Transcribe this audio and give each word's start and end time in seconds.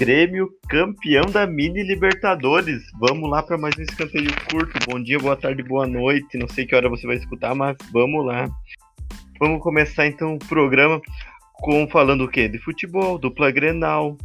Grêmio 0.00 0.48
campeão 0.66 1.26
da 1.26 1.46
Mini 1.46 1.82
Libertadores. 1.82 2.82
Vamos 2.98 3.28
lá 3.28 3.42
para 3.42 3.58
mais 3.58 3.76
um 3.78 3.82
escanteio 3.82 4.30
curto. 4.50 4.72
Bom 4.88 4.98
dia, 4.98 5.18
boa 5.18 5.36
tarde, 5.36 5.62
boa 5.62 5.86
noite. 5.86 6.38
Não 6.38 6.48
sei 6.48 6.64
que 6.64 6.74
hora 6.74 6.88
você 6.88 7.06
vai 7.06 7.16
escutar, 7.16 7.54
mas 7.54 7.76
vamos 7.92 8.24
lá. 8.24 8.48
Vamos 9.38 9.62
começar 9.62 10.06
então 10.06 10.36
o 10.36 10.38
programa 10.38 11.02
com 11.52 11.86
falando 11.86 12.24
o 12.24 12.28
quê? 12.28 12.48
De 12.48 12.58
futebol, 12.58 13.18
dupla 13.18 13.50
Grenal, 13.50 14.16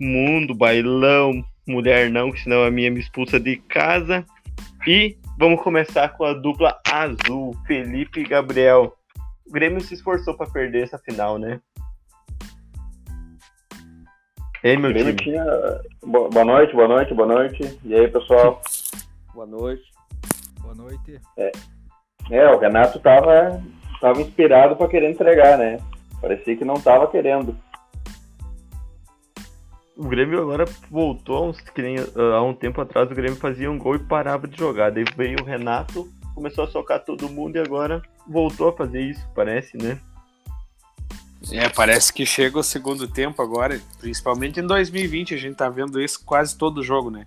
mundo, 0.00 0.54
bailão, 0.54 1.44
mulher 1.68 2.08
não, 2.08 2.32
que 2.32 2.40
senão 2.40 2.64
a 2.64 2.70
minha 2.70 2.90
me 2.90 3.00
expulsa 3.00 3.38
de 3.38 3.56
casa. 3.56 4.24
E 4.86 5.18
vamos 5.38 5.62
começar 5.62 6.08
com 6.16 6.24
a 6.24 6.32
dupla 6.32 6.80
azul, 6.90 7.54
Felipe 7.66 8.20
e 8.20 8.24
Gabriel. 8.26 8.96
O 9.46 9.52
Grêmio 9.52 9.82
se 9.82 9.92
esforçou 9.92 10.32
para 10.32 10.50
perder 10.50 10.84
essa 10.84 10.96
final, 10.96 11.38
né? 11.38 11.60
Ei, 14.64 14.78
meu 14.78 14.94
time. 14.94 15.14
Tinha... 15.16 15.44
Boa 16.02 16.42
noite, 16.42 16.74
boa 16.74 16.88
noite, 16.88 17.12
boa 17.12 17.28
noite. 17.28 17.78
E 17.84 17.94
aí, 17.94 18.08
pessoal? 18.08 18.62
boa 19.34 19.46
noite. 19.46 19.84
Boa 20.62 20.74
noite. 20.74 21.20
É, 21.36 21.52
é 22.30 22.50
o 22.50 22.58
Renato 22.58 22.98
tava, 22.98 23.62
tava 24.00 24.22
inspirado 24.22 24.74
para 24.74 24.88
querer 24.88 25.10
entregar, 25.10 25.58
né? 25.58 25.76
Parecia 26.18 26.56
que 26.56 26.64
não 26.64 26.80
tava 26.80 27.06
querendo. 27.08 27.54
O 29.98 30.08
Grêmio 30.08 30.40
agora 30.40 30.64
voltou, 30.90 31.50
uns, 31.50 31.60
que 31.60 31.82
nem, 31.82 32.00
uh, 32.00 32.32
há 32.34 32.42
um 32.42 32.54
tempo 32.54 32.80
atrás 32.80 33.10
o 33.10 33.14
Grêmio 33.14 33.36
fazia 33.36 33.70
um 33.70 33.76
gol 33.76 33.96
e 33.96 33.98
parava 33.98 34.48
de 34.48 34.56
jogar. 34.56 34.90
Daí 34.90 35.04
veio 35.14 35.36
o 35.42 35.44
Renato, 35.44 36.08
começou 36.34 36.64
a 36.64 36.68
socar 36.68 37.04
todo 37.04 37.28
mundo 37.28 37.56
e 37.56 37.60
agora 37.60 38.00
voltou 38.26 38.70
a 38.70 38.72
fazer 38.72 39.02
isso, 39.02 39.28
parece, 39.34 39.76
né? 39.76 40.00
É, 41.52 41.68
parece 41.68 42.12
que 42.12 42.24
chega 42.24 42.58
o 42.58 42.62
segundo 42.62 43.06
tempo 43.08 43.42
agora, 43.42 43.80
principalmente 43.98 44.60
em 44.60 44.66
2020, 44.66 45.34
a 45.34 45.36
gente 45.36 45.56
tá 45.56 45.68
vendo 45.68 46.00
isso 46.00 46.24
quase 46.24 46.56
todo 46.56 46.82
jogo, 46.82 47.10
né? 47.10 47.26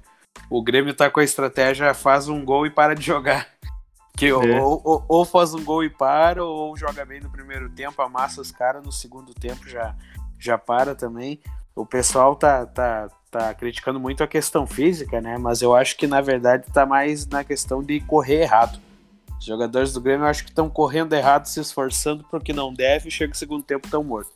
O 0.49 0.61
Grêmio 0.61 0.93
tá 0.93 1.09
com 1.09 1.19
a 1.19 1.23
estratégia 1.23 1.93
faz 1.93 2.27
um 2.27 2.43
gol 2.43 2.65
e 2.65 2.69
para 2.69 2.95
de 2.95 3.05
jogar. 3.05 3.47
Que 4.17 4.29
é. 4.29 4.33
ou, 4.33 4.81
ou, 4.83 5.05
ou, 5.07 5.25
faz 5.25 5.53
um 5.53 5.63
gol 5.63 5.83
e 5.83 5.91
para, 5.91 6.43
ou 6.43 6.75
joga 6.75 7.05
bem 7.05 7.21
no 7.21 7.29
primeiro 7.29 7.69
tempo, 7.69 8.01
amassa 8.01 8.41
os 8.41 8.51
caras, 8.51 8.83
no 8.83 8.91
segundo 8.91 9.31
tempo 9.31 9.69
já, 9.69 9.95
já 10.39 10.57
para 10.57 10.95
também. 10.95 11.39
O 11.75 11.85
pessoal 11.85 12.35
tá, 12.35 12.65
tá, 12.65 13.09
tá 13.29 13.53
criticando 13.53 13.99
muito 13.99 14.23
a 14.23 14.27
questão 14.27 14.65
física, 14.65 15.21
né? 15.21 15.37
Mas 15.37 15.61
eu 15.61 15.75
acho 15.75 15.95
que 15.95 16.07
na 16.07 16.19
verdade 16.19 16.65
tá 16.73 16.83
mais 16.83 17.27
na 17.27 17.43
questão 17.43 17.83
de 17.83 17.99
correr 17.99 18.41
errado. 18.41 18.79
Os 19.39 19.45
jogadores 19.45 19.93
do 19.93 20.01
Grêmio 20.01 20.25
eu 20.25 20.29
acho 20.29 20.43
que 20.43 20.49
estão 20.49 20.69
correndo 20.69 21.13
errado, 21.13 21.45
se 21.45 21.59
esforçando 21.59 22.25
porque 22.29 22.53
não 22.53 22.73
deve 22.73 23.07
e 23.07 23.11
chega 23.11 23.33
o 23.33 23.37
segundo 23.37 23.63
tempo 23.63 23.87
tão 23.89 24.03
morto. 24.03 24.31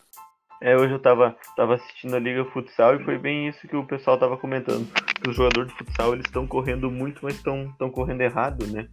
É, 0.62 0.78
hoje 0.78 0.94
eu 0.94 1.00
tava, 1.00 1.36
tava 1.56 1.76
assistindo 1.76 2.16
a 2.16 2.20
Liga 2.20 2.46
Futsal 2.46 2.96
e 2.96 3.04
foi 3.04 3.18
bem 3.18 3.48
isso 3.48 3.68
que 3.68 3.76
o 3.76 3.86
pessoal 3.86 4.20
tava 4.20 4.38
comentando. 4.38 4.88
Que 5.22 5.30
os 5.30 5.36
jogadores 5.36 5.72
de 5.72 5.78
futsal 5.78 6.14
eles 6.14 6.26
estão 6.28 6.46
correndo 6.46 6.90
muito, 6.92 7.20
mas 7.24 7.36
estão 7.36 7.90
correndo 7.92 8.22
errado, 8.22 8.68
né? 8.68 8.88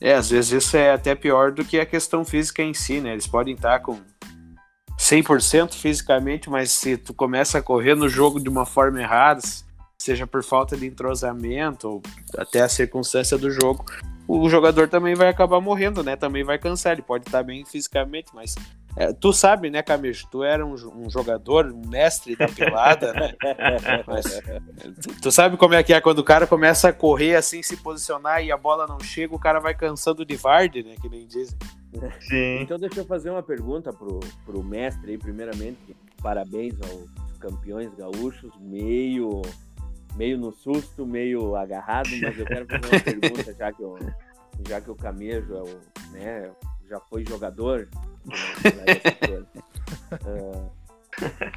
É, 0.00 0.14
às 0.14 0.30
vezes 0.30 0.64
isso 0.64 0.76
é 0.76 0.92
até 0.92 1.14
pior 1.14 1.52
do 1.52 1.64
que 1.64 1.78
a 1.78 1.86
questão 1.86 2.24
física 2.24 2.62
em 2.62 2.74
si, 2.74 3.00
né? 3.00 3.12
Eles 3.12 3.28
podem 3.28 3.54
estar 3.54 3.78
com 3.80 4.00
100% 4.98 5.74
fisicamente, 5.74 6.50
mas 6.50 6.72
se 6.72 6.96
tu 6.96 7.14
começa 7.14 7.58
a 7.58 7.62
correr 7.62 7.94
no 7.94 8.08
jogo 8.08 8.40
de 8.40 8.48
uma 8.48 8.66
forma 8.66 9.00
errada, 9.00 9.42
seja 10.02 10.26
por 10.26 10.42
falta 10.42 10.76
de 10.76 10.86
entrosamento 10.86 11.88
ou 11.88 12.02
até 12.36 12.60
a 12.60 12.68
circunstância 12.68 13.36
do 13.36 13.50
jogo, 13.50 13.84
o 14.26 14.48
jogador 14.48 14.88
também 14.88 15.14
vai 15.14 15.28
acabar 15.28 15.60
morrendo, 15.60 16.02
né? 16.02 16.16
Também 16.16 16.44
vai 16.44 16.58
cansar. 16.58 16.92
Ele 16.92 17.02
pode 17.02 17.26
estar 17.26 17.42
bem 17.42 17.64
fisicamente, 17.64 18.28
mas 18.32 18.54
é, 18.96 19.12
tu 19.12 19.32
sabe, 19.32 19.70
né, 19.70 19.82
Camijo? 19.82 20.26
Tu 20.30 20.42
era 20.42 20.64
um, 20.64 20.74
um, 20.74 21.10
jogador, 21.10 21.66
um 21.66 21.86
mestre 21.86 22.34
da 22.34 22.48
pelada, 22.48 23.12
né? 23.12 23.34
Mas, 24.06 24.40
tu, 25.00 25.20
tu, 25.22 25.32
sabe 25.32 25.56
como 25.56 25.74
é 25.74 25.82
que 25.82 25.92
é 25.92 26.00
quando 26.00 26.18
o 26.18 26.24
cara 26.24 26.46
começa 26.46 26.88
a 26.88 26.92
correr 26.92 27.36
assim, 27.36 27.62
se 27.62 27.76
posicionar 27.76 28.44
e 28.44 28.50
a 28.50 28.56
bola 28.56 28.86
não 28.86 28.98
chega, 28.98 29.34
o 29.34 29.38
cara 29.38 29.60
vai 29.60 29.74
cansando 29.74 30.24
de 30.24 30.34
varde, 30.34 30.82
né? 30.82 30.96
Que 31.00 31.08
nem 31.08 31.26
dizem. 31.26 31.56
Sim. 32.20 32.60
Então 32.60 32.78
deixa 32.78 33.00
eu 33.00 33.04
fazer 33.04 33.30
uma 33.30 33.42
pergunta 33.42 33.92
pro, 33.92 34.20
pro 34.44 34.62
mestre 34.62 35.12
aí, 35.12 35.18
primeiramente. 35.18 35.96
Parabéns 36.20 36.74
aos 36.82 37.38
campeões 37.38 37.94
gaúchos, 37.94 38.52
meio 38.60 39.42
meio 40.16 40.38
no 40.38 40.52
susto, 40.52 41.06
meio 41.06 41.56
agarrado, 41.56 42.10
mas 42.20 42.38
eu 42.38 42.46
quero 42.46 42.66
fazer 42.66 42.86
uma 42.86 43.00
pergunta, 43.20 43.54
já 43.54 43.72
que, 43.72 43.82
eu, 43.82 43.98
já 44.68 44.80
que 44.80 44.90
o 44.90 44.94
Camejo 44.94 45.54
é 45.54 45.62
o, 45.62 45.80
né, 46.12 46.52
já 46.88 47.00
foi 47.00 47.24
jogador. 47.24 47.88
uh, 50.12 50.70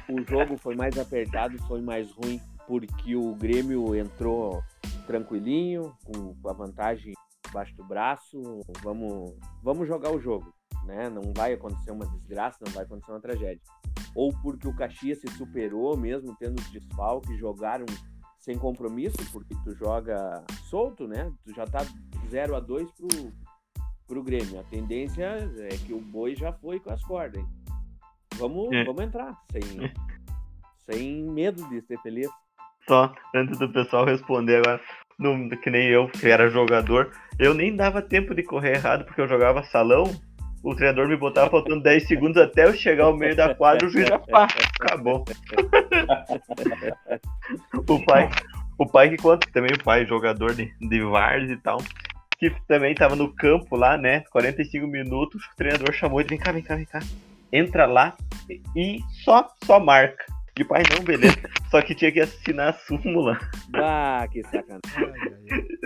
o 0.12 0.24
jogo 0.28 0.56
foi 0.56 0.74
mais 0.76 0.98
apertado, 0.98 1.58
foi 1.66 1.80
mais 1.80 2.10
ruim, 2.12 2.40
porque 2.66 3.16
o 3.16 3.34
Grêmio 3.34 3.94
entrou 3.94 4.62
tranquilinho, 5.06 5.94
com 6.04 6.34
a 6.48 6.52
vantagem 6.52 7.14
embaixo 7.48 7.74
do 7.76 7.84
braço, 7.84 8.60
vamos, 8.82 9.34
vamos 9.62 9.86
jogar 9.86 10.10
o 10.10 10.20
jogo. 10.20 10.52
Né? 10.84 11.08
Não 11.08 11.32
vai 11.34 11.52
acontecer 11.52 11.92
uma 11.92 12.06
desgraça, 12.06 12.58
não 12.64 12.72
vai 12.72 12.84
acontecer 12.84 13.12
uma 13.12 13.20
tragédia. 13.20 13.62
Ou 14.14 14.32
porque 14.42 14.66
o 14.68 14.74
Caxias 14.74 15.20
se 15.20 15.28
superou, 15.28 15.96
mesmo 15.96 16.36
tendo 16.38 16.58
os 16.60 16.70
desfalques, 16.70 17.38
jogaram 17.38 17.86
sem 18.44 18.58
compromisso, 18.58 19.16
porque 19.32 19.54
tu 19.64 19.74
joga 19.74 20.44
solto, 20.68 21.08
né? 21.08 21.32
Tu 21.44 21.54
já 21.54 21.64
tá 21.64 21.80
0 22.28 22.54
a 22.54 22.60
2 22.60 22.90
pro, 22.90 23.08
pro 24.06 24.22
Grêmio. 24.22 24.60
A 24.60 24.64
tendência 24.64 25.24
é 25.60 25.76
que 25.78 25.94
o 25.94 26.00
boi 26.00 26.36
já 26.36 26.52
foi 26.52 26.78
com 26.78 26.90
as 26.92 27.02
cordas, 27.02 27.40
hein? 27.40 27.48
Vamos, 28.36 28.70
é. 28.74 28.84
vamos 28.84 29.02
entrar, 29.02 29.34
sem, 29.50 29.62
sem 30.84 31.22
medo 31.22 31.66
de 31.70 31.80
ser 31.82 31.98
feliz. 32.02 32.28
Só, 32.86 33.14
antes 33.34 33.58
do 33.58 33.72
pessoal 33.72 34.04
responder 34.04 34.56
agora, 34.56 34.78
no, 35.18 35.48
que 35.48 35.70
nem 35.70 35.88
eu, 35.88 36.08
que 36.08 36.28
era 36.28 36.50
jogador, 36.50 37.10
eu 37.38 37.54
nem 37.54 37.74
dava 37.74 38.02
tempo 38.02 38.34
de 38.34 38.42
correr 38.42 38.74
errado, 38.74 39.06
porque 39.06 39.22
eu 39.22 39.28
jogava 39.28 39.62
salão, 39.62 40.04
o 40.62 40.74
treinador 40.74 41.08
me 41.08 41.16
botava 41.16 41.50
faltando 41.50 41.82
10 41.82 42.06
segundos 42.06 42.42
até 42.42 42.66
eu 42.66 42.74
chegar 42.74 43.04
ao 43.04 43.16
meio 43.16 43.34
da 43.34 43.54
quadra, 43.54 43.86
o 43.86 43.90
juiz 43.90 44.06
já 44.06 44.18
pá, 44.18 44.48
acabou. 44.80 45.24
o 47.88 48.04
pai, 48.04 48.30
o 48.78 48.86
pai 48.86 49.10
que 49.10 49.16
conta, 49.16 49.46
também 49.52 49.72
o 49.72 49.82
pai, 49.82 50.06
jogador 50.06 50.54
de, 50.54 50.72
de 50.80 51.02
Vars 51.02 51.50
e 51.50 51.56
tal, 51.56 51.78
que 52.38 52.50
também 52.66 52.94
tava 52.94 53.16
no 53.16 53.32
campo 53.34 53.76
lá, 53.76 53.96
né? 53.96 54.20
45 54.30 54.86
minutos, 54.86 55.44
o 55.44 55.56
treinador 55.56 55.92
chamou 55.92 56.20
ele, 56.20 56.30
vem 56.30 56.38
cá, 56.38 56.52
vem 56.52 56.62
cá, 56.62 56.76
vem 56.76 56.86
cá. 56.86 57.00
Entra 57.52 57.86
lá 57.86 58.16
e 58.74 59.00
só, 59.24 59.48
só 59.64 59.78
marca. 59.78 60.24
E 60.58 60.62
o 60.62 60.66
pai, 60.66 60.82
não, 60.92 61.04
beleza. 61.04 61.36
Só 61.68 61.82
que 61.82 61.96
tinha 61.96 62.12
que 62.12 62.20
assinar 62.20 62.68
a 62.68 62.72
súmula. 62.72 63.40
Ah, 63.74 64.24
que 64.30 64.40
sacanagem. 64.44 64.80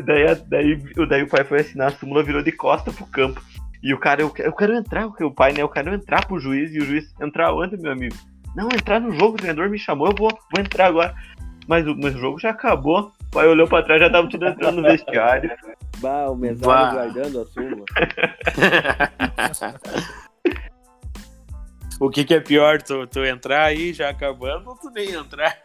daí, 0.04 0.34
daí, 0.47 0.76
daí 1.08 1.22
o 1.22 1.28
pai 1.28 1.42
foi 1.44 1.60
assinar 1.60 1.88
a 1.88 1.91
súmula, 1.92 2.22
virou 2.22 2.42
de 2.42 2.53
costa 2.53 2.92
pro 2.92 3.06
campo. 3.06 3.42
E 3.82 3.94
o 3.94 3.98
cara, 3.98 4.20
eu, 4.20 4.31
eu 4.38 4.53
quero 4.53 4.75
entrar, 4.75 5.06
o 5.06 5.31
pai, 5.34 5.54
né? 5.54 5.62
Eu 5.62 5.70
quero 5.70 5.94
entrar 5.94 6.26
pro 6.26 6.38
juiz 6.38 6.75
e 6.75 6.81
o 6.81 6.84
juiz 6.84 7.14
entrar 7.19 7.54
onde, 7.54 7.78
meu 7.78 7.92
amigo? 7.92 8.14
Não, 8.54 8.69
entrar 8.69 9.00
no 9.00 9.12
jogo, 9.12 9.34
o 9.34 9.37
treinador 9.38 9.70
me 9.70 9.78
chamou, 9.78 10.08
eu 10.08 10.14
vou, 10.14 10.31
vou 10.31 10.62
entrar 10.62 10.87
agora. 10.87 11.14
Mas 11.69 11.87
o, 11.87 11.95
mas 11.95 12.17
o 12.17 12.19
jogo 12.19 12.39
já 12.39 12.49
acabou. 12.51 13.12
O 13.21 13.25
pai 13.31 13.47
olhou 13.47 13.69
pra 13.69 13.83
trás, 13.83 14.01
já 14.01 14.11
tava 14.11 14.27
tudo 14.27 14.47
entrando 14.47 14.81
no 14.81 14.89
vestiário. 14.89 15.51
Bah, 15.99 16.31
o 16.31 16.34
mesário 16.34 16.97
guardando 16.97 17.43
a 17.43 17.47
súmula. 17.47 17.84
o 22.01 22.09
que, 22.09 22.25
que 22.25 22.33
é 22.33 22.41
pior, 22.41 22.81
tu, 22.81 23.06
tu 23.06 23.23
entrar 23.23 23.65
aí 23.65 23.93
já 23.93 24.09
acabando 24.09 24.71
ou 24.71 24.77
tu 24.77 24.89
nem 24.91 25.11
entrar? 25.11 25.59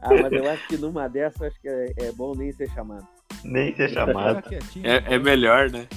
ah, 0.00 0.14
mas 0.22 0.32
eu 0.32 0.48
acho 0.48 0.68
que 0.68 0.76
numa 0.76 1.08
dessas 1.08 1.42
acho 1.42 1.60
que 1.60 1.68
é, 1.68 1.92
é 1.96 2.12
bom 2.12 2.36
nem 2.36 2.52
ser 2.52 2.70
chamado. 2.70 3.08
Nem 3.42 3.74
ser 3.74 3.90
chamado. 3.90 4.40
É, 4.84 5.14
é 5.14 5.18
melhor, 5.18 5.68
né? 5.68 5.88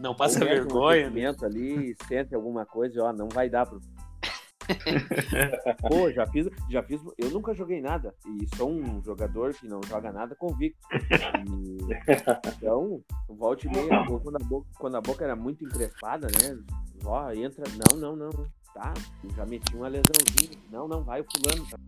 Não 0.00 0.12
passa 0.12 0.44
vergonha. 0.44 1.08
Um 1.08 1.44
ali, 1.44 1.94
sente 2.08 2.34
alguma 2.34 2.66
coisa, 2.66 3.04
ó, 3.04 3.12
não 3.12 3.28
vai 3.28 3.48
dar 3.48 3.64
pro. 3.66 3.80
Pô, 5.88 6.10
já 6.10 6.26
fiz, 6.26 6.48
já 6.68 6.82
fiz. 6.82 7.00
Eu 7.16 7.30
nunca 7.30 7.54
joguei 7.54 7.80
nada. 7.80 8.14
E 8.26 8.56
sou 8.56 8.70
um 8.70 9.02
jogador 9.02 9.54
que 9.54 9.66
não 9.66 9.80
joga 9.82 10.12
nada 10.12 10.34
convicto. 10.34 10.78
E, 11.48 11.78
então, 12.56 13.02
volte 13.28 13.66
e 13.66 13.70
meia, 13.70 14.04
quando 14.06 14.36
a, 14.36 14.44
boca, 14.44 14.68
quando 14.78 14.96
a 14.96 15.00
boca 15.00 15.24
era 15.24 15.36
muito 15.36 15.64
encrespada, 15.64 16.26
né? 16.26 16.58
Ó, 17.04 17.30
entra. 17.32 17.64
Não, 17.90 17.96
não, 17.96 18.16
não. 18.16 18.30
Tá, 18.74 18.94
já 19.34 19.46
meti 19.46 19.74
uma 19.74 19.88
lesãozinha. 19.88 20.58
Não, 20.70 20.86
não, 20.86 21.02
vai 21.02 21.20
o 21.20 21.24
fulano. 21.24 21.66
Tá. 21.68 21.78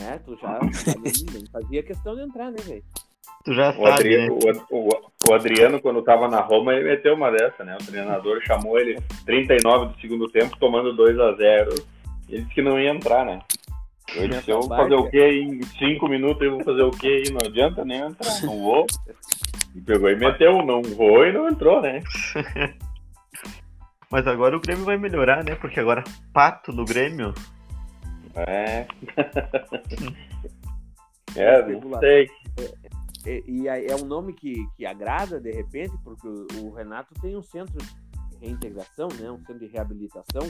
Né? 0.00 0.18
Tu 0.18 0.36
já, 0.36 0.60
já 1.40 1.50
fazia 1.52 1.82
questão 1.82 2.14
de 2.14 2.22
entrar, 2.22 2.50
né, 2.50 2.58
velho? 2.58 2.84
Tu 3.44 3.54
já 3.54 3.70
o 3.70 3.72
sabe, 3.74 3.90
Adriano, 3.92 4.38
né? 4.44 4.52
o, 4.70 4.88
o, 4.88 4.90
o, 5.28 5.34
Adriano, 5.34 5.80
quando 5.80 6.02
tava 6.02 6.28
na 6.28 6.40
Roma, 6.40 6.74
ele 6.74 6.90
meteu 6.90 7.14
uma 7.14 7.30
dessa, 7.30 7.64
né? 7.64 7.76
O 7.80 7.84
treinador 7.84 8.40
chamou 8.42 8.78
ele 8.78 8.98
39 9.24 9.92
do 9.92 10.00
segundo 10.00 10.28
tempo, 10.28 10.56
tomando 10.58 10.94
2 10.94 11.18
a 11.18 11.32
0 11.32 11.74
Ele 12.28 12.42
disse 12.42 12.54
que 12.54 12.62
não 12.62 12.78
ia 12.78 12.90
entrar, 12.90 13.24
né? 13.24 13.40
Eu 14.14 14.28
disse, 14.28 14.50
eu 14.50 14.60
vou 14.60 14.68
fazer 14.68 14.94
o 14.94 15.08
quê 15.10 15.42
em 15.42 15.62
5 15.62 16.08
minutos? 16.08 16.42
Eu 16.42 16.52
vou 16.52 16.64
fazer 16.64 16.82
o 16.82 16.90
quê 16.90 17.24
aí? 17.26 17.30
Não 17.30 17.46
adianta 17.46 17.84
nem 17.84 18.00
entrar, 18.00 18.42
não 18.42 18.58
vou. 18.58 18.86
E 19.74 19.80
pegou 19.80 20.08
e 20.08 20.16
meteu, 20.16 20.64
não 20.64 20.82
vou 20.82 21.26
e 21.26 21.32
não 21.32 21.48
entrou, 21.48 21.82
né? 21.82 22.02
Mas 24.10 24.26
agora 24.26 24.56
o 24.56 24.60
Grêmio 24.60 24.86
vai 24.86 24.96
melhorar, 24.96 25.44
né? 25.44 25.54
Porque 25.54 25.78
agora 25.78 26.02
Pato 26.32 26.72
no 26.72 26.86
Grêmio 26.86 27.34
É. 28.34 28.86
é, 31.36 31.62
não 31.66 32.00
sei. 32.00 32.30
É, 33.24 33.42
e 33.46 33.66
é 33.68 33.94
um 33.96 34.04
nome 34.04 34.32
que, 34.32 34.54
que 34.76 34.86
agrada 34.86 35.40
de 35.40 35.50
repente, 35.50 35.96
porque 36.04 36.28
o, 36.28 36.70
Renato 36.70 37.14
tem 37.20 37.36
um 37.36 37.42
centro 37.42 37.76
de 37.78 38.36
reintegração, 38.40 39.08
né? 39.18 39.30
um 39.30 39.38
centro 39.38 39.58
de 39.58 39.66
reabilitação. 39.66 40.48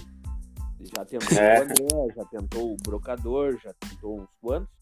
Já 0.96 1.04
tentou 1.04 1.38
é. 1.38 1.60
o 1.60 1.64
André, 1.64 2.14
já 2.14 2.24
tentou 2.26 2.72
o 2.72 2.76
Brocador, 2.76 3.58
já 3.62 3.72
tentou 3.74 4.20
uns 4.20 4.28
quantos. 4.40 4.78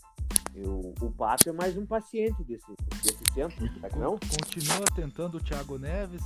O, 0.56 0.94
o 1.04 1.10
Pato 1.12 1.48
é 1.48 1.52
mais 1.52 1.76
um 1.76 1.86
paciente 1.86 2.42
desse, 2.44 2.66
desse 3.02 3.24
centro, 3.34 3.66
não? 3.98 4.18
Continua 4.18 4.84
tentando 4.94 5.36
o 5.36 5.40
Thiago 5.40 5.78
Neves. 5.78 6.22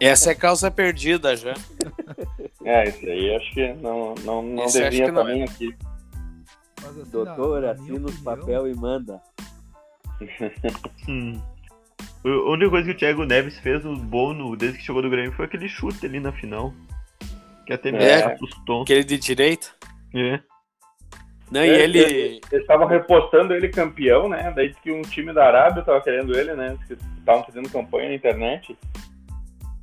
Essa 0.00 0.32
é 0.32 0.34
causa 0.34 0.70
perdida 0.70 1.36
já. 1.36 1.54
É, 2.64 2.88
isso 2.88 3.06
aí 3.06 3.36
acho 3.36 3.54
que 3.54 3.72
não, 3.74 4.14
não, 4.24 4.42
não 4.42 4.66
devia 4.66 5.12
também 5.12 5.42
é. 5.42 5.44
aqui. 5.44 5.76
Assim, 6.84 7.10
Doutor, 7.10 7.64
assina 7.64 8.06
os 8.06 8.18
papel 8.20 8.68
e 8.68 8.74
manda. 8.74 9.20
Hum. 11.08 11.40
A 12.24 12.50
única 12.50 12.70
coisa 12.70 12.86
que 12.86 12.94
o 12.94 12.96
Thiago 12.96 13.24
Neves 13.24 13.58
fez 13.60 13.84
no 13.84 13.96
bom 13.96 14.32
no, 14.32 14.56
desde 14.56 14.78
que 14.78 14.84
chegou 14.84 15.00
do 15.00 15.10
Grêmio 15.10 15.32
foi 15.32 15.44
aquele 15.44 15.68
chute 15.68 16.04
ali 16.04 16.20
na 16.20 16.32
final. 16.32 16.74
Que 17.66 17.72
até 17.72 17.92
me 17.92 17.98
é, 17.98 18.36
Aquele 18.82 19.04
de 19.04 19.18
direita? 19.18 19.68
É. 20.14 20.40
Não, 21.50 21.60
é, 21.60 21.66
e 21.66 21.70
ele. 21.70 21.98
Eles 21.98 22.40
estavam 22.52 22.86
repostando 22.86 23.54
ele 23.54 23.68
campeão, 23.68 24.28
né? 24.28 24.52
Daí 24.54 24.74
que 24.82 24.90
um 24.90 25.02
time 25.02 25.32
da 25.32 25.46
Arábia 25.46 25.82
tava 25.82 26.00
querendo 26.00 26.36
ele, 26.36 26.54
né? 26.54 26.76
Estavam 27.18 27.44
fazendo 27.44 27.70
campanha 27.70 28.08
na 28.08 28.14
internet. 28.14 28.76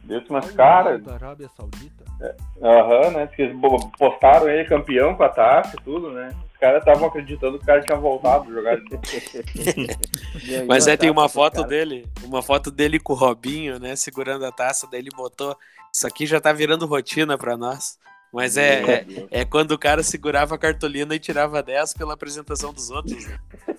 Desse 0.06 0.30
umas 0.30 0.52
caras. 0.52 1.04
Da 1.04 1.16
Arábia 1.16 1.50
Saudita? 1.57 2.06
É, 2.22 2.36
aham, 2.62 2.94
é, 2.94 3.07
uhum, 3.07 3.12
né? 3.12 3.28
Que 3.28 3.54
postaram 3.98 4.48
ele 4.48 4.63
campeão 4.66 5.16
com 5.16 5.24
a 5.24 5.30
taça 5.30 5.75
e 5.75 5.84
tudo, 5.84 6.12
né? 6.12 6.30
Os 6.52 6.57
caras 6.57 6.80
estavam 6.80 7.07
acreditando 7.07 7.57
que 7.57 7.63
o 7.63 7.68
cara 7.68 7.81
tinha 7.81 7.98
voltado 7.98 8.50
a 8.50 8.54
jogar. 8.54 8.78
Mas 10.68 10.88
é, 10.88 10.96
tem 10.96 11.10
uma 11.10 11.28
foto 11.28 11.63
dele, 11.63 12.07
uma 12.24 12.42
foto 12.42 12.69
dele 12.69 13.00
com 13.00 13.13
o 13.13 13.16
Robinho, 13.16 13.80
né? 13.80 13.96
Segurando 13.96 14.46
a 14.46 14.52
taça, 14.52 14.88
daí 14.90 15.02
ele 15.02 15.10
botou. 15.16 15.57
Isso 15.92 16.06
aqui 16.06 16.25
já 16.25 16.40
tá 16.40 16.54
virando 16.54 16.86
rotina 16.86 17.38
pra 17.38 17.57
nós. 17.57 17.98
Mas 18.31 18.57
é, 18.57 18.81
é, 18.81 19.06
é, 19.31 19.46
quando 19.46 19.72
o 19.72 19.80
cara 19.80 20.04
segurava 20.04 20.56
a 20.56 20.57
cartolina 20.57 21.16
e 21.16 21.19
tirava 21.19 21.63
10 21.63 21.94
pela 21.94 22.13
apresentação 22.13 22.74
dos 22.74 22.92
outros. 22.92 23.25
Né? 23.25 23.40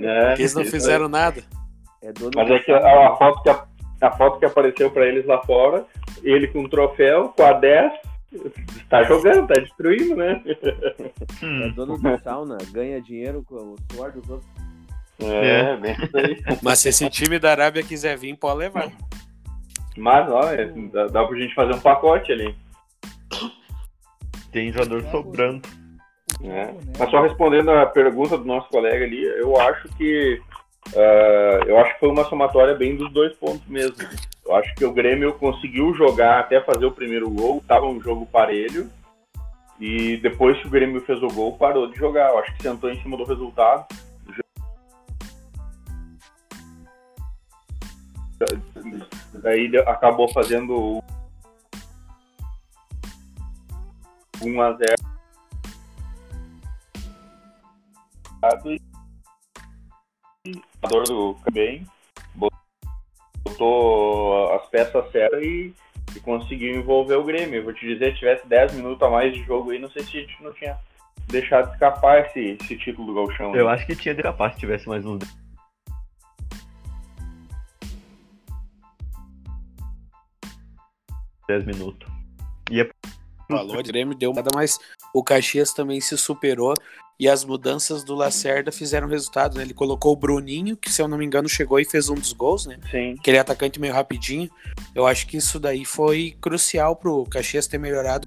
É, 0.00 0.28
Porque 0.28 0.42
eles 0.42 0.54
não 0.54 0.64
fizeram 0.64 1.08
nada. 1.08 1.42
É 2.02 2.10
Mas 2.34 2.50
é 2.50 2.58
que 2.60 2.72
a, 2.72 3.08
a, 3.08 3.16
foto 3.16 3.42
que 3.42 3.50
a, 3.50 3.66
a 4.00 4.10
foto 4.10 4.38
que 4.38 4.44
apareceu 4.44 4.90
para 4.90 5.06
eles 5.06 5.26
lá 5.26 5.40
fora, 5.42 5.84
ele 6.22 6.48
com 6.48 6.60
um 6.60 6.68
troféu, 6.68 7.28
com 7.36 7.42
a 7.42 7.52
10, 7.52 7.92
tá 8.88 9.02
jogando, 9.04 9.46
tá 9.46 9.60
destruindo, 9.60 10.16
né? 10.16 10.42
É 11.42 11.68
dono 11.70 12.00
da 12.00 12.18
sauna, 12.18 12.58
ganha 12.72 13.00
dinheiro 13.00 13.44
com 13.46 13.56
o 13.56 13.76
suor 13.92 14.12
dos 14.12 14.28
outros. 14.28 14.50
É, 15.22 15.72
é. 15.72 15.76
bem 15.76 15.92
isso 15.92 16.16
aí. 16.16 16.42
Mas 16.62 16.78
se 16.78 16.88
esse 16.88 17.10
time 17.10 17.38
da 17.38 17.50
Arábia 17.50 17.82
quiser 17.82 18.16
vir, 18.16 18.34
pode 18.36 18.58
levar. 18.58 18.90
Mas, 19.96 20.30
ó, 20.30 20.50
é, 20.50 20.66
dá, 20.66 21.06
dá 21.08 21.24
pra 21.24 21.38
gente 21.38 21.54
fazer 21.54 21.74
um 21.74 21.80
pacote 21.80 22.32
ali. 22.32 22.54
Tem 24.50 24.72
jogador 24.72 25.02
sobrando. 25.10 25.68
É. 26.42 26.72
Mas 26.98 27.10
só 27.10 27.22
respondendo 27.22 27.70
a 27.70 27.86
pergunta 27.86 28.38
do 28.38 28.44
nosso 28.44 28.68
colega 28.70 29.04
ali, 29.04 29.22
eu 29.22 29.60
acho 29.60 29.88
que 29.96 30.40
uh, 30.94 31.64
eu 31.66 31.78
acho 31.78 31.94
que 31.94 32.00
foi 32.00 32.08
uma 32.08 32.24
somatória 32.24 32.74
bem 32.74 32.96
dos 32.96 33.12
dois 33.12 33.32
pontos 33.34 33.66
mesmo. 33.66 33.96
Eu 34.44 34.56
acho 34.56 34.74
que 34.74 34.84
o 34.84 34.92
Grêmio 34.92 35.32
conseguiu 35.34 35.94
jogar 35.94 36.40
até 36.40 36.60
fazer 36.60 36.84
o 36.84 36.92
primeiro 36.92 37.30
gol, 37.30 37.58
estava 37.58 37.86
um 37.86 38.00
jogo 38.00 38.26
parelho. 38.26 38.90
E 39.78 40.18
depois 40.18 40.60
que 40.60 40.66
o 40.66 40.70
Grêmio 40.70 41.00
fez 41.02 41.22
o 41.22 41.28
gol, 41.28 41.56
parou 41.56 41.90
de 41.90 41.96
jogar. 41.96 42.30
Eu 42.30 42.38
acho 42.38 42.54
que 42.54 42.62
sentou 42.62 42.90
em 42.90 43.00
cima 43.00 43.16
do 43.16 43.24
resultado. 43.24 43.86
Daí 49.34 49.70
acabou 49.86 50.28
fazendo 50.32 51.02
1 54.42 54.60
a 54.60 54.72
0 54.72 54.94
e 60.82 60.96
o 60.96 61.02
do 61.02 61.36
bem 61.52 61.86
botou 63.44 64.52
as 64.54 64.66
peças 64.68 65.10
certas 65.10 65.42
e, 65.42 65.74
e, 66.14 66.20
conseguiu 66.20 66.76
envolver 66.76 67.16
o 67.16 67.24
Grêmio. 67.24 67.56
Eu 67.56 67.64
vou 67.64 67.72
te 67.72 67.86
dizer, 67.86 68.12
se 68.12 68.18
tivesse 68.18 68.46
10 68.46 68.74
minutos 68.74 69.02
a 69.02 69.10
mais 69.10 69.32
de 69.32 69.42
jogo 69.44 69.70
aí, 69.70 69.78
não 69.78 69.90
sei 69.90 70.02
se 70.02 70.16
a 70.16 70.20
gente 70.20 70.42
não 70.42 70.52
tinha 70.52 70.78
deixado 71.28 71.72
escapar 71.72 72.26
esse, 72.26 72.56
esse 72.60 72.76
título 72.76 73.08
do 73.08 73.14
Galchão. 73.14 73.54
Eu 73.54 73.66
né? 73.66 73.72
acho 73.72 73.86
que 73.86 73.96
tinha 73.96 74.14
de 74.14 74.20
escapar 74.20 74.52
se 74.52 74.58
tivesse 74.58 74.88
mais 74.88 75.04
uns 75.04 75.20
10 81.48 81.64
minutos. 81.66 82.08
Ia 82.70 82.88
valor, 83.48 83.78
o 83.78 83.82
Grêmio 83.82 84.16
deu 84.16 84.32
nada, 84.32 84.48
mas 84.54 84.78
o 85.14 85.22
Caxias 85.22 85.72
também 85.72 86.00
se 86.00 86.16
superou 86.16 86.74
e 87.20 87.28
as 87.28 87.44
mudanças 87.44 88.02
do 88.02 88.14
Lacerda 88.14 88.72
fizeram 88.72 89.06
resultado, 89.06 89.56
né? 89.58 89.62
Ele 89.62 89.74
colocou 89.74 90.12
o 90.14 90.16
Bruninho, 90.16 90.74
que 90.74 90.90
se 90.90 91.02
eu 91.02 91.06
não 91.06 91.18
me 91.18 91.26
engano 91.26 91.48
chegou 91.50 91.78
e 91.78 91.84
fez 91.84 92.08
um 92.08 92.14
dos 92.14 92.32
gols, 92.32 92.64
né? 92.64 92.78
Sim. 92.90 93.14
Aquele 93.18 93.38
atacante 93.38 93.78
meio 93.78 93.92
rapidinho. 93.92 94.50
Eu 94.94 95.06
acho 95.06 95.26
que 95.26 95.36
isso 95.36 95.60
daí 95.60 95.84
foi 95.84 96.34
crucial 96.40 96.96
pro 96.96 97.26
Caxias 97.26 97.66
ter 97.66 97.76
melhorado. 97.76 98.26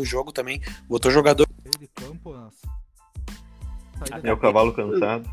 O 0.00 0.04
jogo 0.04 0.32
também 0.32 0.60
botou 0.88 1.10
jogador. 1.10 1.46
É 4.24 4.32
o 4.32 4.36
cavalo 4.36 4.72
cansado. 4.72 5.30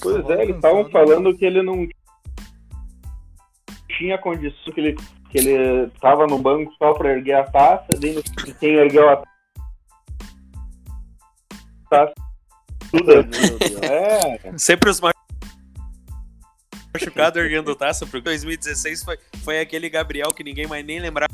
Pois 0.00 0.30
é, 0.30 0.42
eles 0.42 0.56
estavam 0.56 0.88
falando 0.88 1.36
que 1.36 1.44
ele 1.44 1.62
não 1.62 1.86
tinha 3.96 4.18
condição, 4.18 4.72
que 4.72 4.80
ele, 4.80 4.96
que 5.30 5.38
ele 5.38 5.90
tava 6.00 6.26
no 6.26 6.38
banco 6.38 6.72
só 6.78 6.92
para 6.94 7.12
erguer 7.12 7.34
a 7.34 7.44
taça, 7.44 7.86
daí 8.00 8.22
quem 8.60 8.74
ergueu 8.74 9.08
a 9.08 9.22
taça. 11.90 12.14
Tudo 12.90 13.12
é. 13.82 14.58
Sempre 14.58 14.90
os 14.90 15.00
machucados 16.94 17.42
erguendo 17.42 17.74
taça, 17.74 18.06
porque 18.06 18.22
2016 18.22 19.02
foi, 19.02 19.18
foi 19.42 19.60
aquele 19.60 19.88
Gabriel 19.88 20.32
que 20.32 20.44
ninguém 20.44 20.66
mais 20.66 20.84
nem 20.84 21.00
lembrava 21.00 21.28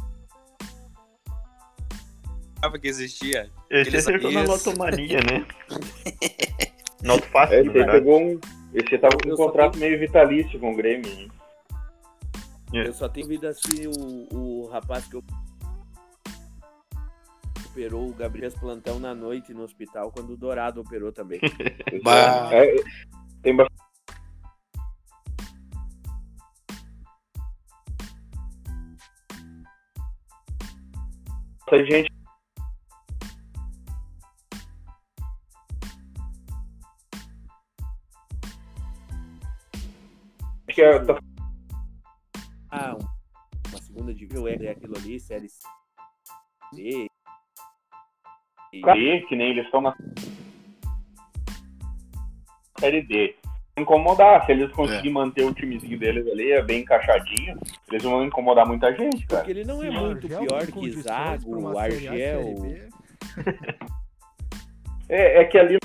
que 2.81 2.89
existia. 2.89 3.51
Esse 3.71 3.97
acertou 3.97 4.31
na 4.31 4.43
lotomania, 4.43 5.19
né? 5.21 5.47
Noto 7.03 7.27
fácil, 7.29 7.55
é, 7.57 7.61
esse, 7.61 7.73
pegou 7.73 8.21
um, 8.21 8.39
esse 8.75 8.99
tava 8.99 9.17
com 9.17 9.33
um 9.33 9.37
contrato 9.37 9.79
meio 9.79 9.99
vitalício 9.99 10.61
com 10.61 10.73
o 10.73 10.77
Grêmio. 10.77 11.11
Hein? 11.11 11.31
É. 12.73 12.87
Eu 12.87 12.93
só 12.93 13.09
tenho 13.09 13.27
vida 13.27 13.49
assim 13.49 13.87
o, 13.87 14.29
o 14.37 14.69
rapaz 14.69 15.07
que 15.07 15.17
operou 17.67 18.09
o 18.09 18.15
Gabriel 18.15 18.53
Plantão 18.53 18.99
na 18.99 19.15
noite 19.15 19.53
no 19.53 19.63
hospital 19.63 20.13
quando 20.13 20.35
o 20.35 20.37
Dourado 20.37 20.81
operou 20.81 21.13
também. 21.13 21.41
bah. 22.03 22.51
É, 22.53 22.77
tem 23.43 23.57
bastante. 23.57 23.81
gente 31.89 32.11
que 40.81 40.83
é, 40.83 40.99
tá 41.01 41.21
uma 44.11 44.15
segunda 44.15 44.15
divisão 44.15 44.49
é 44.49 44.71
aquilo 44.71 44.97
ali, 44.97 45.21
série 45.21 45.49
C. 45.49 45.67
E... 46.75 47.07
E, 48.73 49.21
que 49.23 49.35
nem 49.35 49.51
eles 49.51 49.65
estão 49.65 49.81
na 49.81 49.97
série 52.79 53.03
D. 53.03 53.37
Incomodar, 53.77 54.45
se 54.47 54.53
eles 54.53 54.71
conseguirem 54.73 55.11
é. 55.11 55.15
manter 55.15 55.45
o 55.45 55.55
timezinho 55.55 55.99
deles 55.99 56.27
ali, 56.29 56.53
é 56.53 56.63
bem 56.63 56.83
encaixadinho, 56.83 57.59
eles 57.91 58.03
vão 58.03 58.25
incomodar 58.25 58.67
muita 58.67 58.95
gente, 58.95 59.27
cara. 59.27 59.43
Porque 59.43 59.59
ele 59.59 59.65
não 59.65 59.83
é 59.83 59.91
muito 59.91 60.29
pior 60.29 60.67
que 60.67 60.91
Zago, 61.01 61.79
Argel. 61.79 62.55
é, 65.09 65.41
é 65.41 65.45
que 65.47 65.59
ali 65.59 65.79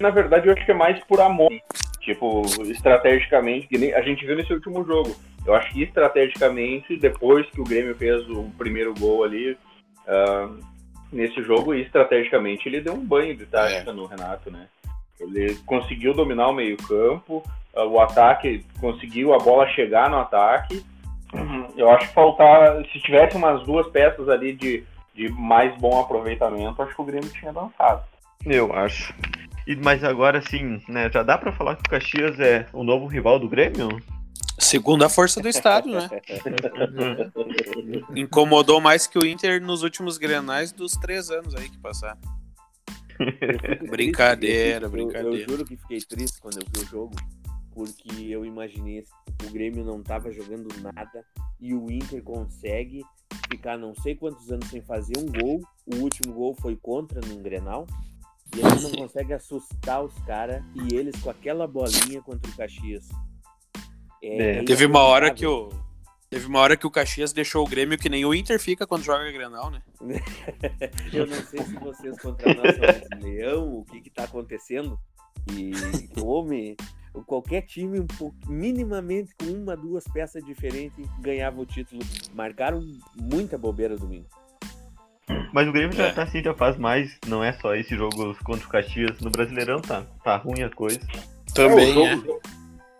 na 0.00 0.10
verdade, 0.10 0.46
eu 0.46 0.54
acho 0.54 0.64
que 0.64 0.70
é 0.70 0.74
mais 0.74 0.98
por 1.04 1.20
amor. 1.20 1.50
Tipo, 2.00 2.42
estrategicamente, 2.62 3.66
que 3.66 3.76
nem 3.76 3.92
a 3.92 4.00
gente 4.00 4.24
viu 4.24 4.34
nesse 4.34 4.52
último 4.52 4.82
jogo. 4.84 5.14
Eu 5.44 5.54
acho 5.54 5.70
que 5.72 5.82
estrategicamente, 5.82 6.96
depois 6.96 7.46
que 7.50 7.60
o 7.60 7.64
Grêmio 7.64 7.94
fez 7.94 8.26
o 8.30 8.50
primeiro 8.56 8.94
gol 8.94 9.24
ali 9.24 9.52
uh, 9.52 10.58
nesse 11.12 11.42
jogo, 11.42 11.74
estrategicamente 11.74 12.68
ele 12.68 12.80
deu 12.80 12.94
um 12.94 13.04
banho 13.04 13.36
de 13.36 13.44
tática 13.44 13.90
é. 13.90 13.92
no 13.92 14.06
Renato, 14.06 14.50
né? 14.50 14.68
Ele 15.20 15.54
conseguiu 15.66 16.14
dominar 16.14 16.48
o 16.48 16.54
meio-campo, 16.54 17.42
uh, 17.74 17.82
o 17.82 18.00
ataque 18.00 18.64
conseguiu 18.80 19.34
a 19.34 19.38
bola 19.38 19.68
chegar 19.68 20.08
no 20.08 20.18
ataque. 20.18 20.82
Uhum. 21.34 21.68
Eu 21.76 21.90
acho 21.90 22.08
que 22.08 22.14
faltar, 22.14 22.82
se 22.86 23.00
tivesse 23.00 23.36
umas 23.36 23.62
duas 23.64 23.86
peças 23.88 24.28
ali 24.30 24.54
de, 24.54 24.82
de 25.14 25.28
mais 25.30 25.76
bom 25.78 26.00
aproveitamento, 26.00 26.80
acho 26.80 26.94
que 26.94 27.02
o 27.02 27.04
Grêmio 27.04 27.28
tinha 27.30 27.52
dançado. 27.52 28.02
Eu 28.46 28.72
acho. 28.72 29.12
E, 29.68 29.76
mas 29.76 30.02
agora 30.02 30.40
sim, 30.40 30.80
né? 30.88 31.10
Já 31.12 31.22
dá 31.22 31.36
para 31.36 31.52
falar 31.52 31.76
que 31.76 31.82
o 31.82 31.90
Caxias 31.90 32.40
é 32.40 32.66
o 32.72 32.82
novo 32.82 33.06
rival 33.06 33.38
do 33.38 33.50
Grêmio? 33.50 34.02
Segundo 34.58 35.04
a 35.04 35.10
força 35.10 35.42
do 35.42 35.48
Estado, 35.48 35.90
né? 35.90 36.08
Incomodou 38.16 38.80
mais 38.80 39.06
que 39.06 39.18
o 39.18 39.26
Inter 39.26 39.60
nos 39.60 39.82
últimos 39.82 40.16
grenais 40.16 40.72
dos 40.72 40.92
três 40.92 41.30
anos 41.30 41.54
aí 41.54 41.68
que 41.68 41.76
passaram. 41.76 42.18
brincadeira, 43.90 44.86
eu, 44.86 44.90
brincadeira. 44.90 45.28
Eu, 45.28 45.36
eu, 45.36 45.46
juro 45.46 45.64
que 45.66 45.76
fiquei 45.76 46.00
triste 46.00 46.40
quando 46.40 46.60
eu 46.60 46.66
vi 46.72 46.86
o 46.86 46.88
jogo, 46.88 47.14
porque 47.70 48.24
eu 48.24 48.46
imaginei 48.46 49.04
que 49.38 49.46
o 49.46 49.50
Grêmio 49.50 49.84
não 49.84 50.02
tava 50.02 50.32
jogando 50.32 50.68
nada 50.80 51.22
e 51.60 51.74
o 51.74 51.90
Inter 51.90 52.22
consegue 52.22 53.04
ficar 53.50 53.76
não 53.76 53.94
sei 53.96 54.14
quantos 54.14 54.50
anos 54.50 54.66
sem 54.70 54.80
fazer 54.80 55.18
um 55.18 55.26
gol. 55.26 55.60
O 55.84 55.96
último 55.96 56.32
gol 56.32 56.54
foi 56.54 56.74
contra 56.74 57.20
num 57.20 57.42
Grenal. 57.42 57.86
E 58.56 58.68
gente 58.70 58.82
não 58.82 58.90
consegue 58.92 59.32
assustar 59.32 60.02
os 60.02 60.14
caras 60.20 60.62
e 60.74 60.94
eles 60.94 61.20
com 61.20 61.30
aquela 61.30 61.66
bolinha 61.66 62.22
contra 62.22 62.50
o 62.50 62.56
Caxias. 62.56 63.08
É, 64.22 64.58
é, 64.58 64.64
teve 64.64 64.86
uma 64.86 65.00
hora 65.00 65.32
que 65.32 65.46
o. 65.46 65.68
Teve 66.30 66.46
uma 66.46 66.58
hora 66.58 66.76
que 66.76 66.86
o 66.86 66.90
Caxias 66.90 67.32
deixou 67.32 67.64
o 67.64 67.68
Grêmio 67.68 67.96
que 67.96 68.08
nem 68.08 68.24
o 68.26 68.34
Inter 68.34 68.60
fica 68.60 68.86
quando 68.86 69.02
joga 69.02 69.32
Grenal, 69.32 69.70
né? 69.70 69.82
Eu 71.10 71.26
não 71.26 71.36
sei 71.36 71.62
se 71.62 71.74
vocês 71.76 72.20
contra 72.20 72.52
nós 72.52 72.76
são 72.76 73.18
leão, 73.20 73.78
o 73.78 73.84
que 73.84 74.02
que 74.02 74.10
tá 74.10 74.24
acontecendo. 74.24 74.98
E 75.50 75.72
homem, 76.20 76.76
qualquer 77.26 77.62
time 77.62 77.98
um 77.98 78.06
pouco, 78.06 78.36
minimamente 78.46 79.34
com 79.36 79.46
uma, 79.46 79.74
duas 79.74 80.04
peças 80.04 80.44
diferentes 80.44 81.08
ganhava 81.20 81.60
o 81.60 81.64
título. 81.64 82.02
Marcaram 82.34 82.82
muita 83.16 83.56
bobeira 83.56 83.96
domingo. 83.96 84.28
Mas 85.52 85.68
o 85.68 85.72
Grêmio 85.72 85.96
já 85.96 86.06
é. 86.06 86.12
tá 86.12 86.22
assim, 86.22 86.42
já 86.42 86.54
faz 86.54 86.76
mais. 86.76 87.16
Não 87.26 87.42
é 87.42 87.52
só 87.52 87.74
esse 87.74 87.96
jogo 87.96 88.34
contra 88.44 88.66
o 88.66 88.70
Caxias. 88.70 89.20
No 89.20 89.30
Brasileirão 89.30 89.80
tá, 89.80 90.04
tá 90.22 90.36
ruim 90.36 90.62
a 90.62 90.70
coisa. 90.70 91.00
Também, 91.54 92.06
é, 92.06 92.14
o, 92.14 92.16
jogo, 92.16 92.40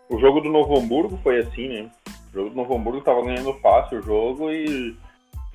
é. 0.09 0.13
o 0.13 0.19
jogo 0.19 0.41
do 0.41 0.49
Novo 0.49 0.77
Hamburgo 0.77 1.19
foi 1.23 1.39
assim, 1.39 1.67
né? 1.67 1.91
O 2.31 2.33
jogo 2.33 2.49
do 2.49 2.55
Novo 2.55 2.75
Hamburgo 2.75 3.01
tava 3.01 3.23
ganhando 3.23 3.53
fácil 3.55 3.99
o 3.99 4.01
jogo 4.01 4.51
e, 4.51 4.95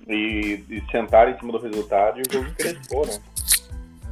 e, 0.08 0.64
e 0.68 0.82
sentaram 0.90 1.32
em 1.32 1.38
cima 1.38 1.52
do 1.52 1.58
resultado 1.58 2.18
e 2.18 2.22
o 2.22 2.32
jogo 2.32 2.54
cresceu, 2.54 3.06
né? 3.06 3.18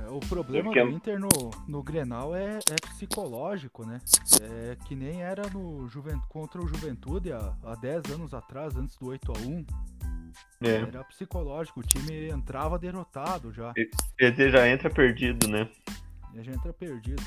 É, 0.05 0.11
o 0.11 0.21
problema 0.21 0.73
do 0.73 0.91
Inter 0.91 1.19
no, 1.19 1.29
no 1.67 1.83
Grenal 1.83 2.35
é, 2.37 2.59
é, 2.59 2.89
psicológico, 2.89 3.85
né? 3.85 4.01
É 4.43 4.77
que 4.87 4.95
nem 4.95 5.23
era 5.23 5.49
no 5.51 5.89
Juvent... 5.89 6.21
contra 6.29 6.61
o 6.61 6.67
Juventude 6.67 7.33
há, 7.33 7.53
há 7.65 7.75
10 7.75 8.11
anos 8.13 8.35
atrás, 8.35 8.77
antes 8.77 8.97
do 8.97 9.09
8 9.09 9.33
a 9.33 9.39
1 9.39 9.65
é. 10.63 10.77
Era 10.77 11.05
psicológico, 11.05 11.81
o 11.81 11.83
time 11.83 12.29
entrava 12.29 12.79
derrotado 12.79 13.53
já. 13.53 13.73
Ele 14.19 14.51
já 14.51 14.69
entra 14.69 14.91
perdido, 14.91 15.49
né? 15.49 15.69
Ele 16.35 16.45
já 16.45 16.53
entra 16.53 16.73
perdido. 16.73 17.23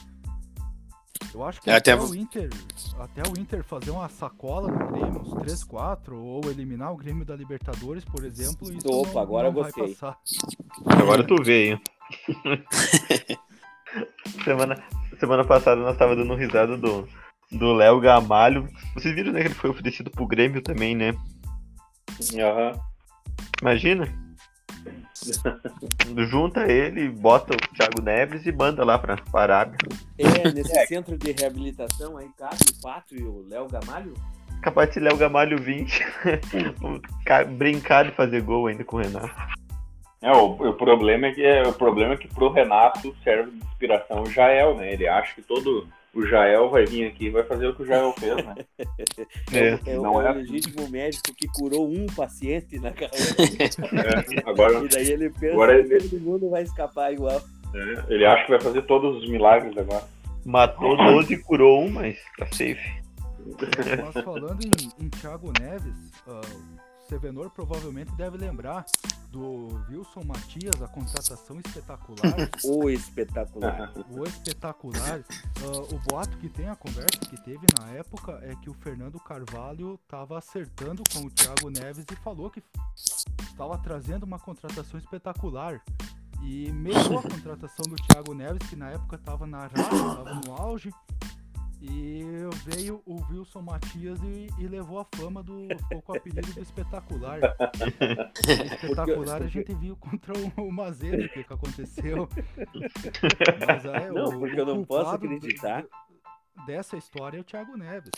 Eu 1.33 1.43
acho 1.43 1.61
que 1.61 1.69
é, 1.69 1.75
até, 1.75 1.91
até, 1.91 2.01
o 2.01 2.15
Inter, 2.15 2.49
até 2.97 3.21
o 3.23 3.37
Inter 3.37 3.63
fazer 3.63 3.91
uma 3.91 4.07
sacola 4.07 4.71
no 4.71 4.91
Grêmio, 4.91 5.21
uns 5.21 5.33
3, 5.33 5.63
4, 5.65 6.17
ou 6.17 6.49
eliminar 6.49 6.93
o 6.93 6.97
Grêmio 6.97 7.25
da 7.25 7.35
Libertadores, 7.35 8.05
por 8.05 8.23
exemplo, 8.23 8.71
isso 8.71 8.87
Opa, 8.87 9.13
não, 9.13 9.21
agora 9.21 9.51
não 9.51 9.61
vai 9.61 9.71
passar. 9.71 10.17
Agora 10.85 11.27
tu 11.27 11.35
veio. 11.43 11.79
semana, 14.45 14.81
semana 15.19 15.43
passada 15.43 15.81
nós 15.81 15.97
tava 15.97 16.15
dando 16.15 16.35
risada 16.35 16.77
do 16.77 17.05
do 17.51 17.73
Léo 17.73 17.99
Gamalho. 17.99 18.67
Vocês 18.93 19.13
viram, 19.13 19.31
né, 19.31 19.41
que 19.41 19.47
ele 19.47 19.55
foi 19.55 19.69
oferecido 19.69 20.11
pro 20.11 20.27
Grêmio 20.27 20.61
também, 20.61 20.95
né? 20.95 21.13
Aham. 22.33 22.71
Uhum. 22.71 22.94
Imagina. 23.61 24.07
Junta 26.29 26.71
ele, 26.71 27.09
bota 27.09 27.53
o 27.53 27.75
Thiago 27.75 28.01
Neves 28.01 28.45
e 28.45 28.51
manda 28.51 28.83
lá 28.83 28.99
pra, 28.99 29.17
pra 29.17 29.41
Arábia. 29.41 29.77
É, 30.17 30.51
nesse 30.51 30.77
é. 30.77 30.85
centro 30.85 31.17
de 31.17 31.31
reabilitação 31.31 32.17
aí 32.17 32.29
cabe 32.37 32.55
o 32.55 32.81
Pato 32.81 33.15
e 33.15 33.23
o 33.23 33.45
Léo 33.47 33.67
Gamalho? 33.67 34.13
Capaz 34.61 34.91
de 34.91 34.99
Léo 34.99 35.17
Gamalho 35.17 35.61
20 35.61 36.05
brincar 37.57 38.05
de 38.05 38.11
fazer 38.11 38.41
gol 38.41 38.67
ainda 38.67 38.83
com 38.83 38.97
o 38.97 38.99
Renato. 38.99 39.33
É, 40.21 40.31
o, 40.31 40.53
o, 40.53 40.73
problema 40.73 41.27
é 41.27 41.31
que 41.31 41.45
é, 41.45 41.67
o 41.67 41.73
problema 41.73 42.15
é 42.15 42.17
que 42.17 42.27
pro 42.27 42.51
Renato 42.51 43.15
serve 43.23 43.51
de 43.51 43.57
inspiração 43.57 44.23
o 44.23 44.29
Jael, 44.29 44.75
né? 44.75 44.91
Ele 44.91 45.07
acha 45.07 45.35
que 45.35 45.41
todo 45.41 45.87
o 46.15 46.25
Jael 46.25 46.69
vai 46.69 46.85
vir 46.85 47.07
aqui 47.07 47.25
e 47.25 47.29
vai 47.29 47.43
fazer 47.43 47.67
o 47.67 47.75
que 47.75 47.83
o 47.83 47.85
Jael 47.85 48.13
fez, 48.13 48.35
né? 48.37 48.55
É, 49.51 49.91
é, 49.91 49.95
não 49.97 50.21
é, 50.21 50.27
é 50.27 50.31
o 50.31 50.35
legítimo 50.35 50.89
médico 50.89 51.35
que 51.35 51.47
curou 51.47 51.87
um 51.87 52.05
paciente 52.07 52.79
na 52.79 52.91
carreira. 52.91 53.35
É, 54.45 54.49
agora, 54.49 54.83
e 54.83 54.87
daí 54.87 55.11
ele 55.11 55.29
pensa 55.29 55.53
agora 55.53 55.83
que 55.83 55.93
ele... 55.93 56.09
todo 56.09 56.21
mundo 56.21 56.49
vai 56.49 56.63
escapar 56.63 57.11
igual. 57.11 57.41
É, 57.73 58.13
ele 58.13 58.25
acha 58.25 58.45
que 58.45 58.51
vai 58.51 58.61
fazer 58.61 58.81
todos 58.83 59.21
os 59.21 59.29
milagres 59.29 59.77
agora. 59.77 60.03
Matou 60.45 60.95
12 60.95 61.33
e 61.33 61.37
curou 61.37 61.83
um, 61.83 61.89
mas 61.89 62.17
tá 62.37 62.45
safe. 62.47 63.05
Mas 64.13 64.23
falando 64.23 64.59
em, 64.63 65.05
em 65.05 65.09
Thiago 65.09 65.51
Neves, 65.59 66.11
uh, 66.27 66.74
Sevenor 67.07 67.49
provavelmente 67.51 68.11
deve 68.13 68.37
lembrar 68.37 68.85
do 69.29 69.67
Wilson 69.89 70.23
Matias, 70.23 70.81
a 70.81 70.87
contratação 70.87 71.59
espetacular. 71.59 72.49
o 72.63 72.89
espetacular. 72.89 73.93
o 74.09 74.23
espetacular. 74.23 75.19
Uh, 75.19 75.95
o 75.95 75.99
boato 75.99 76.37
que 76.37 76.49
tem, 76.49 76.69
a 76.69 76.75
conversa 76.75 77.19
que 77.29 77.37
teve 77.43 77.65
na 77.79 77.91
época 77.91 78.39
é 78.41 78.55
que 78.55 78.69
o 78.69 78.73
Fernando 78.73 79.19
Carvalho 79.19 79.99
estava 80.03 80.37
acertando 80.37 81.03
com 81.13 81.25
o 81.25 81.29
Thiago 81.29 81.69
Neves 81.69 82.05
e 82.11 82.15
falou 82.15 82.49
que 82.49 82.63
estava 83.41 83.77
trazendo 83.77 84.23
uma 84.23 84.39
contratação 84.39 84.99
espetacular. 84.99 85.81
E 86.41 86.71
mesmo 86.71 87.19
a 87.19 87.21
contratação 87.21 87.85
do 87.87 87.95
Thiago 87.95 88.33
Neves, 88.33 88.69
que 88.69 88.75
na 88.75 88.89
época 88.91 89.15
estava 89.15 89.47
na 89.47 89.67
raça, 89.67 89.95
estava 89.95 90.33
no 90.35 90.53
auge, 90.53 90.93
e 91.89 92.23
veio 92.65 93.01
o 93.05 93.21
Wilson 93.29 93.61
Matias 93.61 94.19
e, 94.23 94.49
e 94.59 94.67
levou 94.67 94.99
a 94.99 95.05
fama 95.15 95.43
do. 95.43 95.67
Ficou 95.67 96.01
com 96.01 96.13
o 96.13 96.17
apelido 96.17 96.53
do 96.53 96.61
espetacular. 96.61 97.39
espetacular 98.81 99.41
a 99.43 99.47
gente 99.47 99.73
viu 99.75 99.95
contra 99.95 100.33
o, 100.37 100.67
o 100.67 100.71
Mazedo 100.71 101.23
o 101.23 101.29
que, 101.29 101.43
que 101.43 101.53
aconteceu. 101.53 102.27
Mas, 103.67 103.85
é, 103.85 104.11
não, 104.11 104.25
o, 104.25 104.39
porque 104.39 104.59
eu 104.59 104.65
não 104.65 104.83
posso 104.83 105.11
acreditar. 105.11 105.85
Dessa 106.65 106.95
história 106.95 107.37
é 107.37 107.41
o 107.41 107.43
Thiago 107.43 107.75
Neves. 107.75 108.11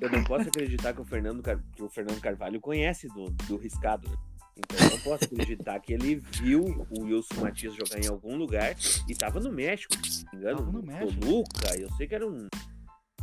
Eu 0.00 0.10
não 0.10 0.24
posso 0.24 0.48
acreditar 0.48 0.92
que 0.92 1.00
o 1.00 1.04
Fernando, 1.04 1.40
que 1.72 1.82
o 1.82 1.88
Fernando 1.88 2.20
Carvalho 2.20 2.60
conhece 2.60 3.06
do, 3.08 3.30
do 3.46 3.56
riscado. 3.56 4.10
Então 4.56 4.86
eu 4.86 4.90
não 4.90 4.98
posso 4.98 5.24
acreditar 5.24 5.78
que 5.78 5.92
ele 5.92 6.16
viu 6.16 6.64
o 6.90 7.04
Wilson 7.04 7.42
Matias 7.42 7.74
jogar 7.74 8.04
em 8.04 8.08
algum 8.08 8.36
lugar 8.36 8.74
e 9.08 9.12
estava 9.12 9.38
no 9.38 9.52
México, 9.52 9.94
se 10.04 10.24
não 10.24 10.32
me 10.32 10.38
engano, 10.38 10.62
no, 10.64 10.72
no 10.72 10.82
México. 10.82 11.20
Toluca, 11.20 11.78
eu 11.78 11.88
sei 11.92 12.08
que 12.08 12.14
era 12.16 12.26
um 12.26 12.48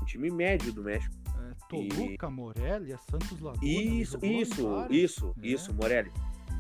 time 0.03 0.29
médio 0.29 0.72
do 0.74 0.83
México. 0.83 1.13
É, 1.27 1.53
Toluca, 1.67 2.27
e... 2.27 2.31
Morelia, 2.31 2.98
Santos 3.10 3.39
Laguna. 3.39 3.63
Isso, 3.63 4.17
isso, 4.24 4.88
isso, 4.89 5.36
é. 5.41 5.48
isso, 5.48 5.74
Morelia. 5.74 6.12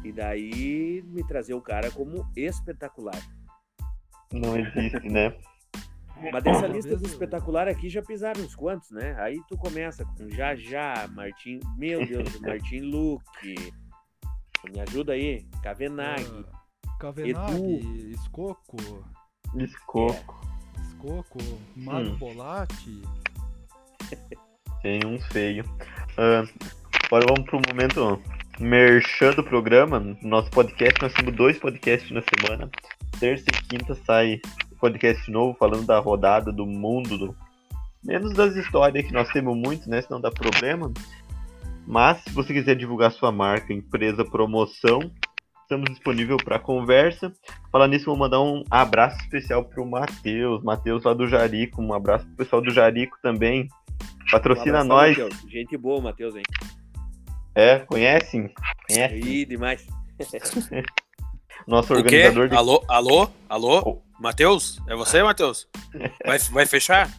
E 0.03 0.11
daí 0.11 1.03
me 1.07 1.25
trazer 1.25 1.53
o 1.53 1.61
cara 1.61 1.89
como 1.91 2.27
espetacular. 2.35 3.21
Não 4.31 4.57
existe, 4.57 5.07
né? 5.09 5.35
Mas 6.31 6.43
dessa 6.43 6.67
lista 6.67 6.95
do 6.95 7.05
espetacular 7.05 7.67
aqui 7.67 7.89
já 7.89 8.01
pisaram 8.01 8.41
uns 8.41 8.55
quantos, 8.55 8.91
né? 8.91 9.15
Aí 9.19 9.41
tu 9.47 9.57
começa 9.57 10.05
com 10.05 10.29
Já 10.29 10.55
Martin, 11.11 11.59
meu 11.77 12.05
Deus, 12.05 12.39
Martin 12.39 12.79
Luque. 12.79 13.73
Me 14.71 14.79
ajuda 14.79 15.13
aí, 15.13 15.45
Kavenag. 15.61 16.23
Uh, 16.23 16.45
Kavenag, 16.99 17.53
Edu. 17.53 18.09
Escoco. 18.11 18.77
Escoco. 19.57 20.41
É. 20.77 20.81
Escoco, 20.81 21.39
Mário 21.75 22.13
hum. 22.13 22.17
Bolatti. 22.17 23.01
Tem 24.81 24.99
um 25.05 25.19
feio. 25.31 25.63
Uh, 26.17 26.47
agora 27.05 27.25
vamos 27.27 27.49
pro 27.49 27.61
momento 27.67 28.21
merchan 28.59 29.31
do 29.31 29.43
programa. 29.43 30.17
Nosso 30.21 30.49
podcast, 30.51 31.01
nós 31.01 31.13
temos 31.13 31.35
dois 31.35 31.57
podcasts 31.57 32.11
na 32.11 32.21
semana. 32.21 32.69
Terça 33.19 33.45
e 33.49 33.63
quinta 33.67 33.95
sai 34.05 34.41
podcast 34.79 35.31
novo 35.31 35.57
falando 35.57 35.85
da 35.85 35.99
rodada 35.99 36.51
do 36.51 36.65
mundo. 36.65 37.17
Do... 37.17 37.35
Menos 38.03 38.33
das 38.33 38.55
histórias 38.55 39.05
que 39.05 39.13
nós 39.13 39.29
temos 39.29 39.55
muito, 39.55 39.89
né? 39.89 40.01
Senão 40.01 40.19
dá 40.19 40.29
problema. 40.29 40.91
Mas 41.87 42.21
se 42.23 42.29
você 42.31 42.53
quiser 42.53 42.75
divulgar 42.75 43.11
sua 43.11 43.31
marca, 43.31 43.73
empresa, 43.73 44.23
promoção, 44.25 44.99
estamos 45.63 45.89
disponíveis 45.89 46.41
para 46.43 46.59
conversa. 46.59 47.33
Falar 47.71 47.87
nisso, 47.87 48.05
vou 48.05 48.15
mandar 48.15 48.41
um 48.41 48.63
abraço 48.69 49.17
especial 49.21 49.63
pro 49.63 49.85
Matheus, 49.85 50.63
Matheus 50.63 51.03
lá 51.03 51.13
do 51.13 51.27
Jarico, 51.27 51.81
um 51.81 51.93
abraço 51.93 52.25
pro 52.27 52.35
pessoal 52.37 52.61
do 52.61 52.71
Jarico 52.71 53.17
também. 53.21 53.67
Patrocina 54.31 54.81
Um 54.81 54.85
nós. 54.85 55.17
Gente 55.49 55.77
boa, 55.77 56.01
Matheus, 56.01 56.35
hein? 56.35 56.43
É, 57.55 57.79
conhecem? 57.79 58.51
Conhece? 58.87 59.15
Ih, 59.15 59.45
demais. 59.45 59.85
Nosso 61.67 61.93
O 61.93 61.97
quê? 61.97 62.01
organizador 62.27 62.49
de 62.49 62.55
Alô, 62.55 62.83
alô, 62.87 63.29
alô? 63.47 63.81
Oh. 63.85 64.21
Matheus? 64.21 64.79
É 64.87 64.95
você, 64.95 65.21
Matheus? 65.23 65.67
Vai, 66.25 66.39
vai 66.39 66.65
fechar? 66.65 67.09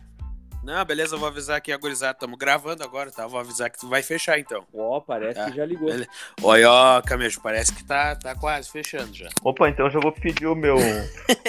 Não, 0.65 0.83
beleza, 0.85 1.15
eu 1.15 1.19
vou 1.19 1.29
avisar 1.29 1.59
aqui 1.59 1.71
a 1.73 1.77
gurizada. 1.77 2.13
Estamos 2.13 2.39
gravando 2.39 2.83
agora, 2.83 3.11
tá? 3.11 3.27
Vou 3.27 3.39
avisar 3.39 3.69
que 3.71 3.79
tu 3.79 3.87
vai 3.89 4.03
fechar 4.03 4.39
então. 4.39 4.65
Ó, 4.73 4.99
parece 5.01 5.39
Ah, 5.39 5.51
que 5.51 5.57
já 5.59 5.67
ligou. 5.67 5.91
ele- 5.91 6.07
Olha, 6.43 6.71
ó, 6.71 7.03
Camejo, 7.03 7.41
parece 7.43 7.75
que 7.75 7.85
tá, 7.85 8.17
tá 8.17 8.35
quase 8.35 8.71
fechando 8.71 9.13
já. 9.15 9.29
Opa, 9.43 9.69
então 9.69 9.91
já 9.91 10.01
vou 10.01 10.11
pedir 10.11 10.47
o 10.47 10.55
meu, 10.55 10.77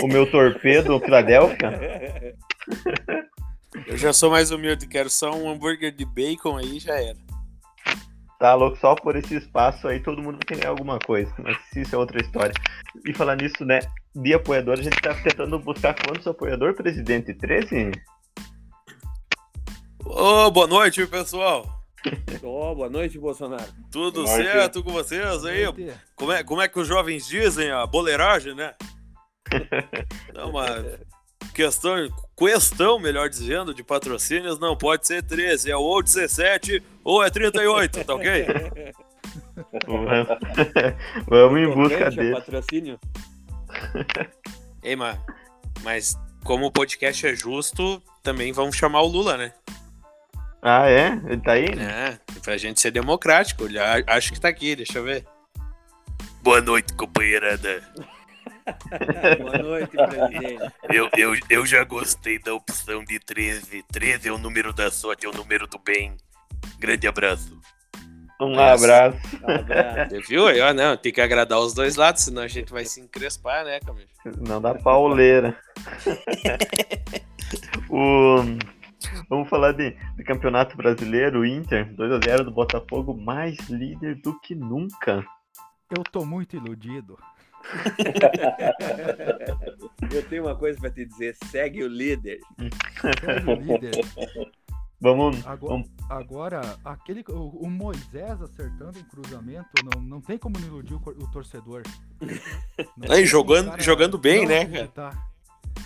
o 0.01 0.07
meu 0.07 0.29
torpedo 0.29 0.99
Filadélfia. 0.99 2.35
Eu 3.87 3.97
já 3.97 4.11
sou 4.13 4.31
mais 4.31 4.51
humilde, 4.51 4.87
quero 4.87 5.09
só 5.09 5.31
um 5.35 5.49
hambúrguer 5.49 5.91
de 5.93 6.05
bacon 6.05 6.57
aí 6.57 6.79
já 6.79 6.99
era. 6.99 7.17
Tá 8.39 8.53
louco, 8.53 8.77
só 8.77 8.95
por 8.95 9.15
esse 9.15 9.35
espaço 9.35 9.87
aí 9.87 9.99
todo 10.01 10.21
mundo 10.21 10.39
vai 10.45 10.57
ganhar 10.57 10.69
alguma 10.69 10.97
coisa. 10.99 11.33
Mas 11.39 11.57
isso 11.75 11.93
é 11.95 11.97
outra 11.97 12.21
história. 12.21 12.53
E 13.05 13.13
falar 13.13 13.35
nisso, 13.37 13.63
né? 13.65 13.79
De 14.13 14.33
apoiador, 14.33 14.77
a 14.79 14.81
gente 14.81 14.99
tá 15.01 15.13
tentando 15.13 15.57
buscar 15.59 15.93
quantos 15.93 16.25
apoiador, 16.27 16.73
presidente? 16.73 17.33
13? 17.33 17.91
Ô, 20.05 20.51
boa 20.51 20.67
noite, 20.67 21.05
pessoal. 21.07 21.65
Ó, 22.43 22.75
boa 22.75 22.89
noite, 22.89 23.17
Bolsonaro. 23.17 23.65
Tudo 23.91 24.23
Boa 24.23 24.37
noite. 24.37 24.51
certo 24.51 24.83
com 24.83 24.91
vocês 24.91 25.43
aí? 25.43 25.65
Como 26.15 26.31
é, 26.31 26.43
como 26.43 26.61
é 26.61 26.67
que 26.67 26.79
os 26.79 26.87
jovens 26.87 27.25
dizem? 27.27 27.71
A 27.71 27.85
boleiragem, 27.87 28.53
né? 28.53 28.75
Não, 30.33 30.51
mas 30.51 30.85
questão, 31.53 31.95
questão, 32.37 32.99
melhor 32.99 33.27
dizendo, 33.29 33.73
de 33.73 33.83
patrocínios 33.83 34.59
não 34.59 34.77
pode 34.77 35.07
ser 35.07 35.23
13, 35.23 35.71
é 35.71 35.75
ou 35.77 36.03
17 36.03 36.83
ou 37.03 37.23
é 37.23 37.29
38, 37.29 38.03
tá 38.03 38.13
ok? 38.13 38.45
Vamos 41.27 41.59
em 41.59 41.73
busca 41.73 42.05
ao 42.05 42.11
dele. 42.11 42.31
patrocínio. 42.33 42.99
Ei, 44.83 44.95
mas, 44.95 45.17
mas 45.81 46.19
como 46.43 46.67
o 46.67 46.71
podcast 46.71 47.25
é 47.25 47.35
justo, 47.35 48.01
também 48.21 48.51
vamos 48.51 48.75
chamar 48.75 49.01
o 49.01 49.07
Lula, 49.07 49.37
né? 49.37 49.53
Ah, 50.67 50.89
é? 50.89 51.21
Ele 51.27 51.37
tá 51.37 51.51
aí? 51.51 51.65
É, 51.65 52.17
pra 52.41 52.57
gente 52.57 52.81
ser 52.81 52.89
democrático. 52.89 53.65
Acho 54.07 54.33
que 54.33 54.39
tá 54.39 54.47
aqui, 54.47 54.75
deixa 54.75 54.97
eu 54.97 55.03
ver. 55.03 55.23
Boa 56.41 56.59
noite, 56.59 56.91
companheirada. 56.95 57.83
Boa 59.43 59.57
noite, 59.59 59.95
presidente. 59.95 60.73
Eu, 60.91 61.07
eu, 61.15 61.37
eu 61.51 61.65
já 61.67 61.83
gostei 61.83 62.39
da 62.39 62.55
opção 62.55 63.03
de 63.05 63.19
13. 63.19 63.85
13 63.91 64.27
é 64.27 64.31
o 64.31 64.39
número 64.39 64.73
da 64.73 64.89
sorte, 64.89 65.27
é 65.27 65.29
o 65.29 65.33
número 65.33 65.67
do 65.67 65.77
bem. 65.77 66.17
Grande 66.79 67.07
abraço. 67.07 67.61
Um 68.41 68.59
abraço. 68.59 69.19
Um 69.43 69.51
abraço. 69.51 70.09
Você 70.09 70.21
viu 70.21 70.47
aí, 70.47 70.59
ó? 70.61 70.73
Não, 70.73 70.97
tem 70.97 71.13
que 71.13 71.21
agradar 71.21 71.59
os 71.59 71.75
dois 71.75 71.95
lados, 71.95 72.23
senão 72.23 72.41
a 72.41 72.47
gente 72.47 72.71
vai 72.71 72.85
se 72.85 72.99
encrespar, 72.99 73.65
né, 73.65 73.79
Camilo? 73.81 74.09
Não 74.47 74.59
dá 74.59 74.73
pauleira. 74.73 75.55
o... 77.87 78.43
Vamos 79.29 79.49
falar 79.49 79.71
de, 79.73 79.91
de 80.15 80.23
campeonato 80.23 80.75
brasileiro, 80.77 81.41
o 81.41 81.45
Inter, 81.45 81.93
2x0 81.95 82.43
do 82.43 82.51
Botafogo, 82.51 83.13
mais 83.15 83.57
líder 83.69 84.15
do 84.21 84.39
que 84.39 84.55
nunca. 84.55 85.25
Eu 85.95 86.03
tô 86.03 86.25
muito 86.25 86.55
iludido. 86.55 87.17
Eu 90.11 90.23
tenho 90.29 90.43
uma 90.45 90.55
coisa 90.55 90.79
pra 90.79 90.89
te 90.89 91.05
dizer. 91.05 91.35
Segue 91.45 91.83
o 91.83 91.87
líder. 91.87 92.39
Sério, 93.01 93.55
líder. 93.55 93.91
Vamos. 95.01 95.45
Agora, 95.45 95.73
Vamos- 95.73 95.89
agora 96.09 96.61
aquele, 96.83 97.23
o, 97.29 97.49
o 97.49 97.69
Moisés 97.69 98.41
acertando 98.41 98.99
um 98.99 99.03
cruzamento, 99.03 99.67
não, 99.83 100.01
não 100.01 100.21
tem 100.21 100.37
como 100.37 100.57
não 100.59 100.67
iludir 100.67 100.93
o, 100.93 100.97
o 100.97 101.31
torcedor. 101.31 101.83
Não 102.97 103.13
Aí, 103.13 103.25
jogando- 103.25 103.73
o 103.75 103.81
jogando 103.81 104.17
bem, 104.17 104.41
não 104.43 104.49
né. 104.49 104.89